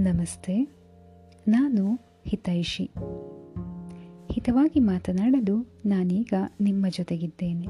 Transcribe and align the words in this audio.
ನಮಸ್ತೆ, 0.00 0.68
ನಾನು 1.48 1.98
ಹಿತೈಷಿ. 2.26 2.90
ಹಿತವಾಗಿ 4.32 4.80
ಮಾತನಾಡಲು 4.80 5.66
ನಾನೀಗ 5.86 6.34
ನಿಮ್ಮ 6.60 6.86
ಜೊತೆಗಿದ್ದೇನೆ. 6.88 7.66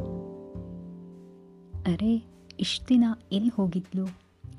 ಅರೆ, 1.94 2.24
ಇಷ್ಟು 2.60 2.88
ದಿನ 2.88 3.04
ಎಲ್ಲಿ 3.32 3.50
ಹೋಗಿದ್ಲು? 3.50 4.04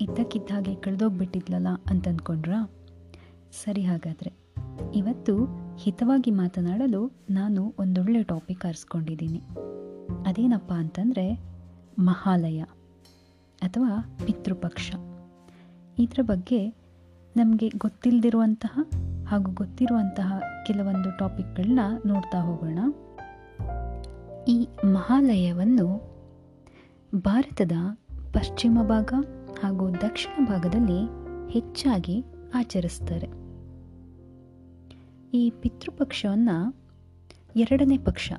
ಇದ್ದಕ್ಕಿದ್ದ 0.00 0.50
ಹಾಗೆ 0.50 0.74
ಕಳೆದೋಗ್ಬಿಟ್ಟಿದ್ಲಲ್ಲ 0.74 1.66
ಅಂತ 1.86 2.08
ಅಂದ್ಕೊಂಡ್ರಾ 2.08 2.70
ಸರಿ 3.52 3.82
ಹಾಗಾದರೆ, 3.82 4.32
ಇವತ್ತು 4.94 5.46
ಹಿತವಾಗಿ 5.76 6.30
ಮಾತನಾಡಲು 6.30 7.12
ನಾನು 7.30 7.74
ಒಂದೊಳ್ಳೆ 7.78 8.22
ಟಾಪಿಕ್ 8.22 8.66
ಆರಿಸ್ಕೊಂಡಿದ್ದೀನಿ. 8.66 9.40
ಅದೇನಪ್ಪ 10.26 10.72
ಅಂತಂದರೆ, 10.72 11.40
ಮಹಾಲಯ, 11.98 12.62
ಅಥವಾ 13.62 14.18
ಪಿತೃಪಕ್ಷ. 14.26 14.94
ಇದರ 15.98 16.18
ಬಗ್ಗೆ 16.22 16.81
ನಮಗೆ 17.36 17.68
ಗೊತ್ತಿಲ್ಲದಿರುವಂತಹ 17.68 18.80
ಹಾಗೂ 19.28 19.50
ಗೊತ್ತಿರುವಂತಹ 19.52 20.40
ಕೆಲವೊಂದು 20.66 21.10
ಟಾಪಿಕ್ಗಳನ್ನ 21.18 21.82
ನೋಡ್ತಾ 22.06 22.38
ಹೋಗೋಣ. 22.38 22.78
ಈ 24.48 24.68
ಮಹಾಲಯವನ್ನು 24.92 25.86
ಭಾರತದ 27.18 27.72
ಪಶ್ಚಿಮ 28.32 28.78
ಭಾಗ 28.82 29.12
ಹಾಗೂ 29.62 29.90
ದಕ್ಷಿಣ 29.90 30.44
ಭಾಗದಲ್ಲಿ 30.46 31.00
ಹೆಚ್ಚಾಗಿ 31.50 32.16
ಆಚರಿಸ್ತಾರೆ. 32.54 33.28
ಈ 35.34 35.42
ಪಿತೃಪಕ್ಷವನ್ನು 35.50 36.56
ಎರಡನೇ 37.56 37.98
ಪಕ್ಷ, 37.98 38.32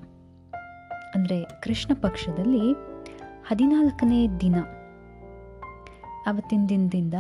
ಅಂದರೆ 1.15 1.37
ಕೃಷ್ಣ 1.61 1.93
ಪಕ್ಷದಲ್ಲಿ 2.01 2.65
ಹದಿನಾಲ್ಕನೇ 3.47 4.27
ದಿನ, 4.39 4.57
ಅವತ್ತಿನ 6.27 6.65
ದಿನದಿಂದ 6.69 7.13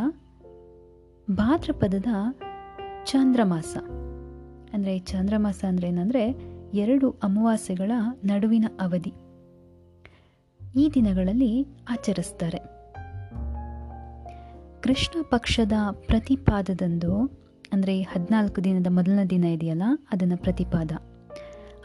ಭಾದ್ರಪದದ 1.31 2.07
ಚಾಂದ್ರಮಾಸ. 3.05 3.77
ಅಂದರೆ 4.73 4.99
ಚಾಂದ್ರಮಾಸ 4.99 5.65
ಅಂದರೆ 5.67 5.87
ಏನಂದರೆ 5.87 6.23
ಎರಡು 6.73 7.09
ಅಮಾವಾಸ್ಯೆಗಳ 7.09 7.91
ನಡುವಿನ 8.23 8.65
ಅವಧಿ. 8.79 9.13
ಈ 10.77 10.91
ದಿನಗಳಲ್ಲಿ 10.93 11.67
ಆಚರಿಸ್ತಾರೆ. 11.89 12.57
ಕೃಷ್ಣ 14.81 15.21
ಪಕ್ಷದ 15.29 15.71
ಪ್ರತಿಪಾದದಂದು, 15.91 17.13
ಅಂದರೆ 17.73 18.01
ಹದಿನಾಲ್ಕು 18.01 18.63
ದಿನದ 18.63 18.87
ಮೊದಲನೇ 18.89 19.25
ದಿನ 19.25 19.43
ಇದೆಯಲ್ಲ, 19.43 19.83
ಅದನ್ನು 20.11 20.37
ಪ್ರತಿಪಾದ. 20.37 20.91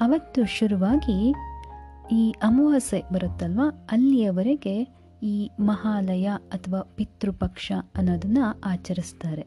ಅವತ್ತು 0.00 0.44
ಶುರುವಾಗಿ 0.44 1.34
ಈ 2.12 2.32
ಅಮಾವಾಸ್ಯೆ 2.32 3.02
ಬರುತ್ತಲ್ವ, 3.12 3.60
ಅಲ್ಲಿಯವರೆಗೆ 3.92 4.97
ಈ 5.22 5.50
ಮಹಾಲಯ 5.60 6.26
ಅಥವಾ 6.26 6.80
ಪಿತೃಪಕ್ಷ 6.80 7.72
ಅನ್ನೋದನ್ನ 7.96 8.38
ಆಚರಿಸ್ತಾರೆ. 8.64 9.46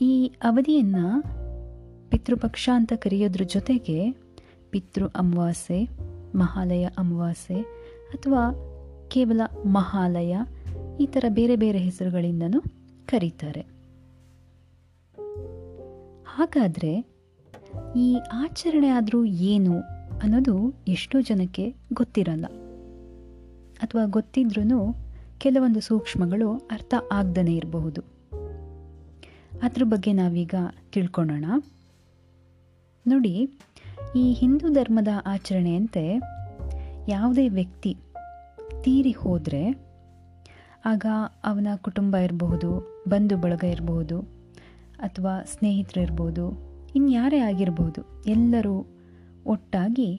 ಈ 0.00 0.26
ಅವಧಿಯನ್ನು 0.42 1.22
ಪಿತೃಪಕ್ಷ 2.10 2.68
ಅಂತ 2.74 2.92
ಕರೆಯೋದ್ರ 2.96 3.42
ಜೊತೆಗೆ 3.44 4.10
ಪಿತೃ 4.70 5.06
ಅಮಾವಾಸ್ಯೆ 5.06 5.88
ಮಹಾಲಯ 6.34 6.84
ಅಮಾವಾಸ್ಯೆ 6.84 7.60
ಅಥವಾ 8.10 8.66
ಕೇವಲ 9.10 9.40
ಮಹಾಲಯ 9.66 10.36
ಈ 11.00 11.06
ಥರ 11.06 11.24
ಬೇರೆ 11.28 11.56
ಬೇರೆ 11.56 11.78
ಹೆಸರುಗಳಿಂದನೂ 11.78 12.60
ಕರೀತಾರೆ. 13.06 13.60
ಹಾಗಾದರೆ 16.26 17.06
ಈ 17.96 18.18
ಆಚರಣೆ 18.32 18.88
ಆದರೂ 18.88 19.24
ಏನು 19.24 19.80
ಅನ್ನೋದು 20.22 20.84
ಎಷ್ಟೋ 20.88 21.20
ಜನಕ್ಕೆ 21.20 21.74
ಗೊತ್ತಿರಲ್ಲ. 21.92 22.46
ಅಥವಾ 23.82 24.04
ಗೊತ್ತಿದ್ರೂ 24.06 24.80
ಕೆಲವೊಂದು 25.38 25.80
ಸೂಕ್ಷ್ಮಗಳು 25.80 26.48
ಅರ್ಥ 26.70 26.94
ಆಗ್ದೇ 27.12 27.52
ಇರಬಹುದು. 27.54 28.00
ಅದ್ರ 29.62 29.82
ಬಗ್ಗೆ 29.84 30.12
ನಾವೀಗ 30.12 30.54
ತಿಳ್ಕೊಳ್ಳೋಣ 30.92 31.44
ನೋಡಿ, 33.06 33.34
ಈ 34.16 34.32
ಹಿಂದೂ 34.32 34.68
ಧರ್ಮದ 34.68 35.08
ಆಚರಣೆಯಂತೆ 35.26 36.04
ಯಾವುದೇ 37.08 37.48
ವ್ಯಕ್ತಿ 37.48 37.96
ತೀರಿ 38.80 39.12
ಹೋದರೆ 39.12 39.62
ಆಗ 40.84 41.06
ಅವನ 41.44 41.68
ಕುಟುಂಬ 41.76 42.16
ಇರಬಹುದು, 42.16 42.70
ಬಂಧು 43.08 43.36
ಬಳಗ 43.36 43.64
ಇರಬಹುದು, 43.64 44.20
ಅಥವಾ 44.98 45.34
ಸ್ನೇಹಿತರು 45.42 46.00
ಇರ್ಬೋದು 46.00 46.44
ಇನ್ಯಾರೇ 46.96 47.38
ಆಗಿರ್ಬೋದು 47.38 48.00
ಎಲ್ಲರೂ 48.26 48.74
ಒಟ್ಟಾಗಿ 49.46 50.10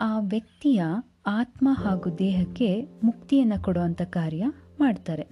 ಆ 0.00 0.18
ವ್ಯಕ್ತಿಯ 0.18 0.82
ಆತ್ಮ 1.26 1.68
ಹಾಗೂ 1.72 2.10
ದೇಹಕ್ಕೆ 2.18 2.82
ಮುಕ್ತಿಯನ್ನು 3.02 3.62
ಕೊಡುವಂಥ 3.62 4.02
ಕಾರ್ಯ 4.02 4.44
ಮಾಡ್ತಾರೆ. 4.80 5.22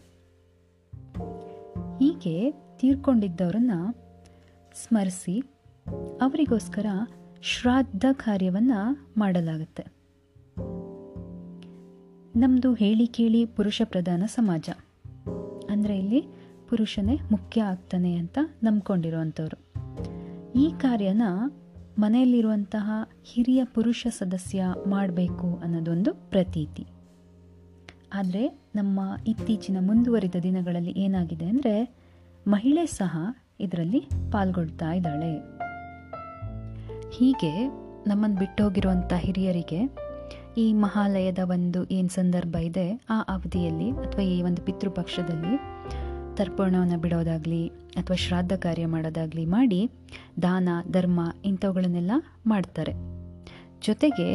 ಹೀಗೆ 1.98 2.54
ತೀರ್ಕೊಂಡಿದ್ದವರನ್ನ 2.78 3.70
ಸ್ಮರಿಸಿ 4.74 5.40
ಅವರಿಗೋಸ್ಕರ 6.22 6.86
ಶ್ರಾದ್ದ 7.42 8.04
ಕಾರ್ಯವನ್ನು 8.12 9.10
ಮಾಡಲಾಗುತ್ತೆ. 9.18 9.82
ನಮ್ಮದು 12.36 12.74
ಹೇಳಿ 12.74 13.06
ಕೇಳಿ 13.06 13.46
ಪುರುಷ 13.46 13.82
ಪ್ರಧಾನ 13.84 14.22
ಸಮಾಜ. 14.26 14.70
ಅಂದರೆ 15.70 15.98
ಇಲ್ಲಿ 15.98 16.26
ಪುರುಷನೇ 16.68 17.18
ಮುಖ್ಯ 17.30 17.62
ಆಗ್ತಾನೆ 17.62 18.14
ಅಂತ 18.14 18.38
ನಂಬ್ಕೊಂಡಿರುವಂಥವ್ರು 18.62 19.72
ಈ 20.60 20.72
ಕಾರ್ಯನ 20.78 21.22
ಮನೆಯಲ್ಲಿರುವಂತಹ 21.98 22.90
ಹಿರಿಯ 23.24 23.64
ಪುರುಷ 23.64 24.06
ಸದಸ್ಯ 24.10 24.64
ಮಾಡಬೇಕು 24.86 25.58
ಅನ್ನೋದೊಂದು 25.62 26.14
ಪ್ರತೀತಿ. 26.14 26.86
ಆದರೆ 28.14 28.70
ನಮ್ಮ 28.74 29.00
ಇತ್ತೀಚಿನ 29.26 29.76
ಮುಂದುವರಿದ 29.80 30.34
ದಿನಗಳಲ್ಲಿ 30.42 30.90
ಏನಾಗಿದೆ 30.90 31.44
ಅಂದರೆ 31.44 31.96
ಮಹಿಳೆ 32.48 32.86
ಸಹ 32.86 33.16
ಇದರಲ್ಲಿ 33.60 34.08
ಪಾಲ್ಗೊಳ್ತಾ 34.32 34.92
ಇದ್ದಾಳೆ. 34.92 35.62
ಹೀಗೆ 37.10 37.68
ನಮ್ಮನ್ನು 38.06 38.38
ಬಿಟ್ಟೋಗಿರುವಂಥ 38.38 39.12
ಹಿರಿಯರಿಗೆ 39.12 39.80
ಈ 40.56 40.72
ಮಹಾಲಯದ 40.72 41.38
ಒಂದು 41.44 41.84
ಏನು 41.84 42.08
ಸಂದರ್ಭ 42.08 42.56
ಇದೆ, 42.56 43.04
ಆ 43.10 43.22
ಅವಧಿಯಲ್ಲಿ 43.22 43.90
ಅಥವಾ 43.90 44.22
ಈ 44.22 44.42
ಒಂದು 44.42 44.62
ಪಿತೃಪಕ್ಷದಲ್ಲಿ 44.62 45.71
ತರ್ಪಣವನ್ನು 46.36 46.98
ಬಿಡೋದಾಗಲಿ 47.00 47.68
ಅಥವಾ 47.68 48.16
ಶ್ರಾದ್ದ 48.16 48.52
ಕಾರ್ಯ 48.52 48.86
ಮಾಡೋದಾಗಲಿ 48.86 49.46
ಮಾಡಿ 49.46 49.90
ದಾನ, 50.42 50.68
ಧರ್ಮ 50.90 51.20
ಇಂಥವುಗಳನ್ನೆಲ್ಲ 51.44 52.12
ಮಾಡ್ತಾರೆ. 52.46 52.92
ಜೊತೆಗೆ 53.86 54.28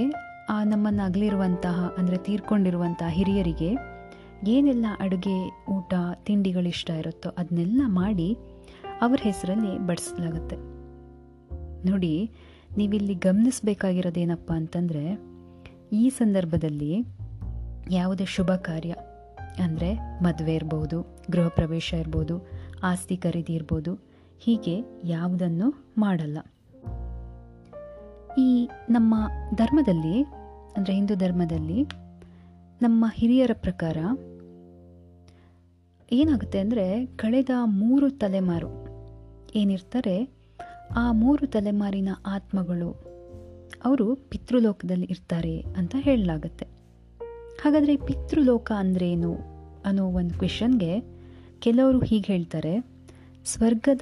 ಆ 0.49 0.63
ನಮ್ಮನ್ನು 0.63 1.03
ಅಗಲಿರುವಂತಹ, 1.03 1.95
ಅಂದರೆ 1.97 2.17
ತೀರ್ಕೊಂಡಿರುವಂತಹ 2.17 3.07
ಹಿರಿಯರಿಗೆ 3.07 3.69
ಏನೆಲ್ಲ 4.47 4.85
ಅಡುಗೆ, 4.99 5.37
ಊಟ 5.71 5.93
ತಿಂಡಿಗಳಿಷ್ಟ 6.23 6.89
ಇರುತ್ತೋ 6.89 7.29
ಅದನ್ನೆಲ್ಲ 7.29 7.81
ಮಾಡಿ 7.87 8.37
ಅವ್ರ 9.01 9.19
ಹೆಸರಲ್ಲಿ 9.23 9.73
ಬಡಿಸಲಾಗುತ್ತೆ. 9.79 10.57
ನೋಡಿ, 11.89 12.31
ನೀವಿಲ್ಲಿ 12.77 13.13
ಗಮನಿಸಬೇಕಾಗಿರೋದೇನಪ್ಪ 13.13 14.51
ಅಂತಂದರೆ 14.51 15.03
ಈ 15.93 16.09
ಸಂದರ್ಭದಲ್ಲಿ 16.09 16.93
ಯಾವುದೇ 17.91 18.25
ಶುಭ 18.25 18.51
ಕಾರ್ಯ 18.51 18.95
ಅಂದರೆ 19.59 19.93
ಮದುವೆ 20.23 20.55
ಇರ್ಬೋದು, 20.55 21.25
ಗೃಹ 21.31 21.47
ಪ್ರವೇಶ 21.47 21.93
ಇರ್ಬೋದು, 21.93 22.35
ಆಸ್ತಿ 22.83 23.17
ಖರೀದಿ 23.17 23.53
ಇರ್ಬೋದು, 23.53 23.93
ಹೀಗೆ 24.39 24.75
ಯಾವುದನ್ನು 25.03 25.93
ಮಾಡಲ್ಲ. 25.97 26.37
ಈ 28.37 28.69
ನಮ್ಮ 28.89 29.15
ಧರ್ಮದಲ್ಲಿ, 29.55 30.23
ಅಂದರೆ 30.77 30.93
ಹಿಂದೂ 30.93 31.15
ಧರ್ಮದಲ್ಲಿ, 31.15 31.79
ನಮ್ಮ 32.81 33.05
ಹಿರಿಯರ 33.13 33.51
ಪ್ರಕಾರ 33.53 33.97
ಏನಾಗುತ್ತೆ 36.11 36.59
ಅಂದರೆ 36.59 37.05
ಕಳೆದ 37.05 37.49
ಮೂರು 37.63 38.09
ತಲೆಮಾರು 38.09 38.69
ಏನಿರ್ತಾರೆ, 39.55 40.17
ಆ 40.95 41.11
ಮೂರು 41.11 41.47
ತಲೆಮಾರಿನ 41.47 42.09
ಆತ್ಮಗಳು 42.25 42.89
ಅವರು 43.85 44.15
ಪಿತೃಲೋಕದಲ್ಲಿ 44.15 45.05
ಇರ್ತಾರೆ 45.05 45.59
ಅಂತ 45.59 45.95
ಹೇಳಲಾಗತ್ತೆ. 45.99 46.76
ಹಾಗಾದರೆ 47.63 47.95
ಪಿತೃಲೋಕ 47.95 48.71
ಏನು 49.01 49.37
ಅನ್ನೋ 49.85 50.05
ಒಂದು 50.05 50.35
ಕ್ವೆಶನ್ಗೆ 50.35 50.99
ಕೆಲವರು 51.59 51.99
ಹೀಗೆ 51.99 52.33
ಹೇಳ್ತಾರೆ, 52.33 52.85
ಸ್ವರ್ಗದ 53.45 54.01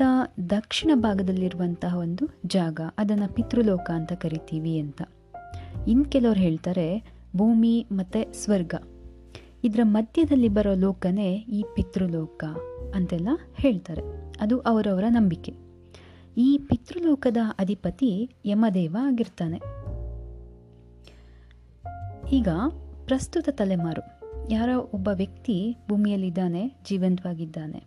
ದಕ್ಷಿಣ 0.50 0.92
ಭಾಗದಲ್ಲಿರುವಂತಹ 0.96 1.98
ಒಂದು 1.98 2.30
ಜಾಗ, 2.46 2.82
ಅದನ್ನು 2.98 3.34
ಪಿತೃಲೋಕ 3.34 3.92
ಅಂತ 3.92 4.14
ಕರಿತೀವಿ 4.14 4.80
ಅಂತ. 4.80 5.02
ಇನ್ನು 5.88 6.06
ಕೆಲವರು 6.06 6.40
ಹೇಳ್ತಾರೆ, 6.40 7.04
ಭೂಮಿ 7.36 7.86
ಮತ್ತು 7.92 8.44
ಸ್ವರ್ಗ, 8.44 8.74
ಇದರ 9.64 9.80
ಮಧ್ಯದಲ್ಲಿ 9.84 10.50
ಬರೋ 10.50 10.74
ಲೋಕನೇ 10.76 11.34
ಈ 11.34 11.66
ಪಿತೃಲೋಕ 11.76 12.44
ಅಂತೆಲ್ಲ 12.96 13.30
ಹೇಳ್ತಾರೆ. 13.56 14.02
ಅದು 14.42 14.60
ಅವರವರ 14.60 15.04
ನಂಬಿಕೆ. 15.10 15.54
ಈ 16.38 16.58
ಪಿತೃಲೋಕದ 16.58 17.38
ಅಧಿಪತಿ 17.60 18.30
ಯಮದೇವ 18.46 18.98
ಆಗಿರ್ತಾನೆ. 19.02 19.62
ಈಗ 22.32 22.48
ಪ್ರಸ್ತುತ 23.06 23.50
ತಲೆಮಾರು. 23.52 24.02
ಯಾರೋ 24.50 24.90
ಒಬ್ಬ 24.94 25.10
ವ್ಯಕ್ತಿ 25.14 25.78
ಭೂಮಿಯಲ್ಲಿದ್ದಾನೆ, 25.90 26.68
ಜೀವಂತವಾಗಿದ್ದಾನೆ. 26.90 27.84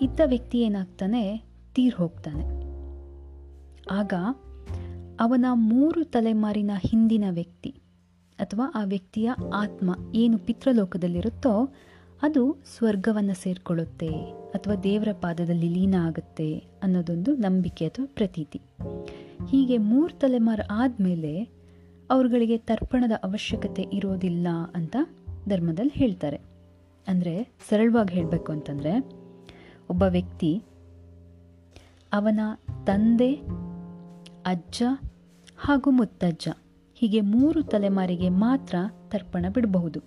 ಇದ್ದ 0.00 0.20
ವ್ಯಕ್ತಿ 0.24 0.60
ಏನಾಗ್ತಾನೆ? 0.60 1.42
ತೀರ್ 1.74 1.94
ಹೋಗ್ತಾನೆ. 1.94 2.44
ಆಗ 3.90 4.14
ಅವನ 5.20 5.46
ಮೂರು 5.52 6.04
ತಲೆಮಾರಿನ 6.04 6.70
ಹಿಂದಿನ 6.90 7.24
ವ್ಯಕ್ತಿ 7.30 7.74
ಅಥವಾ 8.38 8.72
ಆ 8.74 8.84
ವ್ಯಕ್ತಿಯ 8.84 9.30
ಆತ್ಮ 9.54 9.94
ಏನು 10.14 10.38
ಪಿತೃಲೋಕದಲ್ಲಿರುತ್ತೋ 10.38 11.74
ಅದು 12.22 12.56
ಸ್ವರ್ಗವನ್ನು 12.76 13.34
ಸೇರಿಕೊಳ್ಳುತ್ತೆ 13.34 14.08
ಅಥವಾ 14.30 14.74
ದೇವರ 14.74 15.08
ಪಾದದಲ್ಲಿ 15.12 15.68
ಲೀನ 15.68 15.94
ಆಗುತ್ತೆ 15.94 16.58
ಅನ್ನೋದೊಂದು 16.82 17.36
ನಂಬಿಕೆ 17.36 17.86
ಅಥವಾ 17.86 18.06
ಪ್ರತೀತಿ. 18.14 18.60
ಹೀಗೆ 19.50 19.78
ಮೂರು 19.78 20.18
ತಲೆಮಾರು 20.18 20.66
ಆದಮೇಲೆ 20.70 21.55
ಅವ್ರುಗಳಿಗೆ 22.10 22.58
ತರ್ಪಣದ 22.58 23.12
ಅವಶ್ಯಕತೆ 23.24 23.82
ಇರೋದಿಲ್ಲ 23.82 24.48
ಅಂತ 24.74 24.96
ಧರ್ಮದಲ್ಲಿ 25.48 25.92
ಹೇಳ್ತಾರೆ. 25.94 26.36
ಅಂದರೆ 27.08 27.48
ಸರಳವಾಗಿ 27.68 28.14
ಹೇಳಬೇಕು 28.14 28.52
ಅಂತಂದರೆ, 28.52 28.98
ಒಬ್ಬ 29.90 30.02
ವ್ಯಕ್ತಿ 30.02 30.62
ಅವನ 32.12 32.40
ತಂದೆ, 32.86 33.32
ಅಜ್ಜ 34.44 34.82
ಹಾಗೂ 35.58 35.90
ಮುತ್ತಜ್ಜ 35.90 36.48
ಹೀಗೆ 36.94 37.20
ಮೂರು 37.20 37.62
ತಲೆಮಾರಿಗೆ 37.62 38.28
ಮಾತ್ರ 38.28 38.74
ತರ್ಪಣ 39.08 39.46
ಬಿಡಬಹುದು. 39.54 40.00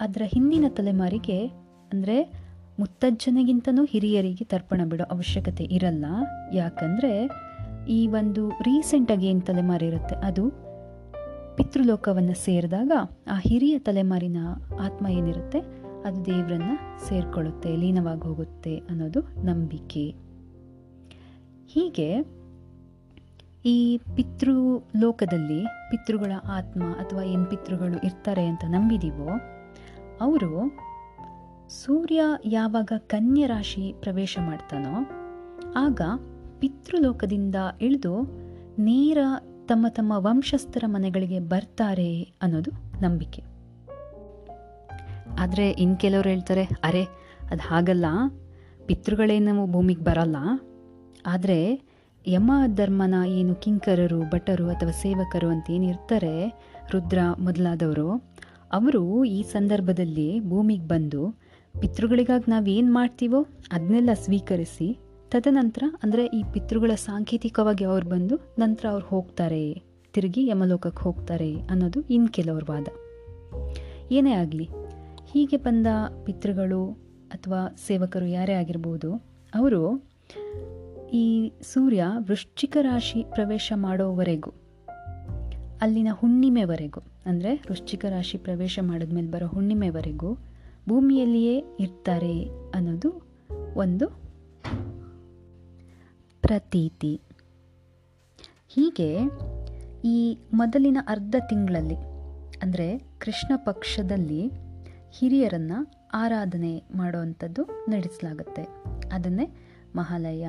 ಅದರ 0.00 0.22
ಹಿಂದಿನ 0.24 0.64
ತಲೆಮಾರಿಗೆ 0.68 1.46
ಅಂದರೆ 1.92 2.32
ಮುತ್ತಜ್ಜನಿಗಿಂತನೂ 2.78 3.84
ಹಿರಿಯರಿಗೆ 3.84 4.44
ತರ್ಪಣ 4.44 4.80
ಬಿಡೋ 4.84 5.04
ಅವಶ್ಯಕತೆ 5.04 5.64
ಇರಲ್ಲ. 5.64 6.04
ಯಾಕಂದರೆ 6.52 7.28
ಈ 7.88 8.06
ಒಂದು 8.06 8.48
ರೀಸೆಂಟಾಗಿ 8.48 9.26
ಏನು 9.26 9.40
ತಲೆಮಾರು 9.40 9.84
ಇರುತ್ತೆ? 9.84 10.14
ಅದು 10.14 10.50
ಪಿತೃಲೋಕವನ್ನು 11.56 12.44
ಸೇರಿದಾಗ 12.44 12.92
ಆ 13.30 13.38
ಹಿರಿಯ 13.38 13.78
ತಲೆಮಾರಿನ 13.78 14.36
ಆತ್ಮ 14.80 15.06
ಏನಿರುತ್ತೆ? 15.06 15.60
ಅದು 16.04 16.24
ದೇವರನ್ನು 16.24 17.06
ಸೇರಿಕೊಳ್ಳುತ್ತೆ, 17.08 17.76
ಲೀನವಾಗಿ 17.76 18.20
ಹೋಗುತ್ತೆ 18.20 18.76
ಅನ್ನೋದು 18.76 19.20
ನಂಬಿಕೆ. 19.20 20.14
ಹೀಗೆ 21.66 22.40
ಈ 23.64 23.98
ಪಿತೃ 23.98 24.52
ಲೋಕದಲ್ಲಿ 25.00 25.64
ಪಿತೃಗಳ 25.90 26.32
ಆತ್ಮ 26.48 26.82
ಅಥವಾ 26.84 27.22
ಏನು 27.22 27.44
ಪಿತೃಗಳು 27.44 28.06
ಇರ್ತಾರೆ 28.06 28.46
ಅಂತ 28.46 28.64
ನಂಬಿದೀವೋ, 28.68 29.40
ಅವರು 30.20 30.78
ಸೂರ್ಯ 31.68 32.22
ಯಾವಾಗ 32.44 32.92
ಕನ್ಯರಾಶಿ 32.96 33.94
ಪ್ರವೇಶ 34.00 34.38
ಮಾಡ್ತಾನೋ, 34.46 35.10
ಆಗ 35.76 36.00
ಪಿತೃಲೋಕದಿಂದ 36.60 37.54
ಇಳಿದು 37.80 38.22
ನೇರ 38.78 39.18
ತಮ್ಮ 39.66 39.86
ತಮ್ಮ 39.88 40.12
ವಂಶಸ್ಥರ 40.16 40.84
ಮನೆಗಳಿಗೆ 40.86 41.38
ಬರ್ತಾರೆ 41.38 42.22
ಅನ್ನೋದು 42.42 42.70
ನಂಬಿಕೆ. 43.02 43.42
ಆದರೆ 45.38 45.70
ಇನ್ನು 45.70 45.96
ಕೆಲವರು 45.96 46.28
ಹೇಳ್ತಾರೆ, 46.28 46.64
ಅರೆ, 46.64 47.04
ಅದು 47.50 47.68
ಹಾಗಲ್ಲ. 47.68 48.06
ಪಿತೃಗಳೇನು 48.86 49.72
ಭೂಮಿಗೆ 49.72 50.04
ಬರಲ್ಲ. 50.04 50.36
ಆದರೆ 51.26 51.80
ಯಮ 52.26 52.52
ಧರ್ಮನ 52.74 53.14
ಏನು 53.26 53.54
ಕಿಂಕರರು, 53.54 54.30
ಭಟರು 54.30 54.68
ಅಥವಾ 54.68 54.90
ಸೇವಕರು 54.90 55.48
ಅಂತ 55.48 55.70
ಏನಿರ್ತಾರೆ 55.70 56.62
ರುದ್ರ 56.90 57.18
ಮೊದಲಾದವರು, 57.38 58.08
ಅವರು 58.72 59.24
ಈ 59.24 59.42
ಸಂದರ್ಭದಲ್ಲಿ 59.42 60.40
ಭೂಮಿಗೆ 60.40 60.88
ಬಂದು 60.88 61.30
ಪಿತೃಗಳಿಗಾಗಿ 61.80 62.50
ನಾವೇನು 62.50 62.92
ಮಾಡ್ತೀವೋ 62.92 63.46
ಅದನ್ನೆಲ್ಲ 63.72 64.10
ಸ್ವೀಕರಿಸಿ 64.12 64.98
ತದನಂತರ, 65.32 65.84
ಅಂದರೆ 66.02 66.22
ಈ 66.24 66.44
ಪಿತೃಗಳ 66.52 66.92
ಸಾಂಕೇತಿಕವಾಗಿ 66.94 67.84
ಅವ್ರು 67.84 68.06
ಬಂದು 68.08 68.36
ನಂತರ 68.58 68.86
ಅವ್ರು 68.88 69.06
ಹೋಗ್ತಾರೆ, 69.06 69.64
ತಿರುಗಿ 70.14 70.46
ಯಮಲೋಕಕ್ಕೆ 70.46 71.02
ಹೋಗ್ತಾರೆ 71.02 71.50
ಅನ್ನೋದು 71.62 72.00
ಇನ್ನು 72.10 72.30
ಕೆಲವ್ರ 72.32 72.64
ವಾದ. 72.70 72.88
ಏನೇ 74.10 74.32
ಆಗಲಿ, 74.32 74.66
ಹೀಗೆ 75.32 75.56
ಬಂದ 75.56 75.86
ಪಿತೃಗಳು 76.24 76.80
ಅಥವಾ 77.30 77.60
ಸೇವಕರು 77.86 78.26
ಯಾರೇ 78.26 78.52
ಆಗಿರ್ಬೋದು, 78.52 79.10
ಅವರು 79.54 79.82
ಈ 81.12 81.52
ಸೂರ್ಯ 81.62 82.02
ವೃಶ್ಚಿಕ 82.28 82.76
ರಾಶಿ 82.80 83.22
ಪ್ರವೇಶ 83.34 83.72
ಮಾಡೋವರೆಗೂ, 83.76 84.52
ಅಲ್ಲಿನ 85.82 86.08
ಹುಣ್ಣಿಮೆವರೆಗೂ, 86.12 87.00
ಅಂದರೆ 87.26 87.52
ವೃಶ್ಚಿಕ 87.70 88.04
ರಾಶಿ 88.08 88.38
ಪ್ರವೇಶ 88.38 88.78
ಮಾಡಿದ್ಮೇಲೆ 88.82 89.30
ಬರೋ 89.30 89.46
ಹುಣ್ಣಿಮೆವರೆಗೂ 89.46 90.32
ಭೂಮಿಯಲ್ಲಿಯೇ 90.88 91.56
ಇರ್ತಾರೆ 91.78 92.36
ಅನ್ನೋದು 92.74 93.10
ಒಂದು 93.76 94.06
ಪ್ರತೀತಿ. 96.50 97.12
ಹೀಗೆ 98.74 99.08
ಈ 100.04 100.16
ಮೊದಲಿನ 100.54 100.98
ಅರ್ಧ 101.06 101.36
ತಿಂಗಳಲ್ಲಿ, 101.48 101.98
ಅಂದರೆ 102.62 102.86
ಕೃಷ್ಣ 103.18 103.52
ಪಕ್ಷದಲ್ಲಿ 103.66 104.40
ಹಿರಿಯರನ್ನು 105.10 105.78
ಆರಾಧನೆ 106.14 106.72
ಮಾಡುವಂಥದ್ದು 106.94 107.62
ನಡೆಸಲಾಗುತ್ತೆ. 107.88 108.64
ಅದನ್ನೇ 109.12 109.46
ಮಹಾಲಯ 109.96 110.44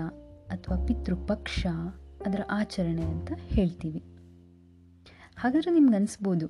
ಅಥವಾ 0.49 0.77
ಪಿತೃಪಕ್ಷ 0.85 1.61
ಅದರ 2.25 2.41
ಆಚರಣೆ 2.51 3.05
ಅಂತ 3.13 3.31
ಹೇಳ್ತೀವಿ. 3.53 4.01
ಹಾಗಾದರೆ 5.37 5.71
ನಿಮ್ಗೆ 5.71 5.97
ಅನಿಸ್ಬೋದು, 6.01 6.47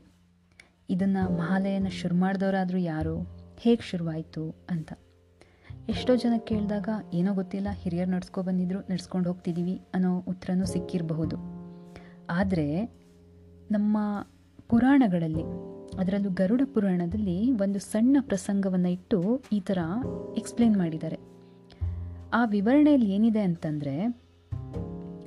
ಇದನ್ನು 0.89 1.23
ಮಹಾಲಯನ 1.37 1.91
ಶುರು 1.99 2.15
ಮಾಡಿದವರಾದರೂ 2.15 2.81
ಯಾರು? 2.93 3.15
ಹೇಗೆ 3.59 3.85
ಶುರುವಾಯಿತು 3.89 4.43
ಅಂತ. 4.69 4.91
ಎಷ್ಟೋ 5.89 6.15
ಜನ 6.15 6.33
ಕೇಳಿದಾಗ, 6.37 6.89
ಏನೋ 7.13 7.33
ಗೊತ್ತಿಲ್ಲ, 7.33 7.67
ಹಿರಿಯರು 7.71 8.11
ನಡ್ಸ್ಕೊ 8.11 8.41
ಬಂದಿದ್ರು, 8.41 8.79
ನಡ್ಸ್ಕೊಂಡು 8.79 9.29
ಹೋಗ್ತಿದ್ದೀವಿ 9.29 9.81
ಅನ್ನೋ 9.93 10.19
ಉತ್ತರನೂ 10.19 10.65
ಸಿಕ್ಕಿರಬಹುದು. 10.65 11.35
ಆದರೆ, 12.29 12.85
ನಮ್ಮ 13.71 13.97
ಪುರಾಣಗಳಲ್ಲಿ, 14.69 15.43
ಅದರಲ್ಲೂ 15.97 16.29
ಗರುಡ 16.29 16.61
ಪುರಾಣದಲ್ಲಿ 16.73 17.51
ಒಂದು 17.51 17.79
ಸಣ್ಣ 17.79 18.17
ಪ್ರಸಂಗವನ್ನು 18.21 18.89
ಇಟ್ಟು 18.89 19.43
ಈ 19.51 19.59
ಥರ 19.59 19.77
ಎಕ್ಸ್ಪ್ಲೇನ್ 20.37 20.77
ಮಾಡಿದ್ದಾರೆ. 20.77 21.19
ಆ 22.33 22.45
ವಿವರಣೆಯಲ್ಲಿ 22.45 23.09
ಏನಿದೆ 23.09 23.39
ಅಂತಂದರೆ, 23.39 24.07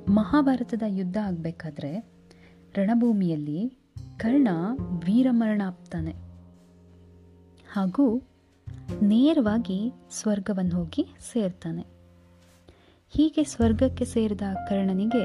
ಮಹಾಭಾರತದ 0.09 0.83
ಯುದ್ಧ 0.87 1.17
ಆಗಬೇಕಾದ್ರೆ, 1.17 2.05
ರಣಭೂಮಿಯಲ್ಲಿ 2.75 3.77
ಕರ್ಣ 4.17 4.47
ವೀರಮರಣ 5.05 5.61
ಆಗ್ತಾನೆ 5.65 6.11
ಹಾಗೂ 7.73 8.23
ನೇರವಾಗಿ 9.01 9.93
ಸ್ವರ್ಗವನ್ನು 10.11 10.75
ಹೋಗಿ 10.75 11.07
ಸೇರ್ತಾನೆ. 11.33 11.85
ಹೀಗೆ 13.09 13.43
ಸ್ವರ್ಗಕ್ಕೆ 13.43 14.05
ಸೇರಿದ 14.05 14.41
ಕರ್ಣನಿಗೆ 14.69 15.23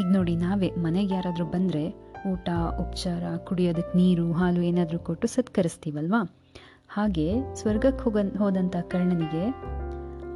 ಈಗ 0.00 0.06
ನೋಡಿ 0.12 0.36
ನಾವೇ, 0.36 0.70
ಮನೆಗೆ 0.70 1.14
ಯಾರಾದರೂ 1.14 1.44
ಬಂದರೆ 1.44 1.90
ಊಟ, 2.32 2.48
ಉಪಚಾರ, 2.80 3.36
ಕುಡಿಯೋದಕ್ಕೆ 3.36 3.98
ನೀರು, 3.98 4.32
ಹಾಲು 4.32 4.60
ಏನಾದರೂ 4.62 4.98
ಕೊಟ್ಟು 4.98 5.28
ಸತ್ಕರಿಸ್ತೀವಲ್ವಾ? 5.28 6.36
ಹಾಗೆ 6.88 7.54
ಸ್ವರ್ಗಕ್ಕೆ 7.54 8.04
ಹೋಗ 8.04 8.18
ಹೋದಂಥ 8.38 8.76
ಕರ್ಣನಿಗೆ 8.76 9.44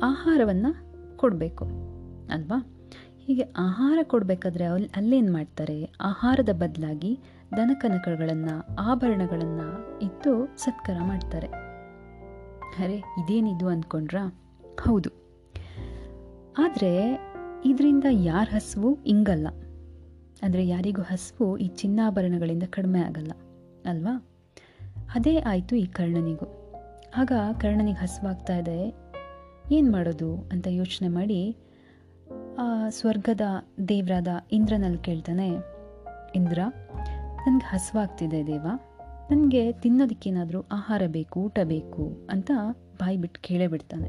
ಆಹಾರವನ್ನು 0.02 0.72
ಕೊಡಬೇಕು, 1.16 1.64
ಅಲ್ವಾ? 2.32 2.58
ಹೀಗೆ 3.18 3.42
ಆಹಾರ 3.42 3.98
ಕೊಡಬೇಕಾದ್ರೆ 4.02 4.64
ಅಲ್ಲಿ 4.64 4.88
ಅಲ್ಲೇನು 4.96 5.32
ಮಾಡ್ತಾರೆ? 5.32 5.84
ಆಹಾರದ 6.00 6.48
ಬದಲಾಗಿ 6.52 7.18
ದನಕನಕಗಳನ್ನು, 7.56 8.76
ಆಭರಣಗಳನ್ನು 8.78 9.98
ಇಟ್ಟು 9.98 10.32
ಸತ್ಕಾರ 10.56 10.96
ಮಾಡ್ತಾರೆ. 11.02 11.65
ಅರೆ 12.78 12.96
ಇದೇನಿದು 12.96 13.68
ಅಂದ್ಕೊಂಡ್ರಾ 13.68 14.42
ಹೌದು. 14.80 15.10
ಆದರೆ, 16.58 17.20
ಇದರಿಂದ 17.64 18.04
ಯಾರ 18.10 18.48
ಹಸುವು? 18.54 18.98
ಹಿಂಗಲ್ಲ 19.06 19.48
ಅಂದರೆ 20.42 20.66
ಯಾರಿಗೂ 20.66 21.02
ಹಸುವು 21.02 21.56
ಈ 21.56 21.68
ಚಿನ್ನಾಭರಣಗಳಿಂದ 21.68 22.62
ಕಡಿಮೆ 22.70 23.00
ಆಗಲ್ಲ, 23.00 23.32
ಅಲ್ವಾ? 23.88 24.26
ಅದೇ 25.14 25.38
ಆಯಿತು 25.38 25.76
ಈ 25.76 25.86
ಕರ್ಣನಿಗೂ. 25.86 26.72
ಆಗ 27.16 27.32
ಕರ್ಣನಿಗೆ 27.60 27.98
ಹಸುವಾಗ್ತಾ 27.98 28.56
ಇದೆ. 28.56 28.94
ಏನು 29.72 29.92
ಮಾಡೋದು 29.92 30.36
ಅಂತ 30.36 30.66
ಯೋಚನೆ 30.66 31.08
ಮಾಡಿ, 31.08 31.56
ಆ 32.58 32.88
ಸ್ವರ್ಗದ 32.88 33.40
ದೇವರಾದ 33.88 34.28
ಇಂದ್ರನಲ್ಲಿ 34.52 34.98
ಕೇಳ್ತಾನೆ, 34.98 35.48
ಇಂದ್ರ, 36.34 36.58
ನನಗೆ 37.46 37.66
ಹಸುವಾಗ್ತಿದೆ 37.66 38.46
ದೇವ. 38.46 38.66
ನನಗೆ 39.30 39.72
ತಿನ್ನೋದಕ್ಕೇನಾದರೂ 39.72 40.60
ಆಹಾರ 40.60 41.02
ಬೇಕು, 41.06 41.40
ಊಟ 41.40 41.58
ಬೇಕು 41.64 42.26
ಅಂತ 42.30 42.50
ಬಾಯಿ 42.96 43.16
ಬಿಟ್ಟು 43.16 43.40
ಕೇಳೇ 43.42 43.66
ಬಿಡ್ತಾನೆ. 43.66 44.08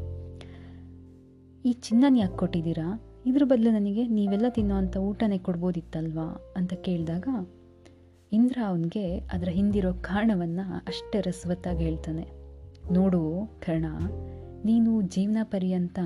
ಈ 1.66 1.74
ಚಿನ್ನನ 1.74 2.16
ಯಾಕೆ 2.18 2.38
ಕೊಟ್ಟಿದ್ದೀರಾ? 2.38 3.04
ಇದ್ರ 3.26 3.44
ಬದಲು 3.46 3.72
ನನಗೆ 3.72 4.08
ನೀವೆಲ್ಲ 4.08 4.46
ತಿನ್ನೋವಂಥ 4.50 4.98
ಊಟನೇ 4.98 5.38
ಕೊಡ್ಬೋದಿತ್ತಲ್ವಾ? 5.38 6.54
ಅಂತ 6.58 6.74
ಕೇಳಿದಾಗ 6.74 7.28
ಇಂದ್ರ 8.34 8.58
ಅವನಿಗೆ 8.68 9.18
ಅದರ 9.18 9.50
ಹಿಂದಿರೋ 9.50 9.94
ಕಾರಣವನ್ನು 9.94 10.74
ಅಷ್ಟೇ 10.88 11.22
ರಸವತ್ತಾಗಿ 11.22 11.84
ಹೇಳ್ತಾನೆ. 11.84 12.32
ನೋಡು 12.94 13.50
ಕರ್ಣ, 13.66 13.86
ನೀನು 14.66 15.02
ಜೀವನ 15.02 15.38
ಪರ್ಯಂತ 15.44 16.00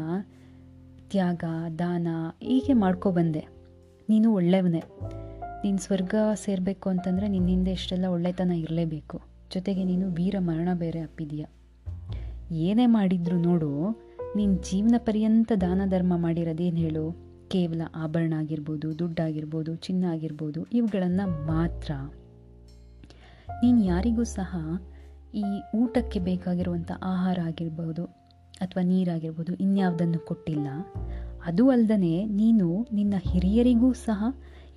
ತ್ಯಾಗ, 1.10 1.44
ದಾನ 1.80 2.08
ಹೀಗೆ 2.42 2.74
ಮಾಡ್ಕೊಬಂದೆ 2.74 3.48
ನೀನು 4.10 4.34
ಒಳ್ಳೆಯವನೇ. 4.34 4.84
ನೀನು 5.64 5.78
ಸ್ವರ್ಗ 5.78 6.16
ಸೇರಬೇಕು 6.34 6.90
ಅಂತಂದರೆ 6.90 7.28
ನಿನ್ನಿಂದ 7.28 7.68
ಇಷ್ಟೆಲ್ಲ 7.68 8.06
ಒಳ್ಳೆತನ 8.06 8.52
ಇರಲೇಬೇಕು. 8.52 9.22
ಜೊತೆಗೆ 9.54 9.84
ನೀನು 9.84 10.12
ವೀರ 10.12 10.36
ಮರಣ 10.40 10.70
ಬೇರೆ 10.74 11.00
ಅಪ್ಪಿದೀಯ? 11.00 11.46
ಏನೇ 12.52 12.86
ಮಾಡಿದ್ರು 12.86 13.38
ನೋಡು, 13.38 13.70
ನೀನು 14.36 14.54
ಜೀವನ 14.54 14.96
ಪರ್ಯಂತ 14.98 15.52
ದಾನ 15.62 15.82
ಧರ್ಮ 15.86 16.14
ಮಾಡಿರೋದೇನು 16.18 16.78
ಹೇಳು? 16.78 17.06
ಕೇವಲ 17.48 17.82
ಆಭರಣ 17.96 18.34
ಆಗಿರ್ಬೋದು, 18.38 19.00
ದುಡ್ಡಾಗಿರ್ಬೋದು, 19.00 19.76
ಚಿನ್ನ 19.76 20.06
ಆಗಿರ್ಬೋದು, 20.06 20.64
ಇವುಗಳನ್ನು 20.74 21.48
ಮಾತ್ರ. 21.48 21.92
ನೀನು 23.64 23.84
ಯಾರಿಗೂ 23.84 24.24
ಸಹ 24.24 24.58
ಈ 25.34 25.44
ಊಟಕ್ಕೆ 25.76 26.20
ಬೇಕಾಗಿರುವಂಥ 26.20 26.92
ಆಹಾರ 27.04 27.40
ಆಗಿರ್ಬೋದು 27.46 28.06
ಅಥವಾ 28.62 28.84
ನೀರಾಗಿರ್ಬೋದು 28.84 29.56
ಇನ್ಯಾವುದನ್ನು 29.56 30.20
ಕೊಟ್ಟಿಲ್ಲ. 30.20 30.68
ಅದು 31.46 31.70
ಅಲ್ಲದೆ 31.70 32.26
ನೀನು 32.26 32.88
ನಿನ್ನ 32.94 33.14
ಹಿರಿಯರಿಗೂ 33.20 33.94
ಸಹ 33.94 34.24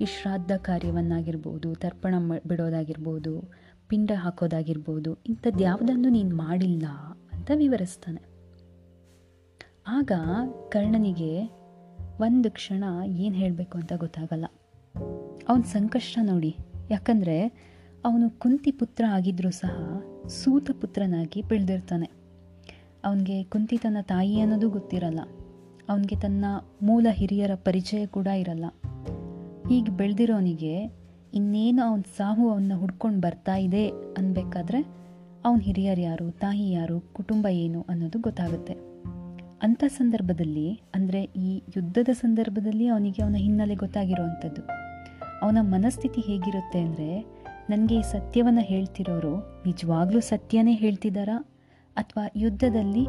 ಈ 0.00 0.04
ಶ್ರಾದ್ದ 0.04 0.50
ಕಾರ್ಯವನ್ನಾಗಿರ್ಬೋದು, 0.56 1.74
ತರ್ಪಣ 1.74 2.14
ಬಿಡೋದಾಗಿರ್ಬೋದು, 2.46 3.50
ಪಿಂಡ 3.88 4.10
ಹಾಕೋದಾಗಿರ್ಬೋದು 4.14 5.14
ಇಂಥದ್ದು 5.14 5.64
ಯಾವುದನ್ನು 5.64 6.08
ನೀನು 6.08 6.36
ಮಾಡಿಲ್ಲ 6.36 6.84
ಅಂತ 7.32 7.50
ವಿವರಿಸ್ತಾನೆ. 7.54 8.22
ಆಗ 9.86 10.12
ಕರ್ಣನಿಗೆ 10.68 11.44
ಒಂದು 12.20 12.50
ಕ್ಷಣ 12.50 12.84
ಏನು 13.06 13.34
ಹೇಳಬೇಕು 13.34 13.78
ಅಂತ 13.78 13.92
ಗೊತ್ತಾಗಲ್ಲ. 13.96 14.44
ಅವನ 15.48 15.60
ಸಂಕಷ್ಟ 15.60 16.18
ನೋಡಿ, 16.22 16.56
ಯಾಕಂದರೆ 16.90 17.46
ಅವನು 18.04 18.30
ಕುಂತಿ 18.30 18.72
ಪುತ್ರ 18.72 19.04
ಆಗಿದ್ರೂ 19.08 19.50
ಸಹ 19.50 20.02
ಸೂತ 20.28 20.70
ಪುತ್ರನಾಗಿ 20.80 21.42
ಬೆಳೆದಿರ್ತಾನೆ. 21.42 22.10
ಅವನಿಗೆ 23.04 23.44
ಕುಂತಿ 23.44 23.78
ತನ್ನ 23.78 23.96
ತಾಯಿ 24.02 24.40
ಅನ್ನೋದು 24.40 24.70
ಗೊತ್ತಿರಲ್ಲ. 24.70 25.20
ಅವನಿಗೆ 25.88 26.16
ತನ್ನ 26.20 26.44
ಮೂಲ 26.82 27.06
ಹಿರಿಯರ 27.10 27.50
ಪರಿಚಯ 27.54 28.06
ಕೂಡ 28.06 28.26
ಇರಲ್ಲ. 28.26 28.64
ಹೀಗೆ 29.68 29.90
ಬೆಳೆದಿರೋನಿಗೆ 29.90 30.74
ಇನ್ನೇನು 31.34 31.82
ಅವನ 31.82 32.00
ಸಾವು 32.16 32.50
ಅವನ್ನ 32.50 32.72
ಹುಡ್ಕೊಂಡು 32.74 33.20
ಬರ್ತಾ 33.20 33.56
ಇದೆ 33.56 33.88
ಅನ್ಬೇಕಾದ್ರೆ 33.88 34.80
ಅವನ 35.44 35.58
ಹಿರಿಯರು 35.58 36.00
ಯಾರು, 36.00 36.30
ತಾಯಿ 36.30 36.70
ಯಾರು, 36.70 37.00
ಕುಟುಂಬ 37.00 37.46
ಏನು 37.46 37.86
ಅನ್ನೋದು 37.88 38.18
ಗೊತ್ತಾಗುತ್ತೆ. 38.18 38.74
ಅಂಥ 39.62 39.84
ಸಂದರ್ಭದಲ್ಲಿ, 39.86 40.82
ಅಂದರೆ 40.94 41.22
ಈ 41.22 41.62
ಯುದ್ಧದ 41.76 42.08
ಸಂದರ್ಭದಲ್ಲಿ 42.12 42.88
ಅವನಿಗೆ 42.88 43.22
ಅವನ 43.22 43.34
ಹಿನ್ನೆಲೆ 43.34 43.74
ಗೊತ್ತಾಗಿರುವಂಥದ್ದು 43.74 44.62
ಅವನ 45.42 45.58
ಮನಸ್ಥಿತಿ 45.60 46.20
ಹೇಗಿರುತ್ತೆ 46.20 46.80
ಅಂದರೆ, 46.80 47.20
ನನಗೆ 47.70 47.94
ಈ 47.94 48.02
ಸತ್ಯವನ್ನು 48.02 48.60
ಹೇಳ್ತಿರೋರು 48.60 49.64
ನಿಜವಾಗ್ಲೂ 49.66 50.20
ಸತ್ಯನೇ 50.20 50.74
ಹೇಳ್ತಿದ್ದಾರಾ 50.74 51.36
ಅಥವಾ 51.96 52.24
ಯುದ್ಧದಲ್ಲಿ 52.36 53.04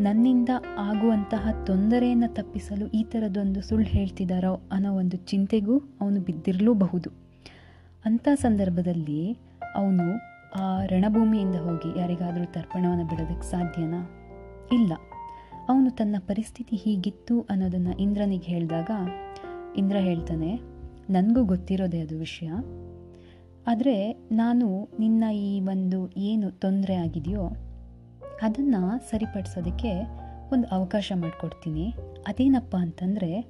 ನನ್ನಿಂದ 0.00 0.48
ಆಗುವಂತಹ 0.78 1.48
ತೊಂದರೆಯನ್ನು 1.64 2.34
ತಪ್ಪಿಸಲು 2.34 2.86
ಈ 2.86 3.02
ಥರದೊಂದು 3.02 3.60
ಸುಳ್ಳು 3.62 3.86
ಹೇಳ್ತಿದ್ದಾರೋ 3.86 4.60
ಅನ್ನೋ 4.72 4.94
ಒಂದು 4.94 5.16
ಚಿಂತೆಗೂ 5.16 5.78
ಅವನು 6.00 6.20
ಬಿದ್ದಿರಲೂಬಹುದು. 6.20 7.10
ಅಂಥ 8.04 8.28
ಸಂದರ್ಭದಲ್ಲಿ 8.34 9.32
ಅವನು 9.74 10.06
ಆ 10.54 10.84
ರಣಭೂಮಿಯಿಂದ 10.84 11.54
ಹೋಗಿ 11.54 11.98
ಯಾರಿಗಾದರೂ 11.98 12.44
ತರ್ಪಣವನ್ನು 12.44 13.04
ಬಿಡೋದಕ್ಕೆ 13.04 13.50
ಸಾಧ್ಯನಾ? 13.50 14.00
ಇಲ್ಲ. 14.72 14.92
ಅವನು 15.68 15.90
ತನ್ನ 15.90 16.16
ಪರಿಸ್ಥಿತಿ 16.18 16.76
ಹೀಗಿತ್ತು 16.76 17.40
ಅನ್ನೋದನ್ನು 17.40 17.96
ಇಂದ್ರನಿಗೆ 17.96 18.44
ಹೇಳಿದಾಗ 18.44 18.90
ಇಂದ್ರ 19.76 19.96
ಹೇಳ್ತಾನೆ, 19.96 20.50
ನನಗೂ 21.10 21.44
ಗೊತ್ತಿರೋದೇ 21.44 22.00
ಅದು 22.00 22.18
ವಿಷಯ. 22.18 22.48
ಆದರೆ 23.66 24.12
ನಾನು 24.32 24.88
ನಿನ್ನ 24.98 25.24
ಈ 25.30 25.60
ಒಂದು 25.60 26.08
ಏನು 26.16 26.50
ತೊಂದರೆ 26.50 26.94
ಆಗಿದೆಯೋ 26.94 27.46
ಅದನ್ನು 28.42 29.10
ಸರಿಪಡಿಸೋದಕ್ಕೆ 29.10 30.04
ಒಂದು 30.52 30.68
ಅವಕಾಶ 30.68 31.12
ಮಾಡಿಕೊಡ್ತೀನಿ. 31.14 31.94
ಅದೇನಪ್ಪ 32.26 32.76
ಅಂತಂದರೆ, 32.76 33.40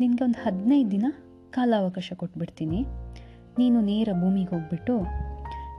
ನಿನಗೆ 0.00 0.24
ಒಂದು 0.24 0.42
ಹದಿನೈದು 0.42 0.90
ದಿನ 0.90 1.04
ಕಾಲಾವಕಾಶ 1.50 2.12
ಕೊಟ್ಬಿಡ್ತೀನಿ. 2.16 2.82
ನೀನು 3.58 3.80
ನೇರ 3.80 4.08
ಭೂಮಿಗೆ 4.20 4.50
ಹೋಗ್ಬಿಟ್ಟು 4.50 5.02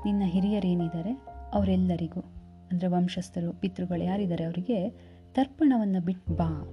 ನಿನ್ನ 0.06 0.24
ಹಿರಿಯರೇನಿದ್ದಾರೆ 0.26 1.12
ಅವರೆಲ್ಲರಿಗೂ, 1.54 2.22
ಅಂದರೆ 2.72 2.88
ವಂಶಸ್ಥರು, 2.88 3.54
ಪಿತೃಗಳು 3.54 4.04
ಯಾರಿದ್ದಾರೆ 4.04 4.44
ಅವರಿಗೆ 4.44 4.90
ತರ್ಪಣವನ್ನು 5.34 6.06
ಬಿಟ್ಟು 6.06 6.34
ಬಾ 6.34 6.72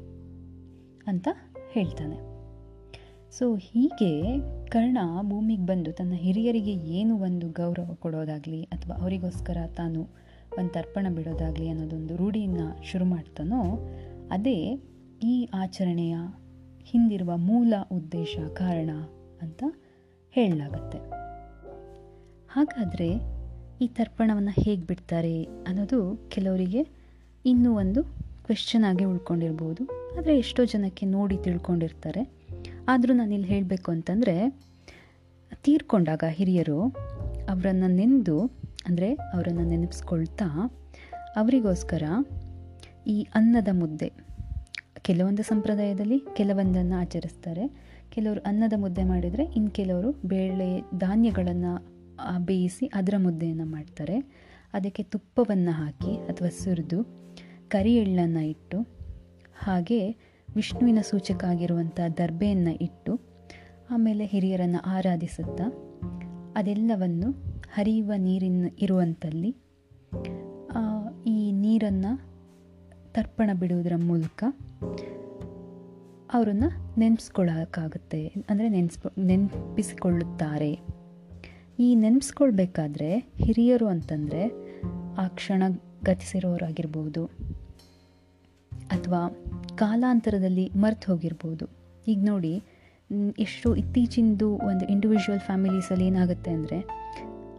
ಅಂತ 1.06 1.28
ಹೇಳ್ತಾನೆ. 1.72 2.32
ಸೊ 3.30 3.56
ಹೀಗೆ 3.56 4.38
ಕರ್ಣ 4.66 4.98
ಭೂಮಿಗೆ 5.22 5.66
ಬಂದು 5.66 5.92
ತನ್ನ 5.92 6.12
ಹಿರಿಯರಿಗೆ 6.12 6.72
ಏನು 6.72 7.18
ಒಂದು 7.18 7.48
ಗೌರವ 7.48 7.94
ಕೊಡೋದಾಗಲಿ 7.94 8.62
ಅಥವಾ 8.62 8.96
ಅವರಿಗೋಸ್ಕರ 8.96 9.56
ತಾನು 9.76 10.21
ಒಂದು 10.58 10.70
ತರ್ಪಣ 10.70 11.06
ಬಿಡೋದಾಗಲಿ 11.16 11.68
ಅನ್ನೋದೊಂದು 11.68 12.16
ರೂಢಿಯನ್ನು 12.16 12.82
ಶುರು 12.82 13.04
ಮಾಡ್ತಾನೋ, 13.04 13.88
ಅದೇ 14.30 14.80
ಈ 15.22 15.48
ಆಚರಣೆಯ 15.54 16.16
ಹಿಂದಿರುವ 16.84 17.36
ಮೂಲ 17.36 17.74
ಉದ್ದೇಶ, 17.92 18.38
ಕಾರಣ 18.54 18.90
ಅಂತ 19.42 19.64
ಹೇಳಲಾಗತ್ತೆ. 20.30 20.98
ಹಾಗಾದರೆ 22.48 23.08
ಈ 23.80 23.88
ತರ್ಪಣವನ್ನು 23.88 24.62
ಹೇಗೆ 24.62 24.82
ಬಿಡ್ತಾರೆ 24.82 25.44
ಅನ್ನೋದು 25.44 26.28
ಕೆಲವರಿಗೆ 26.28 26.88
ಇನ್ನೂ 27.46 27.74
ಒಂದು 27.74 28.04
ಕ್ವೆಶ್ಚನ್ 28.44 28.84
ಆಗಿ 28.84 29.04
ಉಳ್ಕೊಂಡಿರ್ಬೋದು. 29.04 29.84
ಆದರೆ 30.18 30.38
ಎಷ್ಟೋ 30.38 30.64
ಜನಕ್ಕೆ 30.64 31.06
ನೋಡಿ 31.06 31.36
ತಿಳ್ಕೊಂಡಿರ್ತಾರೆ. 31.36 32.30
ಆದರೂ 32.88 33.22
ಇಲ್ಲಿ 33.22 33.48
ಹೇಳಬೇಕು 33.48 33.90
ಅಂತಂದರೆ, 33.90 34.60
ತೀರ್ಕೊಂಡಾಗ 35.62 36.24
ಹಿರಿಯರು 36.28 36.82
ಅವರನ್ನು 37.48 37.88
ನೆನೆದು 37.94 38.61
ಅಂದರೆ 38.86 39.08
ಅವರನ್ನು 39.34 39.64
ನೆನಪಿಸ್ಕೊಳ್ತಾ 39.72 40.46
ಅವರಿಗೋಸ್ಕರ 41.40 42.04
ಈ 43.06 43.16
ಅನ್ನದ 43.34 43.70
ಮುದ್ದೆ, 43.72 44.08
ಕೆಲವೊಂದು 45.08 45.42
ಸಂಪ್ರದಾಯದಲ್ಲಿ 45.42 46.18
ಕೆಲವೊಂದನ್ನು 46.36 46.96
ಆಚರಿಸ್ತಾರೆ. 47.00 47.64
ಕೆಲವರು 48.14 48.40
ಅನ್ನದ 48.40 48.74
ಮುದ್ದೆ 48.82 49.04
ಮಾಡಿದರೆ 49.04 49.44
ಇನ್ನು 49.58 49.70
ಕೆಲವರು 49.78 50.10
ಬೇಳೆ 50.28 50.68
ಧಾನ್ಯಗಳನ್ನು 50.98 51.72
ಬೇಯಿಸಿ 52.48 52.86
ಅದರ 52.98 53.14
ಮುದ್ದೆಯನ್ನು 53.18 53.66
ಮಾಡ್ತಾರೆ. 53.66 54.16
ಅದಕ್ಕೆ 54.74 55.02
ತುಪ್ಪವನ್ನು 55.12 55.72
ಹಾಕಿ 55.80 56.12
ಅಥವಾ 56.30 56.50
ಸುರಿದು 56.60 56.98
ಕರಿ 57.68 57.94
ಎಳ್ಳನ್ನು 57.96 58.42
ಇಟ್ಟು, 58.48 58.78
ಹಾಗೆ 59.64 60.00
ವಿಷ್ಣುವಿನ 60.48 61.00
ಸೂಚಕ 61.10 61.40
ಆಗಿರುವಂಥ 61.52 61.98
ದರ್ಬೆಯನ್ನು 62.18 62.72
ಇಟ್ಟು, 62.86 63.12
ಆಮೇಲೆ 63.94 64.24
ಹಿರಿಯರನ್ನು 64.26 64.80
ಆರಾಧಿಸುತ್ತಾ 64.96 65.66
ಅದೆಲ್ಲವನ್ನು 66.56 67.28
ಹರಿಯುವ 67.70 68.12
ನೀರಿನ 68.16 68.68
ಇರುವಂಥಲ್ಲಿ 68.78 69.50
ಈ 71.26 71.38
ನೀರನ್ನು 71.52 72.12
ತರ್ಪಣ 73.12 73.50
ಬಿಡುವುದರ 73.52 73.96
ಮೂಲಕ 73.96 74.44
ಅವರನ್ನು 76.34 76.68
ನೆನೆಸ್ಕೊಳ್ಳೋಕ್ಕಾಗುತ್ತೆ 76.98 78.20
ಅಂದರೆ 78.50 78.68
ನೆನೆಸ್ಕೊ, 78.68 79.08
ನೆನಪಿಸಿಕೊಳ್ಳುತ್ತಾರೆ. 79.18 80.72
ಈ 81.78 81.88
ನೆನೆಸ್ಕೊಳ್ಬೇಕಾದ್ರೆ 81.94 83.10
ಹಿರಿಯರು 83.18 83.86
ಅಂತಂದರೆ 83.86 84.42
ಆ 85.16 85.24
ಕ್ಷಣ 85.28 85.62
ಗತಿಸಿರೋರಾಗಿರ್ಬೋದು, 86.04 87.24
ಅಥವಾ 88.90 89.20
ಕಾಲಾಂತರದಲ್ಲಿ 89.74 90.66
ಮರ್ತು 90.76 91.06
ಹೋಗಿರ್ಬೋದು. 91.12 91.66
ಈಗ 92.06 92.18
ನೋಡಿ 92.22 92.54
ಎಷ್ಟು 93.38 93.68
ಇತ್ತೀಚಿಂದು 93.76 94.48
ಒಂದು 94.68 94.84
ಇಂಡಿವಿಜುವಲ್ 94.86 95.40
ಫ್ಯಾಮಿಲೀಸಲ್ಲಿ 95.40 96.06
ಏನಾಗುತ್ತೆ 96.06 96.50
ಅಂದರೆ 96.50 97.01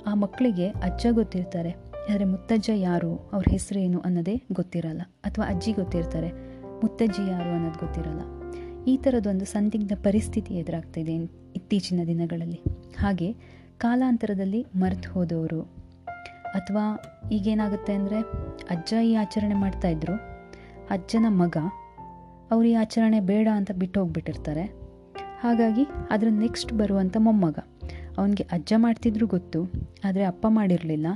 ಆ 0.07 0.13
ಮಕ್ಕಳಿಗೆ 0.13 0.69
ಅಜ್ಜ 0.69 1.05
ಗೊತ್ತಿರ್ತಾರೆ. 1.11 1.71
ಆದರೆ 2.09 2.25
ಮುತ್ತಜ್ಜ 2.25 2.69
ಯಾರು? 2.75 3.29
ಅವ್ರ 3.33 3.77
ಏನು 3.77 3.99
ಅನ್ನೋದೇ 3.99 4.43
ಗೊತ್ತಿರಲ್ಲ. 4.53 5.01
ಅಥವಾ 5.23 5.45
ಅಜ್ಜಿ 5.45 5.71
ಗೊತ್ತಿರ್ತಾರೆ. 5.71 6.31
ಮುತ್ತಜ್ಜಿ 6.81 7.31
ಯಾರು 7.31 7.49
ಅನ್ನೋದು 7.49 7.79
ಗೊತ್ತಿರಲ್ಲ. 7.79 8.21
ಈ 8.87 8.97
ಥರದೊಂದು 8.97 9.45
ಸಂದಿಗ್ಧ 9.45 9.91
ಪರಿಸ್ಥಿತಿ 9.95 10.53
ಎದುರಾಗ್ತಿದೆ 10.53 11.15
ಇತ್ತೀಚಿನ 11.55 11.99
ದಿನಗಳಲ್ಲಿ. 12.07 12.61
ಹಾಗೆ 12.97 13.33
ಕಾಲಾಂತರದಲ್ಲಿ 13.77 14.65
ಮರೆತು 14.75 15.11
ಹೋದವರು. 15.11 15.61
ಅಥವಾ 16.53 16.99
ಈಗೇನಾಗುತ್ತೆ 17.31 17.93
ಅಂದರೆ 17.93 18.19
ಅಜ್ಜ 18.69 18.93
ಈ 19.03 19.15
ಆಚರಣೆ 19.15 19.53
ಮಾಡ್ತಾಯಿದ್ರು 19.53 20.13
ಅಜ್ಜನ 20.89 21.25
ಮಗ, 21.29 21.57
ಅವ್ರು 22.51 22.67
ಈ 22.67 22.73
ಆಚರಣೆ 22.73 23.19
ಬೇಡ 23.19 23.47
ಅಂತ 23.55 23.71
ಬಿಟ್ಟು 23.71 23.99
ಹೋಗ್ಬಿಟ್ಟಿರ್ತಾರೆ 23.99 24.63
ಹಾಗಾಗಿ 25.41 25.83
ಅದರ 26.09 26.27
ನೆಕ್ಸ್ಟ್ 26.29 26.73
ಬರುವಂಥ 26.73 27.17
ಮೊಮ್ಮಗ. 27.19 27.59
ಅವನಿಗೆ 28.17 28.43
ಅಜ್ಜ 28.43 28.73
ಮಾಡ್ತಿದ್ರು 28.77 29.27
ಗೊತ್ತು, 29.27 29.59
ಆದರೆ 30.03 30.23
ಅಪ್ಪ 30.23 30.45
ಮಾಡಿರಲಿಲ್ಲ. 30.49 31.07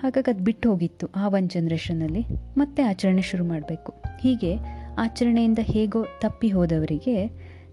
ಹಾಗಾಗಿ 0.00 0.30
ಅದು 0.30 0.44
ಬಿಟ್ಟು 0.44 0.66
ಹೋಗಿತ್ತು 0.70 1.06
ಆ 1.16 1.28
ಒಂದು 1.28 1.48
ಜನ್ರೇಷನಲ್ಲಿ 1.48 2.22
ಮತ್ತೆ 2.56 2.82
ಆಚರಣೆ 2.82 3.22
ಶುರು 3.22 3.44
ಮಾಡಬೇಕು. 3.44 3.92
ಹೀಗೆ 4.20 4.52
ಆಚರಣೆಯಿಂದ 4.98 5.58
ಹೇಗೋ 5.62 6.00
ತಪ್ಪಿ 6.20 6.48
ಹೋದವರಿಗೆ 6.48 7.16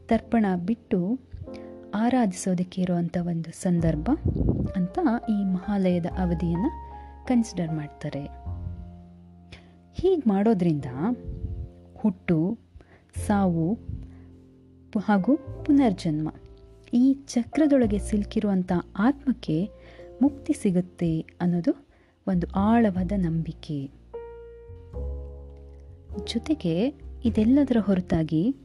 ತರ್ಪಣ 0.08 0.46
ಬಿಟ್ಟು 0.66 1.00
ಆರಾಧಿಸೋದಕ್ಕೆ 1.96 2.82
ಇರುವಂಥ 2.82 3.18
ಒಂದು 3.22 3.52
ಸಂದರ್ಭ 3.52 4.10
ಅಂತ 4.76 5.00
ಈ 5.30 5.38
ಮಹಾಲಯದ 5.46 6.06
ಅವಧಿಯನ್ನು 6.06 6.72
ಕನ್ಸಿಡರ್ 7.28 7.72
ಮಾಡ್ತಾರೆ. 7.72 8.24
ಹೀಗೆ 9.94 10.24
ಮಾಡೋದ್ರಿಂದ 10.30 10.86
ಹುಟ್ಟು, 11.98 12.40
ಸಾವು 13.28 13.68
ಹಾಗೂ 15.06 15.34
ಪುನರ್ಜನ್ಮ. 15.66 16.30
ಈ 16.96 17.14
ಚಕ್ರದೊಳಗೆ 17.14 18.00
ಸಿಲುಕಿರುವಂಥ 18.00 18.72
ಆತ್ಮಕ್ಕೆ 18.98 19.70
ಮುಕ್ತಿ 20.22 20.54
ಸಿಗುತ್ತೆ 20.54 21.20
ಅನ್ನೋದು 21.42 21.88
ಒಂದು 22.28 22.48
ಆಳವಾದ 22.48 23.12
ನಂಬಿಕೆ. 23.16 23.92
ಜೊತೆಗೆ 26.26 26.94
ಇದೆಲ್ಲದರ 27.26 27.78
ಹೊರತಾಗಿ 27.80 28.56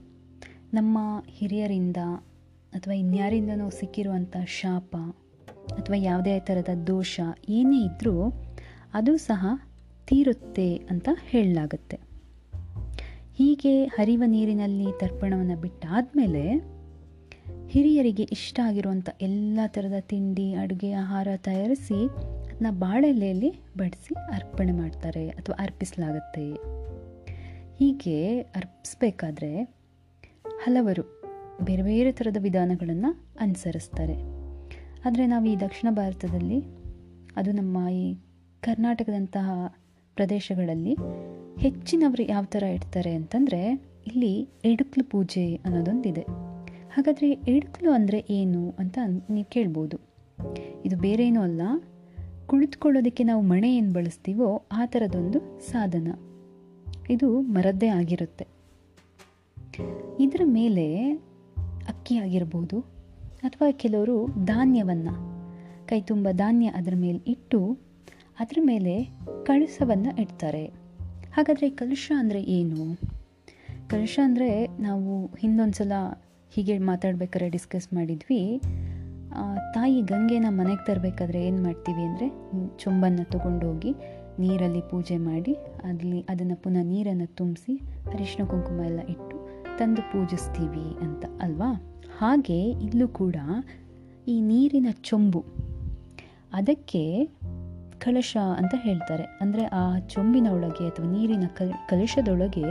ನಮ್ಮ 0.75 0.99
ಹಿರಿಯರಿಂದ 1.26 1.96
ಅಥವಾ 2.72 2.94
ಇನ್ಯಾರಿಂದನೂ 2.94 3.70
ಸಿಕ್ಕಿರುವಂಥ 3.70 4.37
ಶಾಪ 4.46 4.96
ಅಥವಾ 5.72 5.96
ಯಾವುದೇ 5.96 6.40
ಥರದ 6.40 6.68
ದೋಷ 6.87 7.20
ಏನೇ 7.49 7.84
ಇದ್ದರೂ 7.84 8.32
ಅದು 8.94 9.16
ಸಹ 9.16 9.46
ತೀರುತ್ತೆ 10.06 10.76
ಅಂತ 10.76 11.08
ಹೇಳಲಾಗುತ್ತೆ. 11.25 11.96
ಹೀಗೆ 13.34 13.84
ಹರಿವ 13.84 14.22
ನೀರಿನಲ್ಲಿ 14.26 15.00
ತರ್ಪಣವನ್ನು 15.00 15.56
ಬಿಟ್ಟಾದಮೇಲೆ 15.60 16.79
ಹಿರಿಯರಿಗೆ 17.70 18.22
ಇಷ್ಟ 18.22 18.60
ಆಗಿರುವಂಥ 18.64 19.08
ಎಲ್ಲ 19.22 19.60
ಥರದ 19.66 19.94
ತಿಂಡಿ, 20.00 20.54
ಅಡುಗೆ, 20.54 20.92
ಆಹಾರ 20.92 21.28
ತಯಾರಿಸಿ 21.36 22.06
ಅದನ್ನ 22.44 22.66
ಬಾಳೆಲೆಯಲ್ಲಿ 22.70 23.50
ಬಡಿಸಿ 23.78 24.14
ಅರ್ಪಣೆ 24.14 24.72
ಮಾಡ್ತಾರೆ 24.72 25.28
ಅಥವಾ 25.28 25.56
ಅರ್ಪಿಸಲಾಗುತ್ತೆ. 25.58 26.52
ಹೀಗೆ 27.78 28.40
ಅರ್ಪಿಸ್ಬೇಕಾದ್ರೆ 28.40 29.62
ಹಲವರು 30.64 31.02
ಬೇರೆ 31.64 31.82
ಬೇರೆ 31.82 32.12
ಥರದ 32.12 32.36
ವಿಧಾನಗಳನ್ನು 32.40 33.28
ಅನುಸರಿಸ್ತಾರೆ. 33.40 34.14
ಆದರೆ 35.04 35.26
ನಾವು 35.26 35.44
ಈ 35.44 35.56
ದಕ್ಷಿಣ 35.56 35.88
ಭಾರತದಲ್ಲಿ, 35.90 36.60
ಅದು 37.36 37.52
ನಮ್ಮ 37.52 37.88
ಈ 37.88 38.14
ಕರ್ನಾಟಕದಂತಹ 38.60 39.50
ಪ್ರದೇಶಗಳಲ್ಲಿ 40.14 40.96
ಹೆಚ್ಚಿನವರು 41.58 42.22
ಯಾವ 42.22 42.44
ಥರ 42.44 42.62
ಇಡ್ತಾರೆ 42.62 43.14
ಅಂತಂದರೆ 43.14 43.70
ಇಲ್ಲಿ 44.06 44.48
ಎಡುಕ್ಲು 44.64 45.04
ಪೂಜೆ 45.04 45.54
ಅನ್ನೋದೊಂದಿದೆ. 45.54 46.50
ಹಾಗಾದರೆ 46.92 47.30
ಎಡಕಲು 47.30 47.90
ಅಂದರೆ 47.90 48.25
ಏನು 48.30 48.70
ಅಂತ 48.78 48.99
ನೀವು 49.30 49.50
ಕೇಳ್ಬೋದು. 49.50 49.97
ಇದು 50.85 50.97
ಬೇರೆ 50.97 51.26
ಏನೂ 51.26 51.42
ಅಲ್ಲ. 51.42 51.62
ಕುಳಿತುಕೊಳ್ಳೋದಕ್ಕೆ 52.47 53.25
ನಾವು 53.25 53.42
ಮಣೆ 53.42 53.76
ಏನು 53.76 53.92
ಬಳಸ್ತೀವೋ 53.92 54.62
ಆ 54.73 54.87
ಥರದೊಂದು 54.87 55.61
ಸಾಧನ. 55.61 56.12
ಇದು 57.11 57.40
ಮರದ್ದೇ 57.40 57.87
ಆಗಿರುತ್ತೆ. 57.87 58.47
ಇದರ 60.20 60.40
ಮೇಲೆ 60.44 61.11
ಅಕ್ಕಿ 61.88 62.16
ಆಗಿರ್ಬೋದು 62.16 62.80
ಅಥವಾ 63.42 63.70
ಕೆಲವರು 63.70 64.26
ಧಾನ್ಯವನ್ನು. 64.44 65.14
ಕೈ 65.87 66.00
ತುಂಬ 66.00 66.28
ಧಾನ್ಯ 66.32 66.66
ಅದರ 66.66 66.92
ಮೇಲೆ 66.97 67.30
ಇಟ್ಟು 67.30 67.78
ಅದರ 68.38 68.59
ಮೇಲೆ 68.61 69.11
ಕಳಸವನ್ನು 69.44 70.20
ಇಡ್ತಾರೆ. 70.20 70.66
ಹಾಗಾದರೆ 71.32 71.70
ಕಲುಷ 71.70 72.12
ಅಂದರೆ 72.16 72.42
ಏನು? 72.42 72.99
ಕಲುಷ 73.88 74.18
ಅಂದರೆ 74.25 74.66
ನಾವು 74.66 75.26
ಹಿಂದೊಂದು 75.26 75.73
ಸಲ 75.73 75.92
ಹೀಗೆ 76.54 76.75
ಮಾತಾಡ್ಬೇಕಾದ್ರೆ 76.90 77.49
ಡಿಸ್ಕಸ್ 77.57 77.88
ಮಾಡಿದ್ವಿ. 77.97 78.40
ತಾಯಿ 79.75 79.99
ಗಂಗೆನ 80.11 80.47
ಮನೆಗೆ 80.59 80.85
ತರಬೇಕಾದ್ರೆ 80.87 81.40
ಏನು 81.49 81.61
ಮಾಡ್ತೀವಿ 81.66 82.02
ಅಂದರೆ 82.09 82.26
ಚೊಂಬನ್ನು 82.83 83.25
ತೊಗೊಂಡೋಗಿ 83.35 83.92
ನೀರಲ್ಲಿ 84.42 84.83
ಪೂಜೆ 84.90 85.16
ಮಾಡಿ, 85.28 85.52
ಅಲ್ಲಿ 85.88 86.19
ಅದನ್ನು 86.33 86.57
ಪುನಃ 86.62 86.85
ನೀರನ್ನು 86.92 87.28
ತುಂಬಿಸಿ 87.38 87.75
ಅರಿಶಿನ 88.12 88.42
ಕುಂಕುಮ 88.52 88.80
ಎಲ್ಲ 88.90 89.00
ಇಟ್ಟು 89.14 89.37
ತಂದು 89.78 90.02
ಪೂಜಿಸ್ತೀವಿ 90.12 90.87
ಅಂತ 91.04 91.25
ಅಲ್ವಾ? 91.45 91.71
ಹಾಗೆ 92.19 92.59
ಇಲ್ಲೂ 92.87 93.07
ಕೂಡ 93.21 93.37
ಈ 94.28 94.37
ನೀರಿನ 94.50 94.88
ಚೊಂಬು, 95.09 95.42
ಅದಕ್ಕೆ 96.52 97.02
ಕಳಶ 98.04 98.33
ಅಂತ 98.61 98.75
ಹೇಳ್ತಾರೆ. 98.85 99.25
ಅಂದರೆ 99.42 99.62
ಆ 99.80 99.85
ಚೊಂಬಿನ 100.12 100.49
ಒಳಗೆ 100.57 100.85
ಅಥವಾ 100.90 101.07
ನೀರಿನ 101.14 101.47
ಕಲ್, 101.59 101.73
ಕಲಶದೊಳಗೆ 101.90 102.66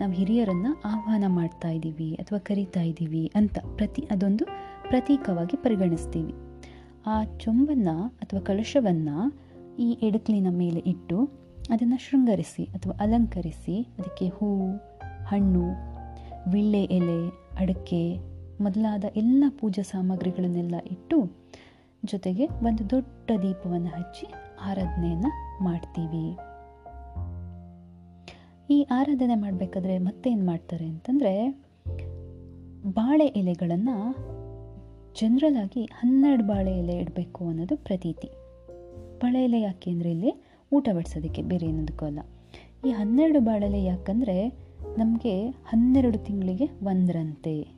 ನಾವು 0.00 0.12
ಹಿರಿಯರನ್ನು 0.12 0.74
ಆಹ್ವಾನ 0.84 1.24
ಮಾಡ್ತಾ 1.28 1.68
ಇದ್ದೀವಿ 1.68 2.14
ಅಥವಾ 2.14 2.38
ಕರಿತಾ 2.38 2.80
ಇದ್ದೀವಿ 2.80 3.32
ಅಂತ 3.34 3.58
ಪ್ರತಿ, 3.76 4.08
ಅದೊಂದು 4.10 4.44
ಪ್ರತೀಕವಾಗಿ 4.88 5.56
ಪರಿಗಣಿಸ್ತೀವಿ. 5.56 6.34
ಆ 7.06 7.24
ಚೊಂಬನ್ನು 7.24 8.04
ಅಥವಾ 8.04 8.40
ಕಳಶವನ್ನು 8.40 9.16
ಈ 9.78 9.92
ಎಡಕ್ಲಿನ 10.02 10.46
ಮೇಲೆ 10.50 10.80
ಇಟ್ಟು 10.80 11.46
ಅದನ್ನು 11.70 11.96
ಶೃಂಗರಿಸಿ 11.98 12.64
ಅಥವಾ 12.64 12.94
ಅಲಂಕರಿಸಿ 13.00 13.82
ಅದಕ್ಕೆ 13.98 14.28
ಹೂ, 14.28 14.48
ಹಣ್ಣು, 15.26 15.66
ವಿಳ್ಳೆ 16.50 16.82
ಎಲೆ, 16.84 17.28
ಅಡಕೆ 17.58 18.02
ಮೊದಲಾದ 18.60 19.04
ಎಲ್ಲ 19.16 19.44
ಪೂಜಾ 19.60 19.82
ಸಾಮಗ್ರಿಗಳನ್ನೆಲ್ಲ 19.82 20.74
ಇಟ್ಟು 20.90 21.16
ಜೊತೆಗೆ 22.04 22.46
ಒಂದು 22.46 22.90
ದೊಡ್ಡ 22.90 23.30
ದೀಪವನ್ನು 23.42 23.88
ಹಚ್ಚಿ 23.88 24.26
ಆರಾಧನೆಯನ್ನು 24.60 25.30
ಮಾಡ್ತೀವಿ. 25.64 26.26
ಈ 28.70 28.86
ಆರಾಧನೆ 28.90 29.34
ಮಾಡಬೇಕಾದ್ರೆ 29.34 29.98
ಮತ್ತೇನು 29.98 30.46
ಮಾಡ್ತಾರೆ 30.46 30.86
ಅಂತಂದರೆ 30.86 31.48
ಬಾಳೆ 32.86 33.26
ಎಲೆಗಳನ್ನು 33.26 34.14
ಜನರಲ್ 35.20 35.56
ಆಗಿ 35.56 35.84
ಹನ್ನೆರಡು 35.84 36.44
ಬಾಳೆ 36.44 36.78
ಎಲೆ 36.78 36.96
ಇಡಬೇಕು 36.96 37.48
ಅನ್ನೋದು 37.48 37.76
ಪ್ರತೀತಿ. 37.76 38.28
ಬಾಳೆ 39.18 39.44
ಎಲೆ 39.44 39.60
ಯಾಕೆ 39.60 39.90
ಅಂದರೆ 39.90 40.10
ಇಲ್ಲಿ 40.10 40.32
ಊಟ 40.72 40.88
ಬಡಿಸೋದಕ್ಕೆ 40.92 41.42
ಬೇರೆ 41.42 41.66
ಏನದಕ್ಕೂ 41.66 42.06
ಅಲ್ಲ. 42.06 42.18
ಈ 42.86 42.90
ಹನ್ನೆರಡು 42.90 43.40
ಬಾಳೆ 43.40 43.66
ಎಲೆ 43.66 43.84
ಯಾಕಂದರೆ 43.84 44.48
ನಮಗೆ 44.98 45.46
ಹನ್ನೆರಡು 45.48 46.18
ತಿಂಗಳಿಗೆ 46.18 46.64
ಒಂದರಂತೆ. 46.64 47.74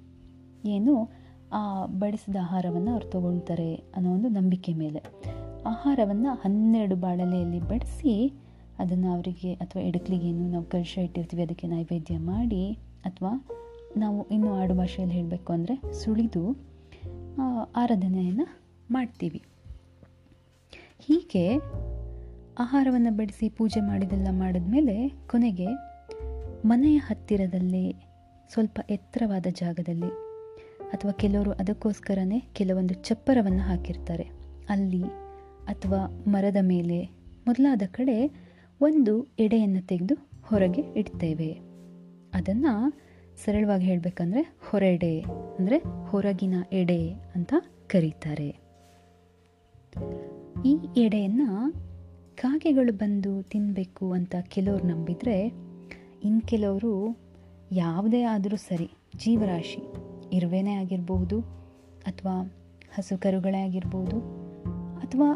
ಏನು? 0.67 1.09
ಆ 1.53 1.87
ಬಡಿಸಿದ 1.87 2.37
ಆಹಾರವನ್ನು 2.43 2.91
ಅವ್ರು 2.91 3.11
ತಗೊಳ್ತಾರೆ 3.11 3.75
ಅನ್ನೋ 3.75 4.15
ಒಂದು 4.15 4.29
ನಂಬಿಕೆ 4.29 4.73
ಮೇಲೆ. 4.73 5.03
ಆಹಾರವನ್ನು 5.67 6.35
ಹನ್ನೆರಡು 6.35 6.97
ಬಾಳೆಲೆಯಲ್ಲಿ 6.97 7.61
ಬಡಿಸಿ 7.61 8.33
ಅದನ್ನು 8.79 9.09
ಅವರಿಗೆ 9.15 9.51
ಅಥವಾ 9.55 9.83
ಎಡಕ್ಲಿಗೇನು 9.83 10.45
ನಾವು 10.51 10.65
ಕಲಶ 10.65 10.95
ಇಟ್ಟಿರ್ತೀವಿ, 10.99 11.43
ಅದಕ್ಕೆ 11.43 11.67
ನೈವೇದ್ಯ 11.67 12.19
ಮಾಡಿ 12.33 12.63
ಅಥವಾ 13.05 13.33
ನಾವು 13.97 14.19
ಇನ್ನು 14.29 14.51
ಆಡು 14.61 14.75
ಭಾಷೆಯಲ್ಲಿ 14.75 15.15
ಹೇಳಬೇಕು 15.15 15.51
ಅಂದರೆ 15.53 15.75
ಸುಳಿದು 16.01 16.43
ಆರಾಧನೆಯನ್ನು 17.77 18.47
ಮಾಡ್ತೀವಿ. 18.91 19.41
ಹೀಗೆ 21.07 21.45
ಆಹಾರವನ್ನು 22.59 23.11
ಬಡಿಸಿ 23.17 23.47
ಪೂಜೆ 23.49 23.81
ಮಾಡಿದೆಲ್ಲ 23.81 24.29
ಮಾಡಿದ್ಮೇಲೆ 24.31 24.97
ಕೊನೆಗೆ 25.31 25.69
ಮನೆಯ 26.65 26.97
ಹತ್ತಿರದಲ್ಲಿ 26.99 27.85
ಸ್ವಲ್ಪ 28.53 28.79
ಎತ್ತರವಾದ 28.91 29.47
ಜಾಗದಲ್ಲಿ 29.61 30.11
ಅಥವಾ 30.93 31.13
ಕೆಲವರು 31.13 31.53
ಅದಕ್ಕೋಸ್ಕರನೇ 31.53 32.39
ಕೆಲವೊಂದು 32.53 32.95
ಚಪ್ಪರವನ್ನು 33.09 33.63
ಹಾಕಿರ್ತಾರೆ. 33.63 34.27
ಅಲ್ಲಿ 34.69 35.03
ಅಥವಾ 35.73 36.01
ಮರದ 36.27 36.61
ಮೇಲೆ 36.63 36.99
ಮೊದಲಾದ 37.47 37.85
ಕಡೆ 37.91 38.17
ಒಂದು 38.81 39.27
ಎಡೆಯನ್ನು 39.39 39.87
ತೆಗೆದು 39.87 40.15
ಹೊರಗೆ 40.43 40.83
ಇಡ್ತೇವೆ. 40.97 41.53
ಅದನ್ನು 42.35 42.73
ಸರಳವಾಗಿ 43.45 43.85
ಹೇಳಬೇಕಂದ್ರೆ 43.85 44.43
ಹೊರೆಡೆ, 44.71 45.21
ಅಂದರೆ 45.59 45.79
ಹೊರಗಿನ 46.07 46.55
ಎಡೆ 46.73 47.13
ಅಂತ 47.35 47.55
ಕರೀತಾರೆ. 47.87 48.49
ಈ 50.65 50.73
ಎಡೆಯನ್ನು 50.97 51.49
ಕಾಗೆಗಳು 52.37 52.93
ಬಂದು 52.93 53.43
ತಿನ್ನಬೇಕು 53.43 54.13
ಅಂತ 54.13 54.35
ಕೆಲವರು 54.41 54.85
ನಂಬಿದರೆ 54.85 55.39
ಇನ್ನು 56.25 56.41
ಕೆಲವರು 56.47 56.93
ಯಾವುದೇ 57.73 58.23
ಆದರೂ 58.23 58.57
ಸರಿ, 58.57 58.89
ಜೀವರಾಶಿ 59.17 59.83
ಇರುವೆನೇ 60.33 60.75
ಆಗಿರಬಹುದು 60.75 61.41
ಅಥವಾ 62.07 62.35
ಹಸು 62.95 63.19
ಕರುಗಳೇ 63.19 63.59
ಆಗಿರ್ಬೋದು, 63.59 64.19
ಅಥವಾ 65.01 65.31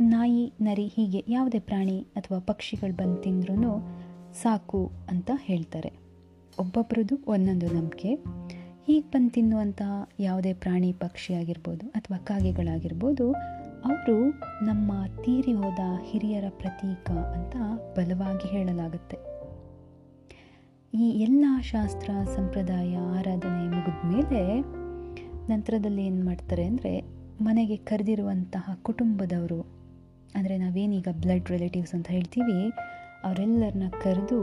ನಾಯಿ, 0.00 0.52
ನರಿ 0.60 0.86
ಹೀಗೆ 0.86 1.24
ಯಾವುದೇ 1.28 1.58
ಪ್ರಾಣಿ 1.58 2.00
ಅಥವಾ 2.00 2.38
ಪಕ್ಷಿಗಳು 2.38 2.96
ಬಂದು 2.96 3.22
ತಿಂದ್ರೂ 3.22 3.88
ಸಾಕು 4.42 4.90
ಅಂತ 5.08 5.30
ಹೇಳ್ತಾರೆ. 5.36 5.88
ಒಬ್ಬೊಬ್ರದ್ದು 6.60 7.18
ಒಂದೊಂದು 7.26 7.66
ನಂಬಿಕೆ. 7.66 8.14
ಹೀಗೆ 8.86 9.08
ಬಂದು 9.10 9.30
ತಿನ್ನುವಂಥ 9.30 9.82
ಯಾವುದೇ 10.20 10.52
ಪ್ರಾಣಿ, 10.52 10.92
ಪಕ್ಷಿ 10.92 11.34
ಆಗಿರ್ಬೋದು 11.34 11.86
ಅಥವಾ 11.86 12.18
ಕಾಗೆಗಳಾಗಿರ್ಬೋದು, 12.18 13.32
ಅವರು 13.84 14.30
ನಮ್ಮ 14.64 15.06
ತೀರಿ 15.06 15.52
ಹೋದ 15.52 15.78
ಹಿರಿಯರ 16.10 16.44
ಪ್ರತೀಕ 16.48 17.10
ಅಂತ 17.10 17.56
ಬಲವಾಗಿ 17.96 18.48
ಹೇಳಲಾಗುತ್ತೆ. 18.48 19.16
ಈ 20.94 21.10
ಎಲ್ಲ 21.10 21.44
ಶಾಸ್ತ್ರ, 21.60 22.10
ಸಂಪ್ರದಾಯ, 22.36 22.96
ಆರಾಧನೆ 22.96 23.76
ಮುಗಿದ 23.76 24.16
ಮೇಲೆ 24.16 24.60
ನಂತರದಲ್ಲಿ 25.48 26.06
ಏನು 26.06 26.24
ಮಾಡ್ತಾರೆ 26.24 26.64
ಅಂದರೆ 26.64 27.00
ಮನೆಗೆ 27.42 27.76
ಕರೆದಿರುವಂತಹ 27.76 28.78
ಕುಟುಂಬದವರು 28.82 29.77
ಅಂದರೆ 30.36 30.56
ನಾವೇನೀಗ 30.58 31.08
ಬ್ಲಡ್ 31.22 31.50
ರಿಲೇಟಿವ್ಸ್ 31.50 31.94
ಅಂತ 31.94 32.08
ಹೇಳ್ತೀವಿ 32.10 32.58
ಅವರೆಲ್ಲರನ್ನ 33.24 33.88
ಕರೆದು 34.02 34.38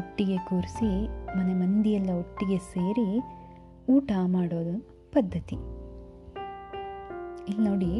ಒಟ್ಟಿಗೆ 0.00 0.38
ಕೂರಿಸಿ, 0.48 0.90
ಮನೆ 1.36 1.54
ಮಂದಿಯೆಲ್ಲ 1.54 2.10
ಒಟ್ಟಿಗೆ 2.22 2.58
ಸೇರಿ 2.72 3.08
ಊಟ 3.88 4.10
ಮಾಡೋದು 4.26 4.74
ಪದ್ಧತಿ. 5.12 5.56
ಇಲ್ಲಿ 7.48 7.62
ನೋಡಿ, 7.68 7.92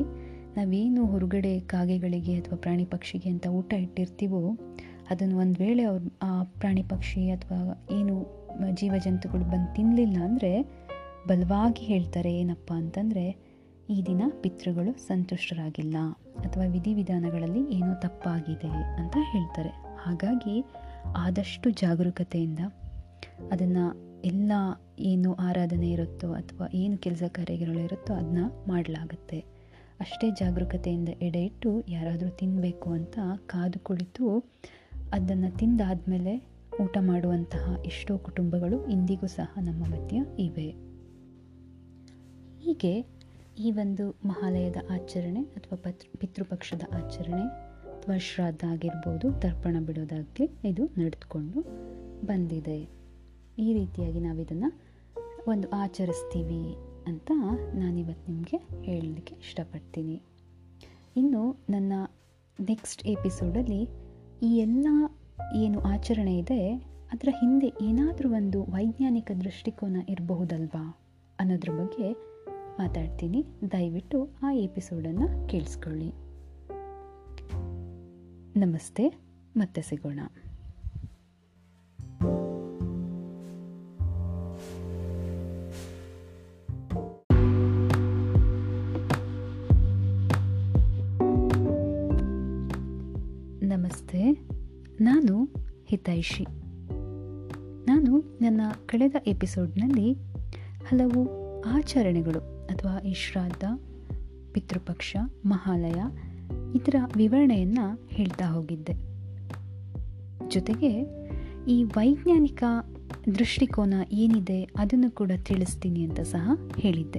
ನಾವೇನು 0.56 1.06
ಹೊರಗಡೆ 1.06 1.60
ಕಾಗೆಗಳಿಗೆ 1.60 2.34
ಅಥವಾ 2.40 2.56
ಪ್ರಾಣಿ 2.56 2.84
ಪಕ್ಷಿಗೆ 2.84 3.28
ಅಂತ 3.28 3.46
ಊಟ 3.46 3.72
ಇಟ್ಟಿರ್ತೀವೋ, 3.72 4.42
ಅದನ್ನು 5.10 5.36
ಒಂದು 5.38 5.64
ವೇಳೆ 5.64 5.82
ಅವ್ರು, 5.82 6.08
ಆ 6.22 6.42
ಪ್ರಾಣಿ 6.42 6.82
ಪಕ್ಷಿ 6.82 7.30
ಅಥವಾ 7.30 7.58
ಏನು 7.98 8.14
ಜೀವಜಂತುಗಳು 8.72 9.44
ಬಂದು 9.44 9.74
ತಿನ್ನಲಿಲ್ಲ 9.74 10.18
ಅಂದರೆ 10.22 10.52
ಬಲವಾಗಿ 11.28 11.84
ಹೇಳ್ತಾರೆ 11.84 12.32
ಏನಪ್ಪ 12.34 12.72
ಅಂತಂದರೆ 12.72 13.24
ಈ 13.90 14.02
ದಿನ 14.06 14.22
ಪಿತೃಗಳು 14.40 14.98
ಸಂತುಷ್ಟರಾಗಿಲ್ಲ 14.98 15.96
ಅಥವಾ 16.44 16.64
ವಿಧಿವಿಧಾನಗಳಲ್ಲಿ 16.66 17.74
ಏನೋ 17.74 18.00
ತಪ್ಪಾಗಿದೆ 18.00 18.68
ಅಂತ 18.96 19.16
ಹೇಳ್ತಾರೆ. 19.32 19.68
ಹಾಗಾಗಿ 20.02 20.64
ಆದಷ್ಟು 21.16 21.70
ಜಾಗರೂಕತೆಯಿಂದ 21.70 22.58
ಅದನ್ನು 23.52 24.06
ಎಲ್ಲ 24.24 24.52
ಏನು 24.98 25.34
ಆರಾಧನೆ 25.34 25.90
ಇರುತ್ತೋ 25.90 26.32
ಅಥವಾ 26.32 26.68
ಏನು 26.74 26.98
ಕೆಲಸ 26.98 27.22
ಕಾರ್ಯಗಳು 27.28 27.78
ಇರುತ್ತೋ 27.78 28.14
ಅದನ್ನ 28.14 28.38
ಮಾಡಲಾಗುತ್ತೆ. 28.68 29.40
ಅಷ್ಟೇ 30.00 30.30
ಜಾಗರೂಕತೆಯಿಂದ 30.30 31.08
ಎಡೆ 31.22 31.44
ಇಟ್ಟು 31.44 31.84
ಯಾರಾದರೂ 31.88 32.28
ತಿನ್ನಬೇಕು 32.30 32.90
ಅಂತ 32.90 33.18
ಕಾದು 33.46 33.78
ಕುಳಿತು 33.78 34.38
ಅದನ್ನು 35.12 35.58
ತಿಂದಾದಮೇಲೆ 35.58 36.48
ಊಟ 36.84 36.96
ಮಾಡುವಂತಹ 37.00 37.82
ಎಷ್ಟೋ 37.86 38.18
ಕುಟುಂಬಗಳು 38.18 38.86
ಇಂದಿಗೂ 38.86 39.26
ಸಹ 39.26 39.58
ನಮ್ಮ 39.62 39.84
ಮಧ್ಯ 39.84 40.16
ಇವೆ. 40.38 40.68
ಹೀಗೆ 42.58 43.15
ಈ 43.64 43.70
ಒಂದು 43.72 44.04
ಮಹಾಲಯದ 44.26 44.76
ಆಚರಣೆ 44.90 45.40
ಅಥವಾ 45.40 45.76
ಪತ್, 45.76 46.02
ಪಿತೃಪಕ್ಷದ 46.20 46.82
ಆಚರಣೆ 46.94 47.44
ಅಥವಾ 47.94 48.16
ಶ್ರಾದ್ದ 48.18 48.62
ಆಗಿರ್ಬೋದು 48.72 49.40
ತರ್ಪಣ 49.40 49.76
ಬಿಡೋದಾಗಲಿ 49.80 50.46
ಇದು 50.64 50.84
ನಡೆದುಕೊಂಡು 50.86 51.60
ಬಂದಿದೆ. 52.26 52.78
ಈ 53.58 53.68
ರೀತಿಯಾಗಿ 53.72 54.20
ನಾವು 54.20 54.40
ಇದನ್ನು 54.40 54.70
ಒಂದು 55.46 55.70
ಆಚರಿಸ್ತೀವಿ 55.70 56.60
ಅಂತ 57.06 57.30
ನಾನಿವತ್ತು 57.74 58.32
ನಿಮಗೆ 58.32 58.56
ಹೇಳಲಿಕ್ಕೆ 58.82 59.34
ಇಷ್ಟಪಡ್ತೀನಿ. 59.34 60.22
ಇನ್ನು 61.16 61.42
ನನ್ನ 61.70 61.92
ನೆಕ್ಸ್ಟ್ 62.60 63.06
ಎಪಿಸೋಡಲ್ಲಿ 63.06 63.82
ಈ 64.42 64.58
ಎಲ್ಲ 64.58 64.86
ಏನು 65.54 65.80
ಆಚರಣೆ 65.94 66.38
ಇದೆ, 66.38 66.60
ಅದರ 67.12 67.28
ಹಿಂದೆ 67.40 67.68
ಏನಾದರೂ 67.84 68.28
ಒಂದು 68.34 68.64
ವೈಜ್ಞಾನಿಕ 68.64 69.30
ದೃಷ್ಟಿಕೋನ 69.44 69.96
ಇರಬಹುದಲ್ವಾ 70.08 70.84
ಅನ್ನೋದ್ರ 71.38 71.70
ಬಗ್ಗೆ 71.70 72.35
ಮಾತಾಡ್ತೀನಿ. 72.78 73.44
ದಯವಿಟ್ಟು 73.72 74.28
ಆ 74.42 74.52
ಎಪಿಸೋಡನ್ನು 74.52 75.48
ಕೇಳಿಸ್ಕೊಳ್ಳಿ. 75.48 76.12
ನಮಸ್ತೆ, 78.58 79.08
ಮತ್ತೆ 79.56 79.82
ಸಿಗೋಣ. 79.82 80.20
ನಮಸ್ತೆ, 93.62 94.32
ನಾನು 95.00 95.48
ಹಿತೈಷಿ. 95.86 96.46
ನಾನು 97.86 98.38
ನನ್ನ 98.40 98.60
ಕಳೆದ 98.86 99.14
ಎಪಿಸೋಡ್ನಲ್ಲಿ 99.26 100.12
ಹಲವು 100.88 101.46
ಆಚರಣೆಗಳು 101.62 102.55
ಅಥವಾ 102.66 103.00
ಈ 103.00 103.14
ಶ್ರಾದ್ದ 103.14 103.62
ಪಿತೃಪಕ್ಷ, 104.52 105.16
ಮಹಾಲಯ 105.46 106.00
ಇದರ 106.74 106.94
ವಿವರಣೆಯನ್ನು 107.16 108.06
ಹೇಳ್ತಾ 108.08 108.44
ಹೋಗಿದ್ದೆ. 108.44 108.94
ಜೊತೆಗೆ 110.48 110.90
ಈ 111.68 111.84
ವೈಜ್ಞಾನಿಕ 111.84 112.64
ದೃಷ್ಟಿಕೋನ 113.38 113.94
ಏನಿದೆ 114.12 114.62
ಅದನ್ನು 114.62 115.10
ಕೂಡ 115.10 115.32
ತಿಳಿಸ್ತೀನಿ 115.44 116.04
ಅಂತ 116.04 116.20
ಸಹ 116.20 116.50
ಹೇಳಿದ್ದೆ. 116.78 117.18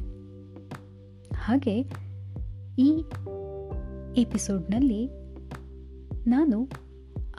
ಹಾಗೆ 1.36 1.80
ಈ 2.80 3.04
ಎಪಿಸೋಡ್ನಲ್ಲಿ 4.22 5.08
ನಾನು 6.30 6.70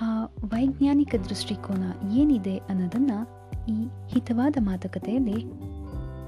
ಆ 0.00 0.24
ವೈಜ್ಞಾನಿಕ 0.24 1.14
ದೃಷ್ಟಿಕೋನ 1.28 2.12
ಏನಿದೆ 2.12 2.56
ಅನ್ನೋದನ್ನು 2.56 3.38
ಈ 3.66 3.86
ಹಿತವಾದ 4.06 4.56
ಮಾತುಕತೆಯಲ್ಲಿ 4.60 5.44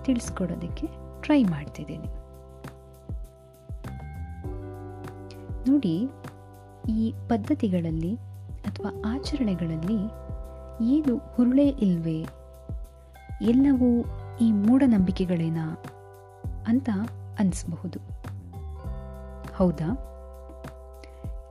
ತಿಳಿಸ್ಕೊಡೋದಕ್ಕೆ 0.04 1.09
ಟ್ರೈ 1.20 1.44
ಮಾಡ್ತಿದ್ದೀನಿ. 1.44 2.08
ನೋಡಿ, 5.70 6.08
ಈ 6.88 7.12
ಪದ್ಧತಿಗಳಲ್ಲಿ 7.28 8.16
ಅಥವಾ 8.64 9.02
ಆಚರಣೆಗಳಲ್ಲಿ 9.06 9.98
ಏನು 10.94 11.16
ಹುರುಳೆ 11.16 11.68
ಇಲ್ವೇ? 11.68 12.26
ಎಲ್ಲವೂ 13.42 14.04
ಈ 14.40 14.52
ಮೂಢನಂಬಿಕೆಗಳೇನಾ 14.52 15.78
ಅಂತ 16.66 16.88
ಅನಿಸಬಹುದು. 17.38 17.98
ಹೌದಾ? 19.54 20.06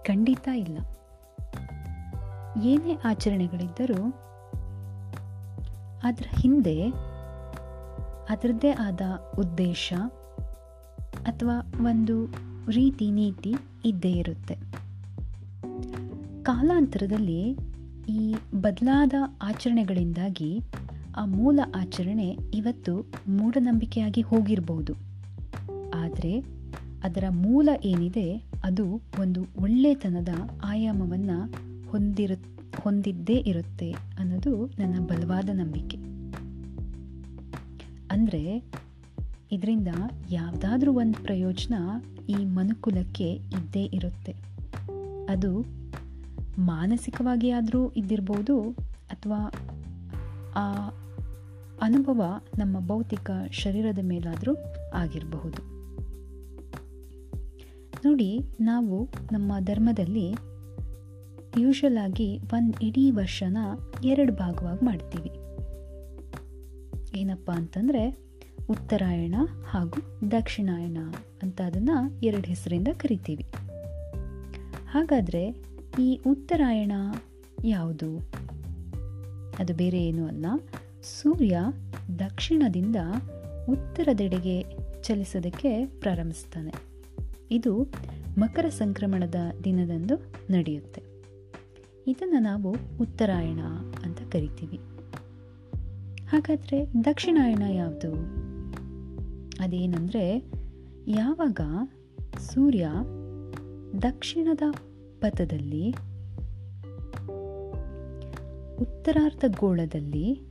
ಖಂಡಿತ 0.03 0.47
ಇಲ್ಲ. 0.55 0.77
ಏನೇ 2.63 2.97
ಆಚರಣೆಗಳಿದ್ದರೂ 3.05 4.13
ಅದರ 6.03 6.25
ಹಿಂದೆ 6.29 6.91
ಅದರದ್ದೇ 8.30 8.72
ಆದ 8.72 9.02
ಉದ್ದೇಶ 9.39 9.94
ಅಥವಾ 11.26 11.74
ಒಂದು 11.88 12.26
ರೀತಿ 12.72 13.12
ನೀತಿ 13.12 13.56
ಇದ್ದೇ 13.86 14.12
ಇರುತ್ತೆ. 14.12 14.56
ಕಾಲಾಂತರದಲ್ಲಿ 16.44 17.58
ಈ 18.10 18.36
ಬದಲಾದ 18.56 19.13
ಆಚರಣೆಗಳಿಂದಾಗಿ 19.42 20.62
ಆ 21.18 21.26
ಮೂಲ 21.26 21.60
ಆಚರಣೆ 21.76 22.38
ಇವತ್ತು 22.54 23.12
ಮೂಢನಂಬಿಕೆಯಾಗಿ 23.28 24.22
ಹೋಗಿರಬಹುದು 24.22 24.94
ಆದರೆ 25.96 26.39
ಅದರ 27.04 27.24
ಮೂಲ 27.30 27.70
ಏನಿದೆ 27.84 28.50
ಅದು 28.63 29.02
ಒಂದು 29.20 29.42
ಒಳ್ಳೆತನದ 29.62 30.30
ಆಯಾಮವನ್ನು 30.63 31.46
ಹೊಂದಿರು 31.89 32.36
ಹೊಂದಿದ್ದೇ 32.82 33.34
ಇರುತ್ತೆ 33.34 33.92
ಅನ್ನೋದು 33.92 34.65
ನನ್ನ 34.65 35.00
ಬಲವಾದ 35.00 35.50
ನಂಬಿಕೆ. 35.54 36.09
ಅಂದರೆ 38.19 38.43
ಇದರಿಂದ 39.51 39.88
ಯಾವುದಾದ್ರೂ 40.32 40.93
ಒಂದು 40.93 41.23
ಪ್ರಯೋಜನ 41.23 41.75
ಈ 42.29 42.36
ಮನುಕುಲಕ್ಕೆ 42.36 43.29
ಇದ್ದೇ 43.34 43.84
ಇರುತ್ತೆ. 43.84 44.34
ಅದು 45.29 45.51
ಮಾನಸಿಕವಾಗಿ 46.60 47.49
ಆದರೂ 47.51 47.89
ಇದ್ದಿರ್ಬೋದು 47.89 48.55
ಅಥವಾ 49.13 49.41
ಆ 50.55 50.67
ಅನುಭವ 51.82 52.21
ನಮ್ಮ 52.58 52.79
ಭೌತಿಕ 52.88 53.32
ಶರೀರದ 53.51 53.99
ಮೇಲಾದರೂ 54.03 54.53
ಆಗಿರಬಹುದು. 54.95 55.62
ನೋಡಿ, 58.05 58.39
ನಾವು 58.62 59.10
ನಮ್ಮ 59.32 59.53
ಧರ್ಮದಲ್ಲಿ 59.60 60.27
ಯೂಶಲ್ 61.58 61.97
ಆಗಿ 61.97 62.38
ಒಂದು 62.38 62.86
ಇಡೀ 62.86 63.12
ವರ್ಷನ 63.12 63.58
ಎರಡು 64.03 64.34
ಭಾಗವಾಗಿ 64.34 64.86
ಮಾಡ್ತೀವಿ. 64.86 65.32
ಏನಪ್ಪ 67.15 67.52
ಅಂತಂದರೆ 67.52 68.17
ಉತ್ತರಾಯಣ 68.69 69.36
ಹಾಗೂ 69.65 70.32
ದಕ್ಷಿಣಾಯಣ 70.32 70.98
ಅಂತ 71.43 71.62
ಅದನ್ನು 71.62 72.19
ಎರಡು 72.24 72.48
ಹೆಸರಿಂದ 72.48 72.88
ಕರಿತೀವಿ. 72.98 73.45
ಹಾಗಾದರೆ 74.88 75.56
ಈ 76.00 76.19
ಉತ್ತರಾಯಣ 76.28 76.91
ಯಾವುದು? 77.65 78.17
ಅದು 79.60 79.74
ಬೇರೆ 79.74 80.04
ಏನೂ 80.04 80.28
ಅಲ್ಲ. 80.28 80.45
ಸೂರ್ಯ 81.22 81.60
ದಕ್ಷಿಣದಿಂದ 82.19 82.95
ಉತ್ತರದೆಡೆಗೆ 83.69 84.65
ಚಲಿಸೋದಕ್ಕೆ 85.02 85.86
ಪ್ರಾರಂಭಿಸ್ತಾನೆ. 85.86 86.74
ಇದು 87.52 87.88
ಮಕರ 88.38 88.69
ಸಂಕ್ರಮಣದ 88.69 89.36
ದಿನದಂದು 89.63 90.15
ನಡೆಯುತ್ತೆ. 90.50 91.02
ಇದನ್ನು 92.08 92.39
ನಾವು 92.39 92.76
ಉತ್ತರಾಯಣ 93.02 93.60
ಅಂತ 94.04 94.17
ಕರಿತೀವಿ. 94.32 94.80
ಹಾಗಾದರೆ 96.30 97.06
ದಕ್ಷಿಣಾಯಣ 97.06 97.62
ಯಾವುದು? 97.70 98.13
ಅದೇನೆಂದರೆ, 99.60 100.52
ಯಾವಾಗ 101.08 101.62
ಸೂರ್ಯ 102.39 102.88
ದಕ್ಷಿಣದ 104.02 104.62
ಪಥದಲ್ಲಿ 105.20 105.96
ಉತ್ತರಾರ್ಧ 108.78 109.46
ಗೋಳದಲ್ಲಿ 109.60 110.42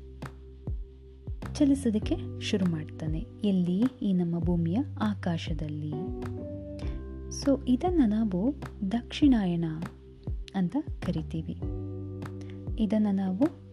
ಚಲಿಸೋದಕ್ಕೆ 1.54 2.40
ಶುರು 2.40 2.70
ಮಾಡ್ತಾನೆ. 2.70 3.26
ಎಲ್ಲಿ? 3.44 3.84
ಈ 4.02 4.12
ನಮ್ಮ 4.12 4.38
ಭೂಮಿಯ 4.38 4.78
ಆಕಾಶದಲ್ಲಿ. 5.00 5.92
ಸೊ 7.30 7.60
ಇದನ್ನು 7.68 8.06
ನಾವು 8.06 8.54
ದಕ್ಷಿಣಾಯಣ 8.92 9.64
ಅಂತ 10.54 10.76
ಕರಿತೀವಿ. 11.06 11.52
ಇದನ್ನು 12.78 13.12
ನಾವು 13.12 13.67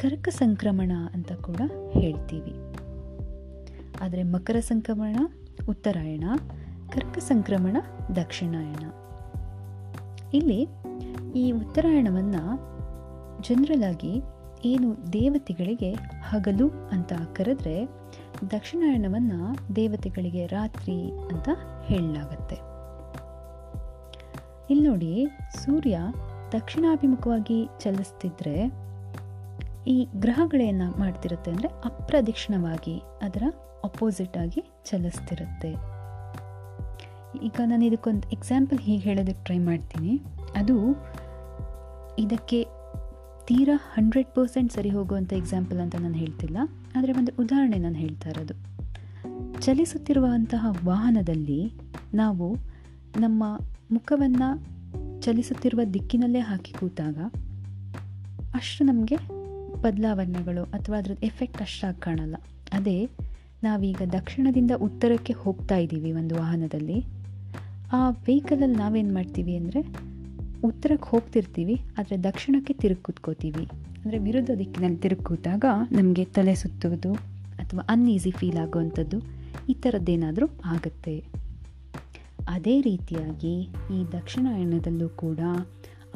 ಕರ್ಕ 0.00 0.28
ಸಂಕ್ರಮಣ 0.28 0.92
ಅಂತ 1.14 1.32
ಕೂಡ 1.32 1.56
ಹೇಳ್ತೀವಿ. 1.90 2.52
ಆದರೆ 4.00 4.22
ಮಕರ 4.22 4.56
ಸಂಕ್ರಮಣ, 4.60 5.16
ಉತ್ತರಾಯಣ, 5.68 6.24
ಕರ್ಕ 6.92 7.18
ಸಂಕ್ರಮಣ, 7.18 7.76
ದಕ್ಷಿಣಾಯಣ. 8.16 8.84
ಇಲ್ಲಿ 10.34 10.66
ಈ 11.34 11.52
ಉತ್ತರಾಯಣವನ್ನು 11.52 12.58
ಜನರಲ್ 13.42 14.22
ಏನು 14.64 15.12
ದೇವತೆಗಳಿಗೆ 15.12 15.92
ಹಗಲು 16.22 16.68
ಅಂತ 16.68 17.12
ಕರೆದ್ರೆ 17.12 17.86
ದಕ್ಷಿಣಾಯಣವನ್ನು 18.50 19.76
ದೇವತೆಗಳಿಗೆ 19.76 20.46
ರಾತ್ರಿ 20.46 21.10
ಅಂತ 21.10 21.48
ಹೇಳಲಾಗತ್ತೆ. 21.84 22.56
ಇಲ್ಲಿ 24.70 24.88
ನೋಡಿ 24.88 25.26
ಸೂರ್ಯ 25.64 25.98
ದಕ್ಷಿಣಾಭಿಮುಖವಾಗಿ 26.52 27.68
ಚಲಿಸ್ತಿದ್ರೆ 27.78 28.89
ಈ 29.86 30.08
ಗ್ರಹಗಳೇನ 30.16 30.82
ಮಾಡ್ತಿರುತ್ತೆ 30.98 31.50
ಅಂದರೆ 31.50 31.68
ಅಪ್ರದಕ್ಷಿಣವಾಗಿ 31.68 32.98
ಅದರ 32.98 33.42
ಅಪೋಸಿಟ್ 33.84 34.36
ಆಗಿ 34.36 34.64
ಚಲಿಸ್ತಿರುತ್ತೆ. 34.84 35.70
ಈಗ 37.44 37.60
ನಾನು 37.64 37.84
ಇದಕ್ಕೊಂದು 37.84 38.30
ಎಕ್ಸಾಂಪಲ್ 38.30 38.78
ಹೀಗೆ 38.78 39.02
ಹೇಳೋದಕ್ಕೆ 39.02 39.44
ಟ್ರೈ 39.44 39.58
ಮಾಡ್ತೀನಿ. 39.58 40.20
ಅದು 40.56 40.92
ಇದಕ್ಕೆ 42.18 42.66
ತೀರಾ 43.46 43.80
ಹಂಡ್ರೆಡ್ 43.94 44.28
ಪರ್ಸೆಂಟ್ 44.28 44.72
ಸರಿ 44.72 44.90
ಹೋಗುವಂಥ 44.90 45.32
ಎಕ್ಸಾಂಪಲ್ 45.32 45.80
ಅಂತ 45.80 45.96
ನಾನು 45.96 46.14
ಹೇಳ್ತಿಲ್ಲ. 46.14 46.56
ಆದರೆ 46.96 47.12
ಒಂದು 47.12 47.32
ಉದಾಹರಣೆ 47.42 47.78
ನಾನು 47.78 47.94
ಹೇಳ್ತಾ 47.94 48.30
ಇರೋದು. 48.30 48.54
ಚಲಿಸುತ್ತಿರುವಂತಹ 49.60 50.66
ವಾಹನದಲ್ಲಿ 50.84 51.72
ನಾವು 52.14 52.54
ನಮ್ಮ 53.20 53.44
ಮುಖವನ್ನು 53.90 54.80
ಚಲಿಸುತ್ತಿರುವ 55.22 55.80
ದಿಕ್ಕಿನಲ್ಲೇ 55.94 56.38
ಹಾಕಿ 56.38 56.72
ಕೂತಾಗ 56.72 57.18
ಅಷ್ಟು 58.54 58.84
ನಮಗೆ 58.84 59.39
ಬದಲಾವಣೆಗಳು 59.84 60.62
ಅಥವಾ 60.76 60.96
ಅದ್ರದ್ದು 61.00 61.24
ಎಫೆಕ್ಟ್ 61.30 61.62
ಅಷ್ಟಾಗಿ 61.66 62.00
ಕಾಣಲ್ಲ. 62.06 62.36
ಅದೇ 62.78 62.96
ನಾವೀಗ 63.66 64.02
ದಕ್ಷಿಣದಿಂದ 64.16 64.72
ಉತ್ತರಕ್ಕೆ 64.86 65.34
ಹೋಗ್ತಾ 65.42 65.76
ಇದ್ದೀವಿ 65.84 66.10
ಒಂದು 66.20 66.34
ವಾಹನದಲ್ಲಿ. 66.42 66.98
ಆ 67.96 68.00
ವೆಹಿಕಲಲ್ಲಿ 68.26 68.78
ನಾವೇನು 68.82 69.12
ಮಾಡ್ತೀವಿ 69.18 69.54
ಅಂದರೆ 69.60 69.80
ಉತ್ತರಕ್ಕೆ 70.68 71.08
ಹೋಗ್ತಿರ್ತೀವಿ, 71.12 71.76
ಆದರೆ 71.98 72.16
ದಕ್ಷಿಣಕ್ಕೆ 72.28 72.72
ತಿರುಗಿ 72.82 73.02
ಕೂತ್ಕೋತೀವಿ. 73.06 73.64
ಅಂದರೆ 74.02 74.18
ವಿರುದ್ಧ 74.26 74.50
ದಿಕ್ಕಿನಲ್ಲಿ 74.60 74.98
ತಿರುಗಿ 75.04 75.24
ಕೂತಾಗ 75.28 75.64
ನಮಗೆ 75.98 76.24
ತಲೆ 76.36 76.54
ಸುತ್ತುವುದು 76.62 77.10
ಅಥವಾ 77.62 77.82
ಅನ್ಈಸಿ 77.94 78.32
ಫೀಲ್ 78.38 78.60
ಆಗುವಂಥದ್ದು 78.64 79.18
ಈ 79.70 79.74
ಥರದ್ದೇನಾದರೂ 79.84 80.46
ಆಗುತ್ತೆ. 80.74 81.14
ಅದೇ 82.54 82.76
ರೀತಿಯಾಗಿ 82.88 83.54
ಈ 83.96 83.98
ದಕ್ಷಿಣಾಯಣದಲ್ಲೂ 84.14 85.08
ಕೂಡ 85.24 85.40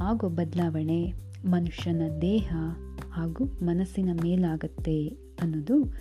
ಆಗೋ 0.09 0.29
ಬದಲಾವಣೆ 0.39 1.01
ಮನುಷ್ಯನ 1.47 2.03
ದೇಹ 2.21 2.57
ಹಾಗೂ 3.13 3.45
ಮನಸ್ಸಿನ 3.45 4.11
ಮೇಲಾಗತ್ತೆ 4.23 5.09
ಅನ್ನೋದು 5.41 5.93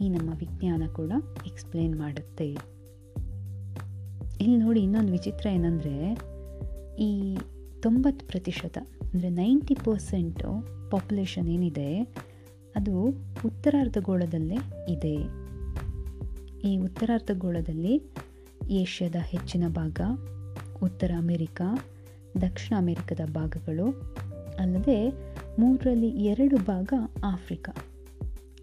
ಈ 0.00 0.08
ನಮ್ಮ 0.08 0.30
ವಿಜ್ಞಾನ 0.38 0.82
ಕೂಡ 0.92 1.12
ಎಕ್ಸ್ಪ್ಲೇನ್ 1.46 1.98
ಮಾಡುತ್ತೆ. 1.98 2.48
ಇಲ್ಲಿ 4.40 4.56
ನೋಡಿ 4.56 4.80
ಇನ್ನೊಂದು 4.80 5.12
ವಿಚಿತ್ರ 5.12 5.46
ಏನಂದರೆ, 5.46 6.14
ಈ 6.98 7.36
ತೊಂಬತ್ತು 7.82 8.26
ಪ್ರತಿಶತ, 8.26 8.78
ಅಂದರೆ 9.14 9.30
ನೈಂಟಿ 9.30 9.74
ಪರ್ಸೆಂಟು 9.74 10.48
ಪಾಪ್ಯುಲೇಷನ್ 10.90 11.48
ಏನಿದೆ, 11.48 12.02
ಅದು 12.76 13.00
ಉತ್ತರಾರ್ಧಗೋಳದಲ್ಲೇ 13.46 14.56
ಇದೆ. 14.88 15.16
ಈ 16.68 16.76
ಉತ್ತರಾರ್ಧಗೋಳದಲ್ಲಿ 16.76 18.02
ಏಷ್ಯಾದ 18.70 19.16
ಹೆಚ್ಚಿನ 19.22 19.64
ಭಾಗ, 19.68 20.00
ಉತ್ತರ 20.82 21.10
ಅಮೆರಿಕಾ, 21.18 21.76
ದಕ್ಷಿಣ 22.40 22.76
ಅಮೆರಿಕದ 22.78 23.20
ಭಾಗಗಳು 23.34 23.86
ಅಲ್ಲದೆ 24.60 25.10
ಮೂರರಲ್ಲಿ 25.58 26.08
ಎರಡು 26.08 26.56
ಭಾಗ 26.56 26.92
ಆಫ್ರಿಕಾ. 27.24 27.72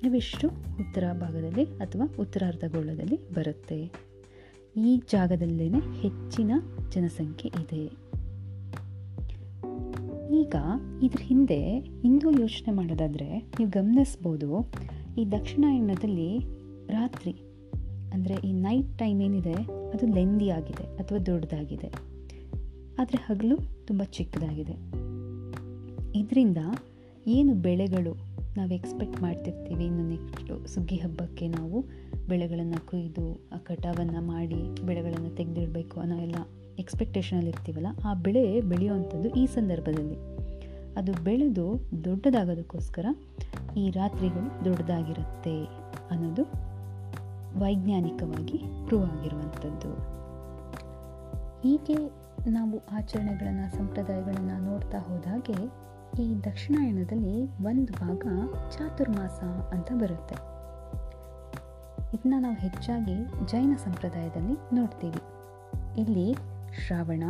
ಇವೆಷ್ಟು 0.03 0.47
ಉತ್ತರ 0.79 1.03
ಭಾಗದಲ್ಲಿ 1.13 1.65
ಅಥವಾ 1.65 2.15
ಉತ್ತರಾರ್ಧಗೋಳದಲ್ಲಿ 2.19 3.33
ಬರುತ್ತೆ. 3.33 3.91
ಈ 4.75 5.01
ಜಾಗದಲ್ಲೇ 5.11 5.67
ಹೆಚ್ಚಿನ 6.01 6.51
ಜನಸಂಖ್ಯೆ 6.89 7.51
ಇದೆ. 7.63 8.09
ಈಗ 10.37 10.55
ಇದ್ರ 11.03 11.21
ಹಿಂದೆ 11.23 11.75
ಇನ್ನೂ 12.05 12.31
ಯೋಚನೆ 12.31 12.71
ಮಾಡೋದಾದರೆ 12.75 13.39
ನೀವು 13.39 13.69
ಗಮನಿಸ್ಬೋದು, 13.69 14.71
ಈ 15.17 15.25
ದಕ್ಷಿಣಾಯನದಲ್ಲಿ 15.31 16.39
ರಾತ್ರಿ, 16.87 17.31
ಅಂದರೆ 18.13 18.35
ಈ 18.47 18.53
ನೈಟ್ 18.53 18.97
ಟೈಮ್ 18.97 19.21
ಏನಿದೆ, 19.21 19.53
ಅದು 19.93 20.05
ಲೆಂದಿಯಾಗಿದೆ 20.05 20.95
ಅಥವಾ 20.95 21.19
ದೊಡ್ಡದಾಗಿದೆ. 21.19 21.89
ಆದರೆ 22.99 23.17
ಹಗಲು 23.17 23.57
ತುಂಬ 23.85 24.03
ಚಿಕ್ಕದಾಗಿದೆ. 24.03 25.08
ಇದರಿಂದ 26.15 26.57
ಏನು 27.27 27.53
ಬೆಳೆಗಳು 27.53 28.13
ನಾವು 28.57 28.71
ಎಕ್ಸ್ಪೆಕ್ಟ್ 28.71 29.21
ಮಾಡ್ತಿರ್ತೀವಿ 29.21 29.85
ಇನ್ನು 29.85 30.09
ನೆಕ್ಸ್ಟು 30.09 30.67
ಸುಗ್ಗಿ 30.67 30.95
ಹಬ್ಬಕ್ಕೆ 30.95 31.47
ನಾವು 31.47 31.81
ಬೆಳೆಗಳನ್ನು 32.27 32.87
ಕೊಯ್ದು, 32.87 33.49
ಆ 33.51 33.57
ಕಟಾವನ್ನು 33.57 34.21
ಮಾಡಿ 34.21 34.83
ಬೆಳೆಗಳನ್ನು 34.85 35.35
ತೆಗೆದಿಡಬೇಕು 35.35 35.99
ಅನ್ನೋ 35.99 36.15
ಎಲ್ಲ 36.15 36.35
ಎಕ್ಸ್ಪೆಕ್ಟೇಷನಲ್ಲಿ 36.79 37.49
ಇರ್ತೀವಲ್ಲ, 37.49 37.87
ಆ 38.05 38.13
ಬೆಳೆ 38.13 38.61
ಬೆಳೆಯುವಂಥದ್ದು 38.61 39.29
ಈ 39.29 39.45
ಸಂದರ್ಭದಲ್ಲಿ. 39.45 40.17
ಅದು 40.97 41.23
ಬೆಳೆದು 41.23 41.79
ದೊಡ್ಡದಾಗೋದಕ್ಕೋಸ್ಕರ 42.03 43.05
ಈ 43.77 43.89
ರಾತ್ರಿಗಳು 43.89 44.65
ದೊಡ್ಡದಾಗಿರುತ್ತೆ 44.65 45.65
ಅನ್ನೋದು 46.11 46.43
ವೈಜ್ಞಾನಿಕವಾಗಿ 47.59 48.57
ಪ್ರೂವ್ 48.57 49.05
ಆಗಿರುವಂಥದ್ದು. 49.05 49.91
ಹೀಗೆ 51.63 51.97
ನಾವು 52.49 52.79
ಆಚರಣೆಗಳನ್ನು, 52.91 53.77
ಸಂಪ್ರದಾಯಗಳನ್ನು 53.77 54.65
ನೋಡ್ತಾ 54.65 54.99
ಹೋದಾಗೆ 54.99 55.88
ಈ 56.17 56.41
ದಕ್ಷಿಣಾಯನದಲ್ಲಿ 56.43 57.45
ಒಂದು 57.45 57.93
ಭಾಗ 57.93 58.25
ಚಾತುರ್ಮಾಸ 58.71 59.43
ಅಂತ 59.73 59.91
ಬರುತ್ತೆ. 59.91 60.35
ಇದನ್ನ 62.13 62.33
ನಾವು 62.39 62.55
ಹೆಚ್ಚಾಗಿ 62.55 63.47
ಜೈನ 63.47 63.75
ಸಂಪ್ರದಾಯದಲ್ಲಿ 63.75 64.75
ನೋಡ್ತೀವಿ. 64.75 65.21
ಇಲ್ಲಿ 66.01 66.35
ಶ್ರಾವಣ, 66.85 67.23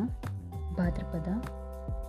ಭಾದ್ರಪದ, 0.76 1.28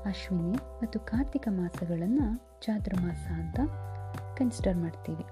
ಅಶ್ವಿನಿ 0.07 0.53
ಮತ್ತು 0.53 1.01
ಕಾರ್ತಿಕ 1.01 1.49
ಮಾಸಗಳನ್ನು 1.51 2.61
ಚಾತುರ್ಮಾಸ 2.61 3.31
ಅಂತ 3.31 3.61
ಕನ್ಸಿಡರ್ 4.39 4.77
ಮಾಡ್ತೀವಿ. 4.77 5.25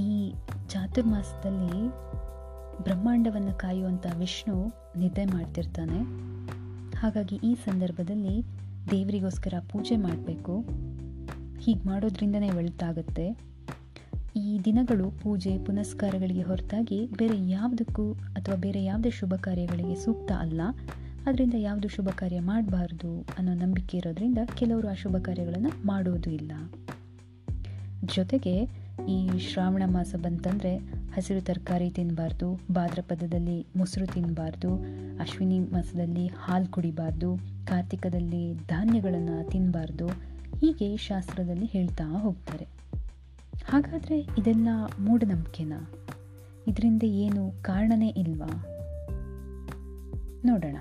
ಈ 0.00 0.34
ಚಾತುರ್ಮಾಸದಲ್ಲಿ 0.68 1.88
ಬ್ರಹ್ಮಾಂಡವನ್ನು 2.82 3.58
ಕಾಯುವಂಥ 3.58 4.06
ವಿಷ್ಣು 4.18 4.66
ನಿದ್ದೆ 4.98 5.24
ಮಾಡ್ತಿರ್ತಾನೆ. 5.24 5.98
ಹಾಗಾಗಿ 6.96 7.40
ಈ 7.44 7.54
ಸಂದರ್ಭದಲ್ಲಿ 7.54 8.53
ದೇವರಿಗೋಸ್ಕರ 8.90 9.54
ಪೂಜೆ 9.72 9.96
ಮಾಡಬೇಕು. 9.96 10.60
ಹೀಗೆ 11.60 11.88
ಮಾಡೋದ್ರಿಂದನೇ 11.88 12.50
ಒಳಿತಾಗುತ್ತೆ 12.50 13.54
ಈ 14.36 14.60
ದಿನಗಳು 14.64 15.10
ಪೂಜೆ, 15.10 15.64
ಪುನಸ್ಕಾರಗಳಿಗೆ 15.64 16.42
ಹೊರತಾಗಿ 16.42 17.06
ಬೇರೆ 17.06 17.50
ಯಾವುದಕ್ಕೂ 17.50 18.12
ಅಥವಾ 18.12 18.56
ಬೇರೆ 18.56 18.84
ಯಾವುದೇ 18.84 19.10
ಶುಭ 19.10 19.34
ಕಾರ್ಯಗಳಿಗೆ 19.34 19.94
ಸೂಕ್ತ 19.94 20.32
ಅಲ್ಲ. 20.32 20.60
ಅದರಿಂದ 21.26 21.54
ಯಾವುದು 21.56 21.88
ಶುಭ 21.88 22.08
ಕಾರ್ಯ 22.08 22.40
ಮಾಡಬಾರ್ದು 22.40 23.26
ಅನ್ನೋ 23.38 23.54
ನಂಬಿಕೆ 23.54 23.96
ಇರೋದ್ರಿಂದ 23.96 24.38
ಕೆಲವರು 24.56 24.88
ಆ 24.88 24.94
ಶುಭ 24.94 25.16
ಕಾರ್ಯಗಳನ್ನು 25.16 25.86
ಮಾಡೋದು 25.86 26.30
ಇಲ್ಲ. 26.30 26.52
ಜೊತೆಗೆ 28.14 28.62
ಈ 29.08 29.38
ಶ್ರಾವಣ 29.38 29.82
ಮಾಸ 29.86 30.14
ಬಂತಂದರೆ 30.22 31.03
ಹಸಿರು 31.16 31.40
ತರಕಾರಿ 31.40 31.90
ತಿನ್ನಬಾರ್ದು 31.90 32.60
ಭಾದ್ರಪದದಲ್ಲಿ 32.72 33.66
ಮೊಸರು 33.76 34.06
ತಿನ್ನಬಾರ್ದು 34.06 34.74
ಅಶ್ವಿನಿ 35.20 35.58
ಮಾಸದಲ್ಲಿ 35.58 36.26
ಹಾಲು 36.26 36.66
ಕುಡಿಬಾರ್ದು, 36.66 37.36
ಕಾರ್ತಿಕದಲ್ಲಿ 37.66 38.54
ಧಾನ್ಯಗಳನ್ನು 38.54 39.50
ತಿನ್ನಬಾರ್ದು 39.50 40.06
ಹೀಗೆ 40.60 40.96
ಶಾಸ್ತ್ರದಲ್ಲಿ 40.96 41.66
ಹೇಳ್ತಾ 41.66 42.04
ಹೋಗ್ತಾರೆ. 42.04 42.64
ಹಾಗಾದರೆ 43.64 44.18
ಇದೆಲ್ಲ 44.18 44.68
ಮೂಢನಂಬಿಕೆನಾ? 45.00 45.90
ಇದರಿಂದ 46.68 47.02
ಏನು 47.02 47.62
ಕಾರಣನೇ 47.62 48.08
ಇಲ್ವಾ? 48.08 48.64
ನೋಡೋಣ. 50.44 50.76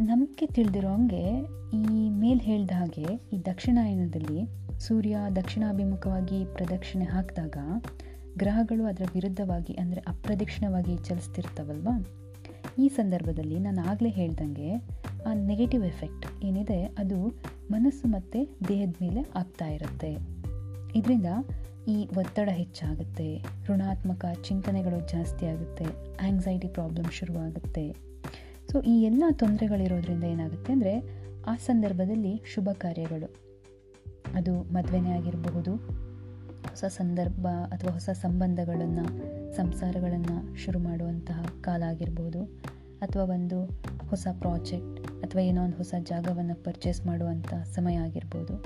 ನಂಬಿಕೆ 0.00 0.46
ತಿಳಿದಿರೋ 0.46 0.88
ಹಂಗೆ 0.88 1.40
ಈ 1.76 2.08
ಮೇಲೆ 2.10 2.44
ಹೇಳ್ದ 2.44 2.70
ಹಾಗೆ 2.70 3.02
ಈ 3.32 3.42
ದಕ್ಷಿಣಾಯನದಲ್ಲಿ 3.44 4.60
ಸೂರ್ಯ 4.80 5.16
ದಕ್ಷಿಣಾಭಿಮುಖವಾಗಿ 5.36 6.44
ಪ್ರದಕ್ಷಿಣೆ 6.44 7.04
ಹಾಕಿದಾಗ 7.04 7.56
ಗ್ರಹಗಳು 8.36 8.84
ಅದರ 8.84 9.02
ವಿರುದ್ಧವಾಗಿ 9.14 9.72
ಅಂದರೆ 9.72 10.00
ಅಪ್ರದಕ್ಷಿಣವಾಗಿ 10.00 10.96
ಚಲಿಸ್ತಿರ್ತವಲ್ವಾ? 10.96 12.06
ಈ 12.78 12.88
ಸಂದರ್ಭದಲ್ಲಿ 12.88 13.58
ನಾನು 13.58 13.82
ಆಗಲೇ 13.82 14.08
ಹೇಳ್ದಂಗೆ 14.08 14.76
ಆ 15.26 15.34
ನೆಗೆಟಿವ್ 15.34 15.84
ಎಫೆಕ್ಟ್ 15.84 16.44
ಏನಿದೆ, 16.44 16.84
ಅದು 16.84 17.28
ಮನಸ್ಸು 17.70 18.08
ಮತ್ತು 18.08 18.58
ದೇಹದ 18.68 18.94
ಮೇಲೆ 19.00 19.20
ಆಗ್ತಾ 19.34 19.66
ಇರುತ್ತೆ. 19.66 20.14
ಇದರಿಂದ 20.96 21.26
ಈ 21.88 22.08
ಒತ್ತಡ 22.16 22.48
ಹೆಚ್ಚಾಗುತ್ತೆ, 22.48 23.42
ಋಣಾತ್ಮಕ 23.68 24.24
ಚಿಂತನೆಗಳು 24.42 25.00
ಜಾಸ್ತಿ 25.08 25.46
ಆಗುತ್ತೆ 25.46 25.84
ಆಂಗ್ಸೈಟಿ 26.26 26.68
ಪ್ರಾಬ್ಲಮ್ 26.68 27.12
ಶುರುವಾಗುತ್ತೆ. 27.12 28.10
ಸೊ 28.72 28.80
ಈ 28.80 29.02
ಎಲ್ಲ 29.02 29.24
ತೊಂದರೆಗಳಿರೋದ್ರಿಂದ 29.30 30.24
ಏನಾಗುತ್ತೆ 30.24 30.72
ಅಂದರೆ 30.72 30.94
ಆ 31.46 31.56
ಸಂದರ್ಭದಲ್ಲಿ 31.56 32.42
ಶುಭ 32.54 32.68
ಕಾರ್ಯಗಳು. 32.72 33.34
ಅದು 34.34 34.52
ಮದುವೆನೇ 34.54 35.10
ಆಗಿರಬಹುದು 35.10 36.00
ಹೊಸ 36.70 36.84
ಸಂದರ್ಭ 36.84 37.46
ಅಥವಾ 37.70 37.92
ಹೊಸ 37.92 38.08
ಸಂಬಂಧಗಳನ್ನು, 38.12 39.04
ಸಂಸಾರಗಳನ್ನು 39.56 40.56
ಶುರು 40.56 40.78
ಮಾಡುವಂತಹ 40.78 41.46
ಕಾಲ 41.60 41.82
ಆಗಿರ್ಬೋದು. 41.82 42.42
ಅಥವಾ 43.00 43.22
ಒಂದು 43.22 43.64
ಹೊಸ 44.08 44.26
ಪ್ರಾಜೆಕ್ಟ್ 44.38 45.00
ಅಥವಾ 45.10 45.42
ಏನೋ 45.42 45.64
ಒಂದು 45.64 45.76
ಹೊಸ 45.76 45.94
ಜಾಗವನ್ನು 46.02 46.64
ಪರ್ಚೇಸ್ 46.64 47.06
ಮಾಡುವಂಥ 47.06 47.54
ಸಮಯ 47.74 47.94
ಆಗಿರ್ಬೋದು. 47.94 48.64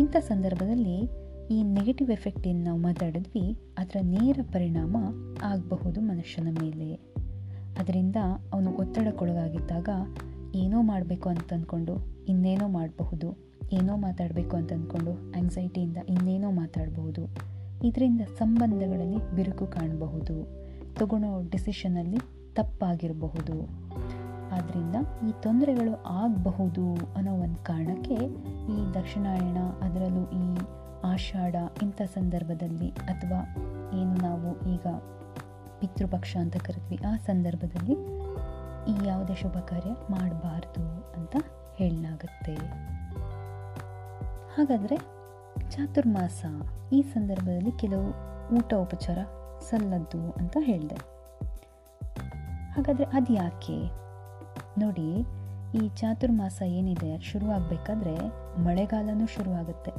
ಇಂಥ 0.00 0.16
ಸಂದರ್ಭದಲ್ಲಿ 0.16 1.22
ಈ 1.50 1.62
ನೆಗೆಟಿವ್ 1.62 2.10
ಎಫೆಕ್ಟ್ 2.10 2.46
ಏನು 2.46 2.64
ನಾವು 2.64 2.78
ಮಾತಾಡಿದ್ವಿ, 2.78 3.58
ಅದರ 3.78 3.96
ನೇರ 4.02 4.38
ಪರಿಣಾಮ 4.52 4.96
ಆಗಬಹುದು 5.42 6.00
ಮನುಷ್ಯನ 6.00 6.48
ಮೇಲೆ. 6.62 6.94
ಅದರಿಂದ 7.78 8.16
ಅವನು 8.52 8.70
ಒತ್ತಡಕ್ಕೊಳಗಾಗಿದ್ದಾಗ 8.70 9.88
ಏನೋ 10.54 10.82
ಮಾಡಬೇಕು 10.82 11.28
ಅಂತ 11.28 11.52
ಅಂದ್ಕೊಂಡು 11.52 12.24
ಇನ್ನೇನೋ 12.28 12.68
ಮಾಡಬಹುದು. 12.68 13.51
ಏನೋ 13.72 13.96
ಮಾತಾಡಬೇಕು 13.96 14.56
ಅಂತ 14.56 14.72
ಅಂದ್ಕೊಂಡು 14.72 15.12
ಆಂಗ್ಸೈಟಿಯಿಂದ 15.12 15.96
ಇನ್ನೇನೋ 16.08 16.50
ಮಾತಾಡಬಹುದು 16.50 17.22
ಇದರಿಂದ 17.84 18.20
ಸಂಬಂಧಗಳಲ್ಲಿ 18.20 19.36
ಬಿರುಕು 19.36 19.66
ಕಾಣಬಹುದು. 19.66 20.34
ತಗೊಳ್ಳೋ 20.94 21.48
ಡಿಸಿಷನಲ್ಲಿ 21.50 22.18
ತಪ್ಪಾಗಿರಬಹುದು. 22.54 23.56
ಆದ್ದರಿಂದ 24.52 24.96
ಈ 25.28 25.32
ತೊಂದರೆಗಳು 25.42 26.04
ಆಗಬಹುದು 26.04 26.94
ಅನ್ನೋ 27.16 27.32
ಒಂದು 27.32 27.64
ಕಾರಣಕ್ಕೆ 27.64 28.14
ಈ 28.72 28.94
ದಕ್ಷಿಣಾಯಣ, 28.94 29.56
ಅದರಲ್ಲೂ 29.82 30.22
ಈ 30.30 30.56
ಆಷಾಢ 31.04 31.54
ಇಂಥ 31.82 32.02
ಸಂದರ್ಭದಲ್ಲಿ 32.02 32.90
ಅಥವಾ 32.90 33.40
ಏನು 34.00 34.14
ನಾವು 34.14 34.68
ಈಗ 34.68 34.86
ಪಿತೃಪಕ್ಷ 35.80 36.36
ಅಂತ 36.40 36.56
ಕರಿತೀವಿ 36.56 37.04
ಆ 37.04 37.16
ಸಂದರ್ಭದಲ್ಲಿ 37.16 37.92
ಈ 38.90 39.06
ಯಾವುದೇ 39.06 39.34
ಶುಭ 39.34 39.52
ಕಾರ್ಯ 39.52 39.90
ಮಾಡಬಾರ್ದು 40.10 41.12
ಅಂತ 41.12 41.36
ಹೇಳಲಾಗುತ್ತೆ. 41.76 42.54
ಹಾಗಾದರೆ 44.56 44.96
ಚಾತುರ್ಮಾಸ 45.70 46.44
ಈ 46.92 47.02
ಸಂದರ್ಭದಲ್ಲಿ 47.02 47.72
ಕೆಲವು 47.72 48.08
ಊಟ 48.54 48.74
ಉಪಚಾರ 48.74 49.18
ಸಲ್ಲದ್ದು 49.70 50.32
ಅಂತ 50.32 50.56
ಹೇಳಿದೆ. 50.60 50.94
ಹಾಗಾದರೆ 52.72 53.04
ಅದು 53.04 53.32
ಯಾಕೆ? 53.32 53.78
ನೋಡಿ, 54.80 55.20
ಈ 55.78 55.88
ಚಾತುರ್ಮಾಸ 55.88 56.62
ಏನಿದೆ, 56.66 57.20
ಶುರುವಾಗಬೇಕಾದ್ರೆ 57.20 58.16
ಮಳೆಗಾಲನೂ 58.62 59.26
ಶುರುವಾಗುತ್ತೆ. 59.26 59.92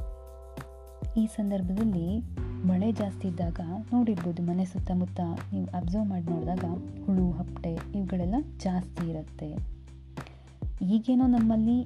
ಈ 1.20 1.28
ಸಂದರ್ಭದಲ್ಲಿ 1.28 2.20
ಮಳೆ 2.68 2.92
ಜಾಸ್ತಿ 2.92 3.28
ಇದ್ದಾಗ 3.28 3.60
ನೋಡಿರ್ಬೋದು, 3.94 4.42
ಮನೆ 4.42 4.66
ಸುತ್ತಮುತ್ತ 4.66 5.20
ನೀವು 5.54 5.78
ಅಬ್ಸರ್ವ್ 5.78 6.08
ಮಾಡಿ 6.08 6.32
ನೋಡಿದಾಗ 6.32 6.66
ಹುಳು 7.06 7.32
ಹಪ್ಪಟೆ 7.32 7.74
ಇವುಗಳೆಲ್ಲ 7.74 8.36
ಜಾಸ್ತಿ 8.58 9.10
ಇರುತ್ತೆ. 9.10 9.56
ಈಗೇನೋ 10.82 11.28
ನಮ್ಮಲ್ಲಿ 11.28 11.82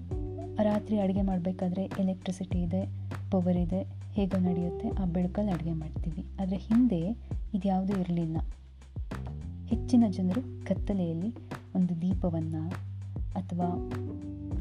ರಾತ್ರಿ 0.63 0.99
ಅಡುಗೆ 0.99 1.21
ಮಾಡಬೇಕಾದ್ರೆ 1.21 1.83
ಎಲೆಕ್ಟ್ರಿಸಿಟಿ 1.83 2.61
ಇದೆ 2.61 2.85
ಪವರ್ 3.31 3.57
ಇದೆ, 3.57 3.81
ಹೇಗೋ 4.13 4.39
ನಡೆಯುತ್ತೆ, 4.39 4.89
ಆ 4.89 5.05
ಬೆಳಕಲ್ಲಿ 5.05 5.51
ಅಡುಗೆ 5.51 5.73
ಮಾಡ್ತೀವಿ. 5.73 6.25
ಆದರೆ 6.41 6.57
ಹಿಂದೆ 6.57 6.99
ಇದ್ಯಾವುದೂ 7.53 7.99
ಇರಲಿಲ್ಲ. 7.99 8.37
ಹೆಚ್ಚಿನ 9.67 10.03
ಜನರು 10.09 10.41
ಕತ್ತಲೆಯಲ್ಲಿ 10.41 11.35
ಒಂದು 11.75 12.01
ದೀಪವನ್ನು 12.01 12.69
ಅಥವಾ 13.33 13.89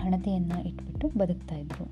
ಹಣತೆಯನ್ನು 0.03 0.69
ಇಟ್ಬಿಟ್ಟು 0.69 1.19
ಬದುಕ್ತಾ 1.19 1.55
ಇದ್ರು. 1.55 1.85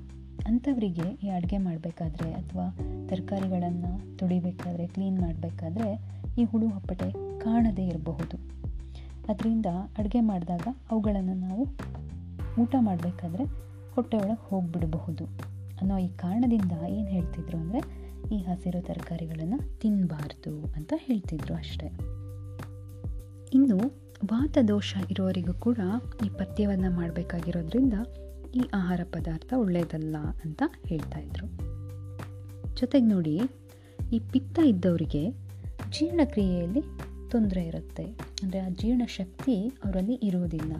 ಅಂಥವರಿಗೆ 0.45 1.01
ಈ 1.01 1.29
ಅಡುಗೆ 1.29 1.57
ಮಾಡಬೇಕಾದ್ರೆ 1.57 2.33
ಅಥವಾ 2.33 2.77
ತರಕಾರಿಗಳನ್ನು 3.07 4.17
ತೊಳಿಬೇಕಾದ್ರೆ 4.17 4.87
ಕ್ಲೀನ್ 4.87 5.19
ಮಾಡಬೇಕಾದ್ರೆ 5.19 6.15
ಈ 6.41 6.43
ಹುಳು 6.43 6.67
ಹಪ್ಪಟೆ 6.67 7.39
ಕಾಣದೇ 7.39 7.85
ಇರಬಹುದು. 7.85 8.37
ಅದರಿಂದ 9.29 9.65
ಅಡುಗೆ 9.97 10.19
ಮಾಡಿದಾಗ 10.19 10.67
ಅವುಗಳನ್ನು 10.91 11.33
ನಾವು 11.33 11.61
ಊಟ 12.61 12.75
ಮಾಡಬೇಕಾದ್ರೆ 12.79 13.65
ಹೊಟ್ಟೆ 13.95 14.17
ಒಳಗೆ 14.17 14.37
ಹೋಗಿಬಿಡಬಹುದು 14.47 15.25
ಅನ್ನೋ 15.79 15.95
ಈ 15.97 16.09
ಕಾರಣದಿಂದ 16.23 16.73
ಏನು 16.95 17.09
ಹೇಳ್ತಿದ್ರು 17.15 17.57
ಅಂದರೆ, 17.57 17.81
ಈ 18.33 18.37
ಹಸಿರು 18.41 18.79
ತರಕಾರಿಗಳನ್ನು 18.81 19.59
ತಿನ್ನಬಾರ್ದು 19.81 20.53
ಅಂತ 20.77 20.93
ಹೇಳ್ತಿದ್ರು 20.97 21.55
ಅಷ್ಟೇ. 21.55 21.89
ಇನ್ನು 23.53 23.77
ವಾತ 24.31 24.57
ದೋಷ 24.67 24.95
ಇರೋರಿಗೂ 25.11 25.53
ಕೂಡ 25.65 25.79
ಈ 26.25 26.29
ಪಥ್ಯವನ್ನು 26.39 26.89
ಮಾಡಬೇಕಾಗಿರೋದ್ರಿಂದ 26.91 27.95
ಈ 28.55 28.63
ಆಹಾರ 28.73 29.01
ಪದಾರ್ಥ 29.11 29.51
ಒಳ್ಳೆಯದಲ್ಲ 29.57 30.17
ಅಂತ 30.43 30.63
ಹೇಳ್ತಾ 30.89 31.19
ಇದ್ರು. 31.19 31.47
ಜೊತೆಗೆ 32.79 33.07
ನೋಡಿ, 33.07 33.35
ಈ 34.13 34.19
ಪಿತ್ತ 34.31 34.59
ಇದ್ದವರಿಗೆ 34.71 35.23
ಜೀರ್ಣಕ್ರಿಯೆಯಲ್ಲಿ 35.95 36.83
ತೊಂದರೆ 37.31 37.63
ಇರುತ್ತೆ. 37.65 38.05
ಅಂದರೆ 38.43 38.59
ಆ 38.59 38.69
ಜೀರ್ಣಶಕ್ತಿ 38.81 39.55
ಅವರಲ್ಲಿ 39.85 40.15
ಇರೋದಿಲ್ಲ. 40.29 40.73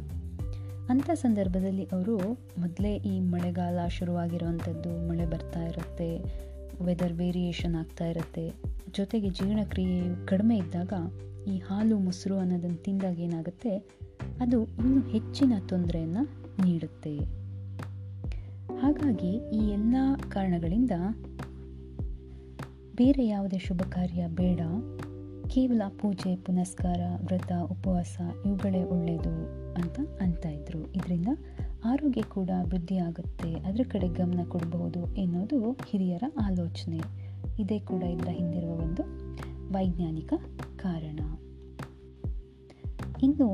ಅಂಥ 0.90 1.10
ಸಂದರ್ಭದಲ್ಲಿ 1.14 1.84
ಅವರು 1.84 2.18
ಮೊದಲೇ 2.34 2.96
ಈ 2.96 3.20
ಮಳೆಗಾಲ 3.20 3.88
ಶುರುವಾಗಿರುವಂಥದ್ದು, 3.88 5.10
ಮಳೆ 5.10 5.26
ಬರ್ತಾ 5.26 5.64
ಇರುತ್ತೆ 5.64 6.18
ವೆದರ್ 6.86 7.14
ವೇರಿಯೇಷನ್ 7.14 7.76
ಆಗ್ತಾ 7.76 8.06
ಇರುತ್ತೆ, 8.06 8.54
ಜೊತೆಗೆ 8.94 9.30
ಜೀರ್ಣಕ್ರಿಯೆಯು 9.30 10.28
ಕಡಿಮೆ 10.28 10.58
ಇದ್ದಾಗ 10.58 10.94
ಈ 11.48 11.58
ಹಾಲು, 11.58 12.00
ಮೊಸರು 12.00 12.38
ಅನ್ನೋದನ್ನು 12.38 12.84
ತಿಂದಾಗ 12.84 13.20
ಏನಾಗುತ್ತೆ? 13.20 13.78
ಅದು 14.42 14.64
ಇನ್ನೂ 14.64 15.02
ಹೆಚ್ಚಿನ 15.02 15.54
ತೊಂದರೆಯನ್ನು 15.68 16.24
ನೀಡುತ್ತೆ. 16.66 17.18
ಹಾಗಾಗಿ 18.78 19.32
ಈ 19.36 19.70
ಎಲ್ಲ 19.72 19.96
ಕಾರಣಗಳಿಂದ 20.30 20.92
ಬೇರೆ 22.96 23.28
ಯಾವುದೇ 23.28 23.58
ಶುಭ 23.58 23.82
ಕಾರ್ಯ 23.90 24.28
ಬೇಡ. 24.28 24.60
ಕೇವಲ 25.48 25.82
ಪೂಜೆ, 26.00 26.36
ಪುನಸ್ಕಾರ, 26.36 27.00
ವ್ರತ, 27.26 27.52
ಉಪವಾಸ, 27.64 28.18
ಇವುಗಳೇ 28.46 28.84
ಒಳ್ಳೆಯದು. 28.84 29.65
ಅಂತ 29.76 30.00
ಅಂತ 30.22 30.46
ಇದ್ರು. 30.46 30.80
ಇದರಿಂದ 30.92 31.28
ಆರೋಗ್ಯ 31.86 32.22
ಕೂಡ 32.22 32.50
ವೃದ್ಧಿ 32.64 32.98
ಆಗುತ್ತೆ. 32.98 33.54
ಅದರ 33.54 33.82
ಕಡೆ 33.92 34.08
ಗಮನ 34.08 34.44
ಕೊಡಬಹುದು 34.44 35.16
ಎನ್ನುವುದು 35.16 35.72
ಹಿರಿಯರ 35.72 36.24
ಆಲೋಚನೆ. 36.46 37.00
ಇದೇ 37.60 37.80
ಕೂಡ 37.80 38.04
ಇದರ 38.04 38.30
ಹಿಂದಿರುವ 38.30 38.72
ಒಂದು 38.72 39.04
ವೈಜ್ಞಾನಿಕ 39.74 40.34
ಕಾರಣ. 40.76 41.20
ಇನ್ನು 43.24 43.50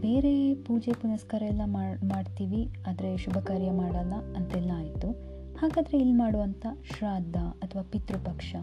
ಬೇರೆ 0.00 0.54
ಪೂಜೆ 0.54 0.92
ಪುನಸ್ಕಾರ 0.92 1.42
ಎಲ್ಲ 1.42 1.60
ಮಾಡ್ತೀವಿ, 2.04 2.68
ಆದರೆ 2.88 3.16
ಶುಭ 3.16 3.38
ಕಾರ್ಯ 3.38 3.70
ಮಾಡಲ್ಲ 3.70 4.12
ಅಂತೆಲ್ಲ 4.36 4.70
ಆಯಿತು. 4.74 5.10
ಹಾಗಾದರೆ 5.56 5.98
ಇಲ್ಲಿ 5.98 6.14
ಮಾಡುವಂಥ 6.14 6.66
ಶ್ರಾದ್ದ 6.84 7.36
ಅಥವಾ 7.36 7.82
ಪಿತೃಪಕ್ಷ. 7.82 8.54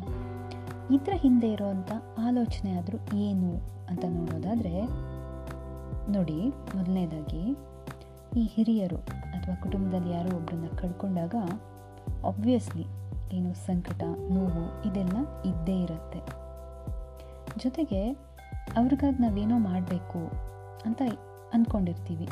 ಇದರ 0.93 1.13
ಹಿಂದೆ 1.15 1.51
ಇರುವಂಥ 1.51 1.91
ಆಲೋಚನೆ 2.17 2.71
ಆದರೂ 2.71 3.17
ಏನು 3.17 3.51
ಅಂತ 3.87 4.05
ನೋಡೋದಾದರೆ 4.09 4.75
ನೋಡಿ, 6.09 6.49
ಮೊದಲನೇದಾಗಿ, 6.49 7.51
ಈ 8.39 8.43
ಹಿರಿಯರು 8.43 8.95
ಅಥವಾ 8.95 9.55
ಕುಟುಂಬದಲ್ಲಿ 9.55 10.11
ಯಾರೋ 10.11 10.35
ಒಬ್ಬರನ್ನ 10.35 10.65
ಕಳ್ಕೊಂಡಾಗ 10.67 11.35
ಆಬ್ವಿಯಸ್ಲಿ 12.25 12.85
ಏನು 13.35 13.53
ಸಂಕಟ, 13.53 14.03
ನೋವು, 14.31 14.87
ಇದೆಲ್ಲ 14.87 15.17
ಇದ್ದೇ 15.45 15.79
ಇರುತ್ತೆ. 15.79 16.19
ಜೊತೆಗೆ, 17.57 18.11
ಅವ್ರಿಗಾಗಿ 18.77 19.21
ನಾವೇನೋ 19.21 19.59
ಮಾಡಬೇಕು 19.59 20.19
ಅಂತ 20.85 21.01
ಅಂದ್ಕೊಂಡಿರ್ತೀವಿ 21.53 22.25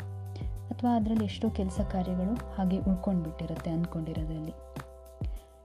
ಅಥವಾ 0.68 0.96
ಅದರಲ್ಲಿ 0.96 1.24
ಎಷ್ಟೋ 1.24 1.50
ಕೆಲಸ 1.50 1.80
ಕಾರ್ಯಗಳು 1.80 2.54
ಹಾಗೆ 2.54 2.78
ಉಳ್ಕೊಂಡ್ಬಿಟ್ಟಿರುತ್ತೆ 2.78 3.70
ಅಂದ್ಕೊಂಡಿರೋದ್ರಲ್ಲಿ 3.70 4.54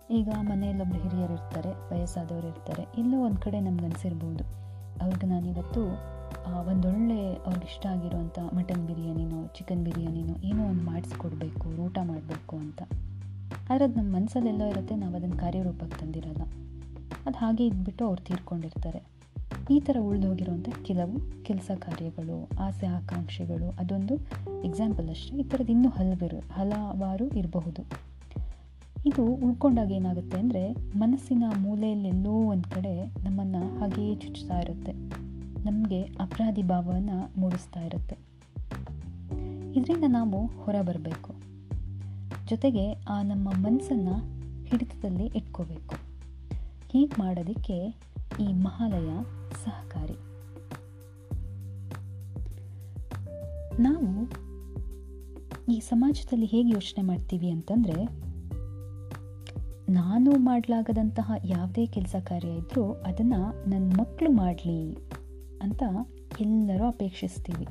ಈಗ 0.10 0.30
ಮನೆಯಲ್ಲೊಬ್ರು 0.42 1.00
ಹಿರಿಯರು 1.00 1.34
ಇರ್ತಾರೆ, 1.34 1.70
ವಯಸ್ಸಾದವರು 1.70 2.48
ಇರ್ತಾರೆ, 2.48 2.88
ಎಲ್ಲೋ 2.98 3.26
ಒಂದು 3.26 3.42
ಕಡೆ 3.42 3.60
ನಮ್ಗೆ 3.60 3.86
ಅನಿಸಿರ್ಬೋದು 3.86 4.44
ಅವ್ರಿಗೆ 5.04 5.28
ನಾನಿವತ್ತು 5.28 6.17
ಒಂದೊಳ್ಳೆ 6.70 7.34
ಅವ್ರಿಗೆ 7.34 7.66
ಇಷ್ಟ 7.66 7.86
ಆಗಿರುವಂಥ 7.86 8.40
ಮಟನ್ 8.40 8.88
ಬಿರಿಯಾನಿನೋ, 8.88 9.48
ಚಿಕನ್ 9.48 9.84
ಬಿರಿಯಾನಿನೋ 9.84 10.34
ಏನೋ 10.44 10.64
ಒಂದು 10.64 10.84
ಮಾಡಿಸ್ಕೊಡ್ಬೇಕು, 10.84 11.70
ಊಟ 11.70 11.98
ಮಾಡಬೇಕು 12.04 12.56
ಅಂತ. 12.58 12.82
ಆದರೆ 13.70 13.86
ಅದು 13.86 13.96
ನಮ್ಮ 13.96 14.16
ಮನಸ್ಸಲ್ಲೆಲ್ಲೋ 14.16 14.68
ಇರುತ್ತೆ, 14.68 14.96
ನಾವು 14.96 15.16
ಅದನ್ನು 15.16 15.38
ಕಾರ್ಯರೂಪಕ್ಕೆ 15.38 15.98
ತಂದಿರಲ್ಲ. 15.98 16.42
ಅದು 17.26 17.38
ಹಾಗೆ 17.38 17.66
ಇದ್ಬಿಟ್ಟು 17.66 18.08
ಅವ್ರು 18.08 18.24
ತೀರ್ಕೊಂಡಿರ್ತಾರೆ. 18.24 19.18
ಈ 19.72 19.80
ಥರ 19.80 19.98
ಉಳಿದೋಗಿರುವಂಥ 20.00 20.70
ಕೆಲವು 20.84 21.44
ಕೆಲಸ 21.44 21.72
ಕಾರ್ಯಗಳು, 21.80 22.50
ಆಸೆ 22.60 22.88
ಆಕಾಂಕ್ಷೆಗಳು, 22.88 23.70
ಅದೊಂದು 23.70 24.16
ಎಕ್ಸಾಂಪಲ್ 24.64 25.10
ಅಷ್ಟೇ. 25.10 25.38
ಈ 25.38 25.44
ಥರದ್ದು 25.44 25.72
ಇನ್ನೂ 25.72 25.90
ಹಲವಿರು, 25.90 26.40
ಹಲವಾರು 26.54 27.28
ಇರಬಹುದು. 27.28 27.84
ಇದು 29.06 29.26
ಉಳ್ಕೊಂಡಾಗ 29.26 29.92
ಏನಾಗುತ್ತೆ 29.92 30.38
ಅಂದರೆ 30.38 30.74
ಮನಸ್ಸಿನ 30.74 31.44
ಮೂಲೆಯಲ್ಲೆಲ್ಲೋ 31.58 32.32
ಒಂದು 32.32 32.70
ಕಡೆ 32.76 33.06
ನಮ್ಮನ್ನು 33.06 33.80
ಹಾಗೆಯೇ 33.80 34.16
ಚುಚ್ಚುತ್ತಾ 34.16 34.60
ಇರುತ್ತೆ. 34.60 34.94
ನಮಗೆ 35.66 36.04
ಅಪರಾಧಿ 36.04 36.64
ಭಾವವನ್ನು 36.64 37.40
ಮೂಡಿಸ್ತಾ 37.40 37.80
ಇರುತ್ತೆ. 37.82 38.18
ಇದರಿಂದ 39.76 40.04
ನಾವು 40.08 40.46
ಹೊರ 40.46 40.76
ಬರಬೇಕು 40.82 41.48
ಜೊತೆಗೆ 42.48 42.94
ಆ 42.94 43.22
ನಮ್ಮ 43.22 43.50
ಮನಸ್ಸನ್ನು 43.50 44.38
ಹಿಡಿತದಲ್ಲಿ 44.64 45.26
ಇಟ್ಕೋಬೇಕು. 45.26 45.96
ಹೀಗೆ 46.90 47.20
ಮಾಡೋದಕ್ಕೆ 47.20 47.96
ಈ 48.40 48.54
ಮಹಾಲಯ 48.54 49.10
ಸಹಕಾರಿ. 49.66 50.14
ನಾವು 53.82 54.30
ಈ 55.72 55.80
ಸಮಾಜದಲ್ಲಿ 55.80 56.46
ಹೇಗೆ 56.46 56.70
ಯೋಚನೆ 56.70 57.04
ಮಾಡ್ತೀವಿ 57.04 57.50
ಅಂತಂದರೆ, 57.50 58.28
ನಾನು 59.92 60.32
ಮಾಡಲಾಗದಂತಹ 60.32 61.32
ಯಾವುದೇ 61.46 61.86
ಕೆಲಸ 61.86 62.16
ಕಾರ್ಯ 62.20 62.48
ಇದ್ದರೂ 62.48 62.94
ಅದನ್ನು 62.94 63.70
ನನ್ನ 63.70 63.94
ಮಕ್ಕಳು 64.00 64.32
ಮಾಡಲಿ 64.32 65.07
ಅಂತ 65.62 65.84
ಎಲ್ಲರೂ 66.40 66.88
ಅಪೇಕ್ಷಿಸ್ತೀವಿ. 66.88 67.66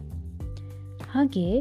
ಹಾಗೆ 1.11 1.61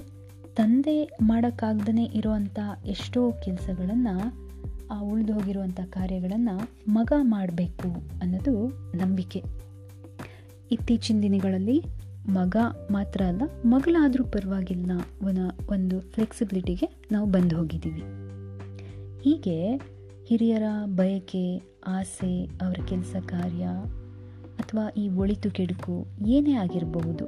ತಂದೆ 0.56 1.18
ಮಾಡೋಕ್ಕಾಗ್ದೇ 1.22 2.04
ಇರುವಂಥ 2.04 2.60
ಎಷ್ಟೋ 2.86 3.32
ಕೆಲಸಗಳನ್ನು, 3.32 4.46
ಆ 4.92 5.00
ಉಳಿದು 5.00 5.34
ಹೋಗಿರುವಂಥ 5.34 5.80
ಕಾರ್ಯಗಳನ್ನು 5.80 6.70
ಮಗ 6.88 7.12
ಮಾಡಬೇಕು 7.22 8.20
ಅನ್ನೋದು 8.22 8.68
ನಂಬಿಕೆ. 8.98 9.44
ಇತ್ತೀಚಿನ 10.72 11.20
ದಿನಗಳಲ್ಲಿ 11.22 11.84
ಮಗ 12.30 12.56
ಮಾತ್ರ 12.92 13.22
ಅಲ್ಲ, 13.22 13.42
ಮಗಳಾದರೂ 13.66 14.24
ಪರವಾಗಿಲ್ಲ 14.24 14.92
ಒನ 15.24 15.38
ಒಂದು 15.70 16.00
ಫ್ಲೆಕ್ಸಿಬಿಲಿಟಿಗೆ 16.00 17.04
ನಾವು 17.12 17.28
ಬಂದು 17.28 17.58
ಹೋಗಿದ್ದೀವಿ. 17.58 18.02
ಹೀಗೆ 19.22 19.78
ಹಿರಿಯರ 20.26 20.64
ಬಯಕೆ, 20.86 21.62
ಆಸೆ, 21.88 22.46
ಅವರ 22.46 22.80
ಕೆಲಸ 22.88 23.16
ಕಾರ್ಯ 23.26 23.68
ಅಥವಾ 24.66 24.90
ಈ 24.98 25.10
ಒಳಿತು 25.10 25.52
ಕೆಡುಕು 25.52 26.08
ಏನೇ 26.28 26.54
ಆಗಿರಬಹುದು 26.54 27.26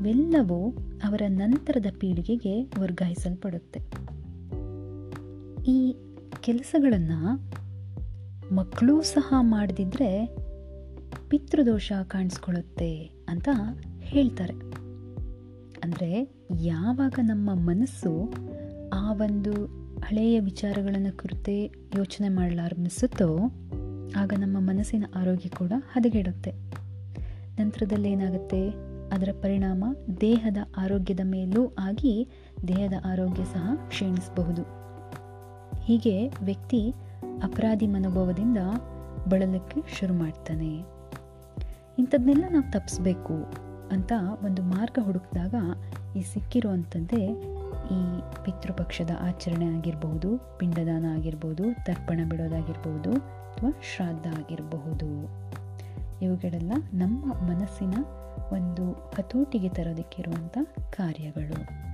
ಇವೆಲ್ಲವೂ 0.00 0.70
ಅವರ 1.04 1.22
ನಂತರದ 1.28 1.86
ಪೀಳಿಗೆಗೆ 1.98 2.62
ವರ್ಗಾಯಿಸಲ್ಪಡುತ್ತೆ. 2.78 3.80
ಈ 5.70 5.96
ಕೆಲಸಗಳನ್ನು 6.40 7.50
ಮಕ್ಕಳೂ 8.54 9.02
ಸಹ 9.02 9.34
ಮಾಡದಿದ್ದರೆ 9.40 10.36
ಪಿತೃದೋಷ 11.28 11.92
ಕಾಣಿಸ್ಕೊಳ್ಳುತ್ತೆ 12.04 13.10
ಅಂತ 13.28 13.48
ಹೇಳ್ತಾರೆ. 13.98 14.52
ಅಂದರೆ 15.84 16.30
ಯಾವಾಗ 16.60 17.18
ನಮ್ಮ 17.22 17.54
ಮನಸ್ಸು 17.54 18.32
ಆ 18.92 19.12
ಒಂದು 19.12 19.52
ಹಳೆಯ 20.00 20.40
ವಿಚಾರಗಳನ್ನು 20.40 21.16
ಕುರಿತೇ 21.16 21.70
ಯೋಚನೆ 21.96 22.28
ಮಾಡಲಾರಂಭಿಸುತ್ತೋ 22.28 23.36
ಆಗ 24.16 24.32
ನಮ್ಮ 24.38 24.56
ಮನಸ್ಸಿನ 24.60 25.04
ಆರೋಗ್ಯ 25.16 25.48
ಕೂಡ 25.48 25.72
ಹದಗೆಡುತ್ತೆ. 25.92 26.52
ನಂತರದಲ್ಲಿ 27.60 28.10
ಏನಾಗುತ್ತೆ? 28.10 28.68
ಅದರ 29.12 29.28
ಪರಿಣಾಮ 29.42 29.84
ದೇಹದ 30.20 30.56
ಆರೋಗ್ಯದ 30.76 31.20
ಮೇಲೂ 31.24 31.66
ಆಗಿ 31.66 32.28
ದೇಹದ 32.68 32.92
ಆರೋಗ್ಯ 33.04 33.44
ಸಹ 33.44 33.70
ಕ್ಷೀಣಿಸಬಹುದು. 33.88 34.62
ಹೀಗೆ 35.84 36.28
ವ್ಯಕ್ತಿ 36.28 36.94
ಅಪರಾಧಿ 37.42 37.86
ಮನೋಭಾವದಿಂದ 37.86 38.58
ಬಳಲಕ್ಕೆ 39.28 40.00
ಶುರು 40.00 40.14
ಮಾಡ್ತಾನೆ. 40.14 40.78
ಇಂಥದ್ದನ್ನೆಲ್ಲ 41.98 42.44
ನಾವು 42.50 42.72
ತಪ್ಪಿಸ್ಬೇಕು 42.72 43.34
ಅಂತ 43.88 44.12
ಒಂದು 44.44 44.62
ಮಾರ್ಗ 44.62 44.98
ಹುಡುಕಿದಾಗ 45.02 45.54
ಈ 46.16 46.22
ಸಿಕ್ಕಿರುವಂಥದ್ದೇ 46.22 47.24
ಈ 47.88 48.20
ಪಿತೃಪಕ್ಷದ 48.44 49.10
ಆಚರಣೆ 49.20 49.66
ಆಗಿರಬಹುದು 49.66 50.58
ಪಿಂಡದಾನ 50.58 51.04
ಆಗಿರ್ಬೋದು, 51.14 51.86
ತರ್ಪಣ 51.86 52.20
ಬಿಡೋದಾಗಿರ್ಬೋದು 52.30 53.37
ಅಥವಾ 53.48 53.70
ಶ್ರಾದ್ದ 53.96 54.26
ಆಗಿರಬಹುದು 54.26 55.06
ಇವುಗಳೆಲ್ಲ 56.24 56.72
ನಮ್ಮ 56.94 57.32
ಮನಸ್ಸಿನ 57.32 57.94
ಒಂದು 58.52 58.92
ಹತೋಟಿಗೆ 58.92 59.68
ತರೋದಕ್ಕಿರುವಂಥ 59.68 60.58
ಕಾರ್ಯಗಳು. 60.96 61.88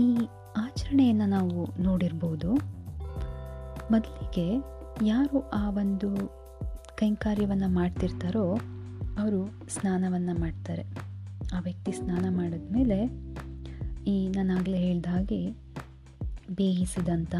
ಈ 0.00 0.16
ಆಚರಣೆಯನ್ನು 0.56 1.26
ನಾವು 1.26 1.82
ನೋಡಿರ್ಬೋದು. 1.82 2.52
ಮೊದಲಿಗೆ 3.90 4.64
ಯಾರು 5.06 5.50
ಆ 5.50 5.70
ಒಂದು 5.70 6.16
ಕೈಂಕಾರ್ಯವನ್ನು 6.96 7.68
ಮಾಡ್ತಿರ್ತಾರೋ 7.68 8.54
ಅವರು 9.18 9.68
ಸ್ನಾನವನ್ನು 9.68 10.40
ಮಾಡ್ತಾರೆ. 10.40 10.82
ಆ 11.56 11.60
ವ್ಯಕ್ತಿ 11.60 11.92
ಸ್ನಾನ 11.92 12.26
ಮಾಡಿದ್ಮೇಲೆ 12.28 13.04
ಈ 14.04 14.28
ನಾನಾಗಲೇ 14.28 14.78
ಹೇಳಿದ 14.78 15.06
ಹಾಗೆ 15.06 15.50
ಬೇಯಿಸಿದಂಥ 16.50 17.34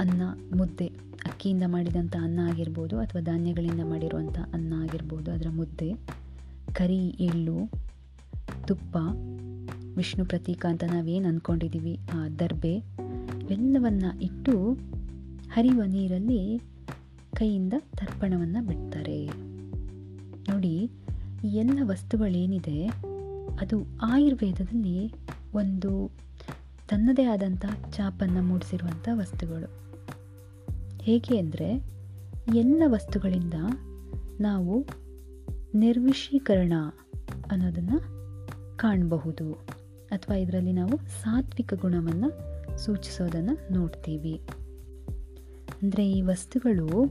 ಅನ್ನ, 0.00 0.22
ಮುದ್ದೆ. 0.56 1.13
ಅಕ್ಕಿಯಿಂದ 1.34 1.62
ಮಾಡಿದಂಥ 1.66 2.16
ಅನ್ನ 2.22 2.40
ಆಗಿರ್ಬೋದು 2.48 2.98
ಅಥವಾ 2.98 3.20
ಧಾನ್ಯಗಳಿಂದ 3.20 3.80
ಮಾಡಿರುವಂಥ 3.84 4.38
ಅನ್ನ 4.38 4.74
ಆಗಿರ್ಬೋದು, 4.82 5.32
ಅದರ 5.32 5.46
ಮುದ್ದೆ, 5.50 5.94
ಕರಿ, 6.72 7.08
ಎಳ್ಳು, 7.08 7.70
ತುಪ್ಪ, 8.66 8.96
ವಿಷ್ಣು 9.96 10.24
ಪ್ರತೀಕ 10.24 10.66
ಅಂತ 10.68 10.84
ನಾವೇನು 10.84 11.28
ಅಂದ್ಕೊಂಡಿದ್ದೀವಿ 11.28 11.98
ಆ 12.12 12.28
ದರ್ಬೆ 12.28 12.76
ಇವೆಲ್ಲವನ್ನು 13.42 14.20
ಇಟ್ಟು 14.20 14.72
ಹರಿಯುವ 15.52 15.82
ನೀರಲ್ಲಿ 15.84 16.58
ಕೈಯಿಂದ 17.36 17.72
ತರ್ಪಣವನ್ನು 17.78 18.66
ಬಿಡ್ತಾರೆ. 18.66 19.26
ನೋಡಿ, 20.50 20.74
ಈ 21.44 21.48
ಎಲ್ಲ 21.48 21.78
ವಸ್ತುಗಳೇನಿದೆ, 21.82 22.88
ಅದು 23.60 23.86
ಆಯುರ್ವೇದದಲ್ಲಿ 24.02 25.12
ಒಂದು 25.54 26.10
ತನ್ನದೇ 26.88 27.24
ಆದಂಥ 27.24 27.64
ಚಾಪನ್ನು 27.92 28.42
ಮೂಡಿಸಿರುವಂಥ 28.42 29.08
ವಸ್ತುಗಳು. 29.12 29.83
ಹೇಗೆ 31.04 31.38
ಅಂದರೆ 31.38 31.84
ಎಲ್ಲ 32.54 32.82
ವಸ್ತುಗಳಿಂದ 32.86 33.54
ನಾವು 34.40 34.86
ನಿರ್ವಿಷೀಕರಣ 35.74 36.72
ಅನ್ನೋದನ್ನು 37.50 37.98
ಕಾಣಬಹುದು. 38.76 39.52
ಅಥವಾ 40.10 40.36
ಇದರಲ್ಲಿ 40.36 40.72
ನಾವು 40.72 40.96
ಸಾತ್ವಿಕ 40.96 41.74
ಗುಣವನ್ನು 41.74 42.30
ಸೂಚಿಸೋದನ್ನು 42.78 43.72
ನೋಡ್ತೀವಿ. 43.72 44.40
ಅಂದರೆ 45.82 46.10
ಈ 46.10 46.22
ವಸ್ತುಗಳು 46.22 47.04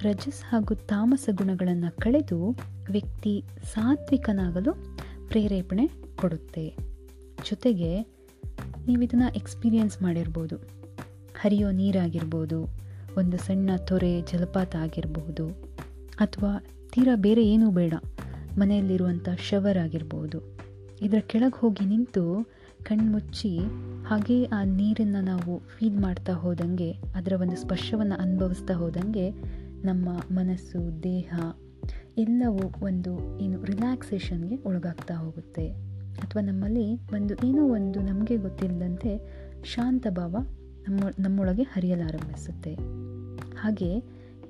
ರಜಸ್ 0.00 0.44
ಹಾಗೂ 0.44 0.74
ತಾಮಸ 0.74 1.28
ಗುಣಗಳನ್ನು 1.32 2.00
ಕಳೆದು 2.00 2.56
ವ್ಯಕ್ತಿ 2.90 3.44
ಸಾತ್ವಿಕನಾಗಲು 3.74 4.74
ಪ್ರೇರೇಪಣೆ 5.28 5.90
ಕೊಡುತ್ತೆ. 6.16 6.76
ಜೊತೆಗೆ 7.50 8.00
ನೀವು 8.86 9.02
ಇದನ್ನು 9.02 9.34
ಎಕ್ಸ್ಪೀರಿಯನ್ಸ್ 9.34 10.02
ಮಾಡಿರ್ಬೋದು. 10.02 10.56
ಹರಿಯೋ 11.40 11.70
ನೀರಾಗಿರ್ಬೋದು 11.70 12.83
ಒಂದು 13.18 13.36
ಸಣ್ಣ 13.36 13.70
ತೊರೆ 13.76 14.20
ಜಲಪಾತ 14.20 14.76
ಆಗಿರಬಹುದು 14.76 15.48
ಅಥವಾ 16.16 16.52
ತೀರಾ 16.92 17.16
ಬೇರೆ 17.16 17.48
ಏನೂ 17.48 17.70
ಬೇಡ, 17.70 17.94
ಮನೆಯಲ್ಲಿರುವಂಥ 18.58 19.28
ಶವರ್ 19.50 19.78
ಆಗಿರ್ಬೋದು. 19.78 20.38
ಇದರ 21.02 21.18
ಕೆಳಗೆ 21.26 21.60
ಹೋಗಿ 21.60 21.84
ನಿಂತು 21.84 22.24
ಕಣ್ಮುಚ್ಚಿ 22.82 23.58
ಹಾಗೇ 24.06 24.44
ಆ 24.44 24.64
ನೀರನ್ನು 24.64 25.20
ನಾವು 25.20 25.58
ಫೀಲ್ 25.58 25.98
ಮಾಡ್ತಾ 25.98 26.32
ಹೋದಂಗೆ, 26.32 26.92
ಅದರ 26.92 27.32
ಒಂದು 27.40 27.56
ಸ್ಪರ್ಶವನ್ನು 27.56 28.14
ಅನುಭವಿಸ್ತಾ 28.14 28.74
ಹೋದಂಗೆ 28.74 29.30
ನಮ್ಮ 29.84 30.08
ಮನಸ್ಸು, 30.30 31.02
ದೇಹ 31.02 31.34
ಎಲ್ಲವೂ 32.18 32.86
ಒಂದು 32.86 33.38
ಏನು 33.40 33.64
ರಿಲ್ಯಾಕ್ಸೇಷನ್ಗೆ 33.64 34.56
ಒಳಗಾಗ್ತಾ 34.56 35.14
ಹೋಗುತ್ತೆ. 35.14 35.68
ಅಥವಾ 36.14 36.42
ನಮ್ಮಲ್ಲಿ 36.42 36.94
ಒಂದು 36.94 37.34
ಏನೋ 37.46 37.68
ಒಂದು 37.68 38.00
ನಮಗೆ 38.00 38.36
ಗೊತ್ತಿಲ್ಲದಂತೆ 38.36 39.12
ಶಾಂತ 39.64 40.06
ಭಾವ 40.10 40.36
ನಮ್ಮ, 40.88 41.00
ನಮ್ಮೊಳಗೆ 41.18 41.62
ಹರಿಯಲಾರಂಭಿಸುತ್ತೆ 41.62 42.74
ಹಾಗೆ 43.56 43.90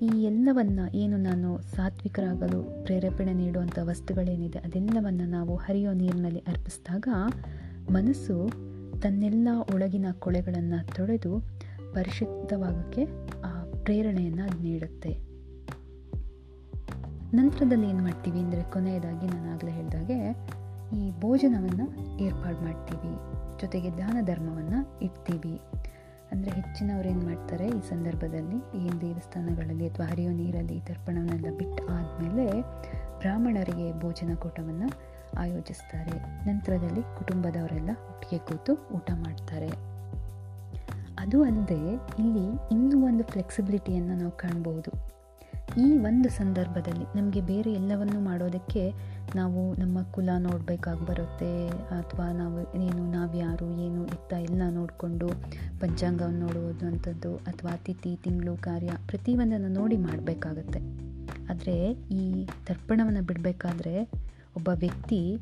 ಈ 0.02 0.06
ಎಲ್ಲವನ್ನು 0.06 0.94
ಏನು 0.94 1.16
ನಾನು 1.16 1.50
ಸಾತ್ವಿಕರಾಗಲು 1.76 2.84
ಪ್ರೇರೇಪಣೆ 2.84 3.32
ನೀಡುವಂಥ 3.32 3.78
ವಸ್ತುಗಳೇನಿದೆ, 3.82 4.58
ಅದೆಲ್ಲವನ್ನು 4.58 5.26
ನಾವು 5.26 5.56
ಹರಿಯೋ 5.56 5.92
ನೀರಿನಲ್ಲಿ 5.92 6.42
ಅರ್ಪಿಸಿದಾಗ 6.46 7.08
ಮನಸ್ಸು 7.90 8.36
ತನ್ನೆಲ್ಲ 9.02 9.48
ಒಳಗಿನ 9.74 10.06
ಕೊಳೆಗಳನ್ನು 10.18 10.94
ತೊಳೆದು 10.96 11.32
ಪರಿಶುದ್ಧವಾಗಕ್ಕೆ 11.94 13.02
ಆ 13.42 13.52
ಪ್ರೇರಣೆಯನ್ನು 13.84 14.42
ಅದು 14.42 14.58
ನೀಡುತ್ತೆ. 14.62 15.12
ನಂತರದಲ್ಲಿ 17.34 17.86
ಏನು 17.86 18.02
ಮಾಡ್ತೀವಿ 18.02 18.38
ಅಂದರೆ 18.40 18.62
ಕೊನೆಯದಾಗಿ 18.72 19.26
ನಾನು 19.26 19.48
ಆಗಲೇ 19.52 19.70
ಹೇಳಿದಾಗೆ 19.70 20.18
ಈ 20.96 21.20
ಭೋಜನವನ್ನು 21.20 21.86
ಏರ್ಪಾಡು 22.18 22.60
ಮಾಡ್ತೀವಿ. 22.64 23.12
ಜೊತೆಗೆ 23.60 23.90
ದಾನ 23.98 24.16
ಧರ್ಮವನ್ನು 24.24 24.80
ಇಡ್ತೀವಿ. 25.02 25.60
ಅಂದರೆ 26.34 26.50
ಹೆಚ್ಚಿನವ್ರು 26.50 27.08
ಏನು 27.08 27.24
ಮಾಡ್ತಾರೆ 27.26 27.66
ಈ 27.68 27.80
ಸಂದರ್ಭದಲ್ಲಿ 27.90 28.58
ಈ 28.80 28.84
ದೇವಸ್ಥಾನಗಳಲ್ಲಿ 29.00 29.86
ಅಥವಾ 29.88 30.06
ಹರಿಯೋ 30.06 30.32
ನೀರಲ್ಲಿ 30.32 30.80
ತರ್ಪಣವನ್ನೆಲ್ಲ 30.80 31.50
ಬಿಟ್ಟು 31.58 31.82
ಆದಮೇಲೆ 31.96 32.46
ಬ್ರಾಹ್ಮಣರಿಗೆ 33.18 34.00
ಭೋಜನ 34.00 34.34
ಕೂಟವನ್ನು 34.34 34.88
ಆಯೋಜಿಸ್ತಾರೆ. 35.38 36.16
ನಂತರದಲ್ಲಿ 36.48 37.02
ಕುಟುಂಬದವರೆಲ್ಲ 37.18 37.90
ಒಟ್ಟಿಗೆ 38.10 38.38
ಕೂತು 38.38 38.72
ಊಟ 38.96 39.10
ಮಾಡ್ತಾರೆ. 39.14 39.70
ಅದು 41.18 41.38
ಅಲ್ಲದೆ 41.42 41.80
ಇಲ್ಲಿ 42.22 42.46
ಇನ್ನೂ 42.72 42.96
ಒಂದು 43.06 43.24
ಫ್ಲೆಕ್ಸಿಬಿಲಿಟಿಯನ್ನು 43.24 44.14
ನಾವು 44.16 44.30
ಕಾಣ್ಬೋದು. 44.30 45.13
ಈ 45.78 45.98
ಒಂದು 45.98 46.28
ಸಂದರ್ಭದಲ್ಲಿ 46.28 47.18
ನಮಗೆ 47.18 47.40
ಬೇರೆ 47.40 47.72
ಎಲ್ಲವನ್ನು 47.72 48.20
ಮಾಡೋದಕ್ಕೆ 48.20 48.92
ನಾವು 49.34 49.74
ನಮ್ಮ 49.74 50.02
ಕುಲ 50.02 50.30
ನೋಡಬೇಕಾಗಿ 50.38 51.06
ಬರುತ್ತೆ, 51.06 51.68
ಅಥವಾ 51.68 52.32
ನಾವು 52.32 52.82
ಏನು 52.82 53.12
ನಾವ್ಯಾರು 53.12 53.70
ಏನು, 53.70 54.06
ಇತ್ತ 54.06 54.32
ಎಲ್ಲ 54.32 54.62
ನೋಡಿಕೊಂಡು 54.70 55.28
ಪಂಚಾಂಗವನ್ನು 55.80 56.40
ನೋಡುವುದು 56.40 56.86
ಅಂಥದ್ದು, 56.86 57.36
ಅಥವಾ 57.36 57.76
ತಿಥಿ, 57.76 58.16
ತಿಂಗಳು, 58.16 58.56
ಕಾರ್ಯ 58.56 58.90
ಪ್ರತಿಯೊಂದನ್ನು 59.06 59.68
ನೋಡಿ 59.68 59.96
ಮಾಡಬೇಕಾಗತ್ತೆ. 59.96 60.80
ಆದರೆ 61.50 61.92
ಈ 61.92 62.46
ತರ್ಪಣವನ್ನು 62.66 63.22
ಬಿಡಬೇಕಾದ್ರೆ 63.22 64.04
ಒಬ್ಬ 64.56 64.68
ವ್ಯಕ್ತಿ 64.74 65.36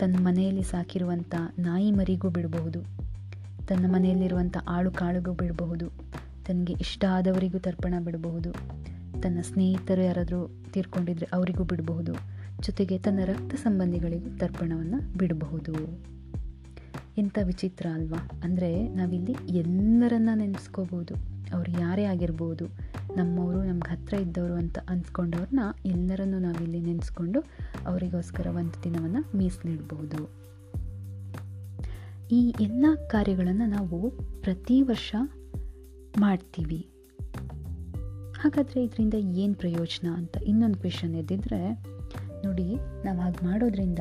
ತನ್ನ 0.00 0.16
ಮನೆಯಲ್ಲಿ 0.18 0.62
ಸಾಕಿರುವಂಥ 0.62 1.34
ನಾಯಿ 1.58 1.90
ಮರಿಗೂ 1.90 2.28
ಬಿಡಬಹುದು, 2.28 2.82
ತನ್ನ 3.66 3.92
ಮನೆಯಲ್ಲಿರುವಂಥ 3.92 4.56
ಆಳು 4.68 4.90
ಕಾಳುಗೂ 4.90 5.32
ಬಿಡಬಹುದು, 5.32 5.88
ತನಗೆ 6.46 6.72
ಇಷ್ಟ 6.72 7.04
ಆದವರಿಗೂ 7.10 7.58
ತರ್ಪಣ 7.58 7.94
ಬಿಡಬಹುದು 8.04 8.52
ತನ್ನ 9.20 9.38
ಸ್ನೇಹಿತರು 9.40 10.02
ಯಾರಾದರೂ 10.02 10.50
ತೀರ್ಕೊಂಡಿದ್ರೆ 10.72 11.26
ಅವರಿಗೂ 11.32 11.64
ಬಿಡಬಹುದು. 11.64 12.14
ಜೊತೆಗೆ 12.60 12.98
ತನ್ನ 12.98 13.18
ರಕ್ತ 13.24 13.54
ಸಂಬಂಧಿಗಳಿಗೂ 13.54 14.38
ತರ್ಪಣವನ್ನು 14.38 15.18
ಬಿಡಬಹುದು. 15.18 15.74
ಎಂಥ 17.18 17.38
ವಿಚಿತ್ರ 17.44 17.86
ಅಲ್ವಾ? 17.94 18.30
ಅಂದರೆ 18.44 18.88
ನಾವಿಲ್ಲಿ 18.88 19.36
ಎಲ್ಲರನ್ನ 19.48 20.28
ನೆನೆಸ್ಕೋಬೋದು. 20.34 21.14
ಅವ್ರು 21.54 21.80
ಯಾರೇ 21.80 22.04
ಆಗಿರ್ಬೋದು, 22.04 22.64
ನಮ್ಮವರು, 23.16 23.64
ನಮ್ಗೆ 23.64 23.90
ಹತ್ತಿರ 23.90 24.20
ಇದ್ದವರು 24.20 24.54
ಅಂತ 24.54 24.78
ಅನ್ಸ್ಕೊಂಡವ್ರನ್ನ 24.78 25.60
ಎಲ್ಲರನ್ನೂ 25.86 26.38
ನಾವಿಲ್ಲಿ 26.38 26.80
ನೆನೆಸ್ಕೊಂಡು 26.80 27.40
ಅವರಿಗೋಸ್ಕರ 27.86 28.46
ಒಂದು 28.46 28.84
ದಿನವನ್ನು 28.84 29.38
ಮೀಸಲಿಡಬಹುದು 29.38 30.50
ಈ 32.32 32.54
ಎಲ್ಲ 32.60 32.86
ಕಾರ್ಯಗಳನ್ನು 33.08 33.66
ನಾವು 33.66 34.10
ಪ್ರತಿ 34.42 34.82
ವರ್ಷ 34.82 35.14
ಮಾಡ್ತೀವಿ. 36.18 36.89
ಹಾಗಾದರೆ 38.40 38.84
ಇದರಿಂದ 38.84 39.14
ಏನು 39.14 39.54
ಪ್ರಯೋಜನ 39.54 40.08
ಅಂತ 40.08 40.36
ಇನ್ನೊಂದು 40.46 40.78
ಕ್ವೆಶನ್ 40.78 41.14
ಎದ್ದಿದ್ರೆ, 41.14 41.70
ನೋಡಿ, 42.44 42.74
ನಾವು 43.04 43.20
ಹಾಗೆ 43.20 43.44
ಮಾಡೋದ್ರಿಂದ 43.44 43.98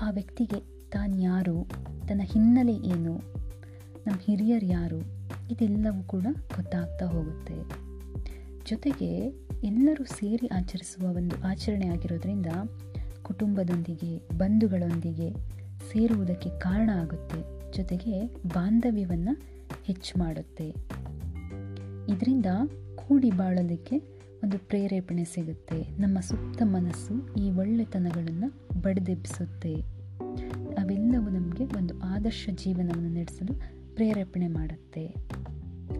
ಆ 0.00 0.10
ವ್ಯಕ್ತಿಗೆ 0.10 0.90
ತಾನು 0.90 1.20
ಯಾರು, 1.20 1.68
ತನ್ನ 2.08 2.20
ಹಿನ್ನೆಲೆ 2.24 2.72
ಏನು 2.72 3.18
ನಮ್ಮ 4.06 4.18
ಹಿರಿಯರು 4.20 4.66
ಯಾರು, 4.66 4.98
ಇದೆಲ್ಲವೂ 5.50 6.02
ಕೂಡ 6.02 6.26
ಗೊತ್ತಾಗ್ತಾ 6.56 7.06
ಹೋಗುತ್ತೆ. 7.06 7.54
ಜೊತೆಗೆ 8.70 9.28
ಎಲ್ಲರೂ 9.64 10.04
ಸೇರಿ 10.04 10.46
ಆಚರಿಸುವ 10.46 11.08
ಒಂದು 11.16 11.46
ಆಚರಣೆ 11.46 11.86
ಆಗಿರೋದ್ರಿಂದ 11.86 12.46
ಕುಟುಂಬದೊಂದಿಗೆ, 13.22 14.38
ಬಂಧುಗಳೊಂದಿಗೆ 14.38 15.30
ಸೇರುವುದಕ್ಕೆ 15.92 16.58
ಕಾರಣ 16.58 16.90
ಆಗುತ್ತೆ. 16.94 17.72
ಜೊತೆಗೆ 17.72 18.26
ಬಾಂಧವ್ಯವನ್ನು 18.26 19.42
ಹೆಚ್ಚು 19.84 20.18
ಮಾಡುತ್ತೆ. 20.18 20.68
ಇದರಿಂದ 22.08 22.46
ಕೂಡಿ 23.08 23.30
ಬಾಳಲಿಕ್ಕೆ 23.30 23.98
ಒಂದು 24.44 24.58
ಪ್ರೇರೇಪಣೆ 24.58 25.24
ಸಿಗುತ್ತೆ. 25.24 26.00
ನಮ್ಮ 26.00 26.20
ಸುತ್ತ 26.20 26.62
ಮನಸ್ಸು 26.64 27.34
ಈ 27.34 27.50
ಒಳ್ಳೆತನಗಳನ್ನು 27.50 28.80
ಬಡಿದೆಬ್ಬಿಸುತ್ತೆ. 28.82 29.74
ಅವೆಲ್ಲವೂ 30.78 31.30
ನಮಗೆ 31.30 31.64
ಒಂದು 31.64 31.98
ಆದರ್ಶ 31.98 32.48
ಜೀವನವನ್ನು 32.54 33.08
ನಡೆಸಲು 33.08 33.54
ಪ್ರೇರೇಪಣೆ 33.94 34.48
ಮಾಡುತ್ತೆ. 34.48 35.14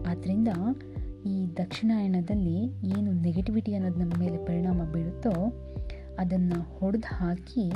ಆದ್ದರಿಂದ 0.07 0.47
ಈ 1.25 1.47
ದಕ್ಷಿಣಾಯನದಲ್ಲಿ 1.57 2.57
ಏನು 2.99 3.11
ನೆಗೆಟಿವಿಟಿ 3.11 3.75
ಅನ್ನೋದು 3.75 3.99
ನಮ್ಮ 3.99 4.13
ಮೇಲೆ 4.19 4.37
ಪರಿಣಾಮ 4.37 4.83
ಬೀಳುತ್ತೋ 4.83 5.31
ಅದನ್ನು 6.19 6.79
ಹೊಡೆದು 6.79 7.15
ಹಾಕಿ 7.15 7.71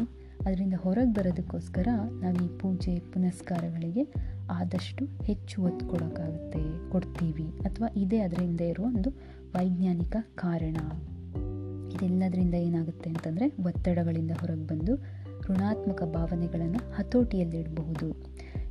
ಅದರಿಂದ 0.46 0.74
ಹೊರಗೆ 0.78 1.14
ಬರೋದಕ್ಕೋಸ್ಕರ 1.14 1.88
ನಾವು 2.22 2.46
ಈ 2.46 2.48
ಪೂಜೆ 2.58 3.00
ಪುನಸ್ಕಾರಗಳಿಗೆ 3.00 4.04
ಆದಷ್ಟು 4.50 5.06
ಹೆಚ್ಚು 5.24 5.64
ಒತ್ತು 5.64 5.86
ಕೊಡೋಕ್ಕಾಗುತ್ತೆ, 5.88 6.92
ಕೊಡ್ತೀವಿ 6.92 7.44
ಅಥವಾ 7.44 7.88
ಇದೇ 7.98 8.20
ಅದರಿಂದ 8.20 8.62
ಇರುವ 8.62 8.86
ಒಂದು 8.86 9.10
ವೈಜ್ಞಾನಿಕ 9.56 10.16
ಕಾರಣ. 10.36 10.78
ಇದೆಲ್ಲದರಿಂದ 11.96 12.54
ಏನಾಗುತ್ತೆ 12.54 13.10
ಅಂತಂದರೆ 13.10 13.48
ಒತ್ತಡಗಳಿಂದ 13.48 14.32
ಹೊರಗೆ 14.32 14.68
ಬಂದು 14.68 14.96
ಋಣಾತ್ಮಕ 15.50 16.04
ಭಾವನೆಗಳನ್ನು 16.04 16.92
ಹತೋಟಿಯಲ್ಲಿಡಬಹುದು 16.94 18.08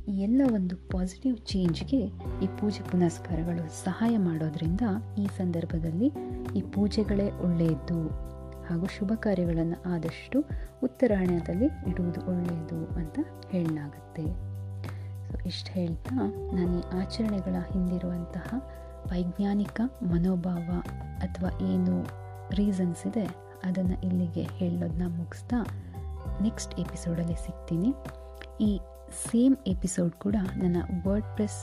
ಈ 0.07 0.21
ಎಲ್ಲ 0.21 0.41
ಒಂದು 0.53 0.75
ಪಾಸಿಟಿವ್ 0.91 1.37
ಚೇಂಜ್ಗೆ 1.37 1.99
ಈ 2.43 2.47
ಪೂಜೆ 2.59 2.91
ಪುನಸ್ಕಾರಗಳು 2.91 3.83
ಸಹಾಯ 3.83 4.17
ಮಾಡೋದ್ರಿಂದ 4.17 4.81
ಈ 5.19 5.25
ಸಂದರ್ಭದಲ್ಲಿ 5.37 6.07
ಈ 6.55 6.61
ಪೂಜೆಗಳೇ 6.61 7.31
ಒಳ್ಳೆಯದು 7.31 7.99
ಹಾಗೂ 8.71 8.87
ಶುಭ 8.97 9.11
ಕಾರ್ಯಗಳನ್ನು 9.25 9.77
ಆದಷ್ಟು 9.93 10.37
ಉತ್ತರಾಯಣದಲ್ಲಿ 10.87 11.67
ಇಡುವುದು 11.91 12.19
ಒಳ್ಳೆಯದು 12.31 12.79
ಅಂತ 13.01 13.19
ಹೇಳಲಾಗುತ್ತೆ. 13.51 14.25
ಸೊ 15.27 15.37
ಇಷ್ಟು 15.51 15.71
ಹೇಳ್ತಾ 15.77 16.15
ನಾನು 16.57 16.71
ಈ 16.79 16.83
ಆಚರಣೆಗಳ 17.01 17.57
ಹಿಂದಿರುವಂತಹ 17.71 18.49
ವೈಜ್ಞಾನಿಕ 19.11 19.81
ಮನೋಭಾವ 20.11 20.69
ಅಥವಾ 21.25 21.49
ಏನು 21.71 21.95
ರೀಸನ್ಸ್ 22.59 23.03
ಇದೆ, 23.09 23.25
ಅದನ್ನು 23.67 23.95
ಇಲ್ಲಿಗೆ 24.07 24.43
ಹೇಳೋದನ್ನ 24.57 25.05
ಮುಗಿಸ್ತಾ 25.17 25.59
ನೆಕ್ಸ್ಟ್ 26.45 26.73
ಎಪಿಸೋಡಲ್ಲಿ 26.83 27.37
ಸಿಗ್ತೀನಿ. 27.45 27.91
ಈ 28.67 28.71
ಸೇಮ್ 29.27 29.55
ಎಪಿಸೋಡ್ 29.73 30.13
ಕೂಡ 30.25 30.37
ನನ್ನ 30.61 30.77
ವರ್ಡ್ 31.05 31.29
ಪ್ರೆಸ್ 31.37 31.59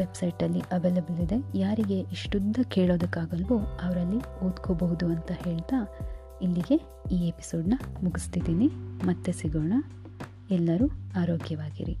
ವೆಬ್ಸೈಟಲ್ಲಿ 0.00 0.62
ಅವೈಲಬಲ್ 0.76 1.20
ಇದೆ. 1.24 1.36
ಯಾರಿಗೆ 1.62 1.98
ಇಷ್ಟುದ್ದ 2.16 2.64
ಕೇಳೋದಕ್ಕಾಗಲ್ವೋ 2.74 3.58
ಅವರಲ್ಲಿ 3.84 4.20
ಓದ್ಕೋಬಹುದು 4.46 5.06
ಅಂತ 5.14 5.30
ಹೇಳ್ತಾ 5.44 5.78
ಇಲ್ಲಿಗೆ 6.42 6.80
ಈ 7.10 7.28
ಎಪಿಸೋಡ್ನ 7.28 7.74
ಮುಗಿಸ್ತಿದ್ದೀನಿ. 8.02 8.70
ಮತ್ತೆ 9.04 9.32
ಸಿಗೋಣ. 9.32 9.72
ಎಲ್ಲರೂ 10.50 10.88
ಆರೋಗ್ಯವಾಗಿರಿ. 11.16 11.96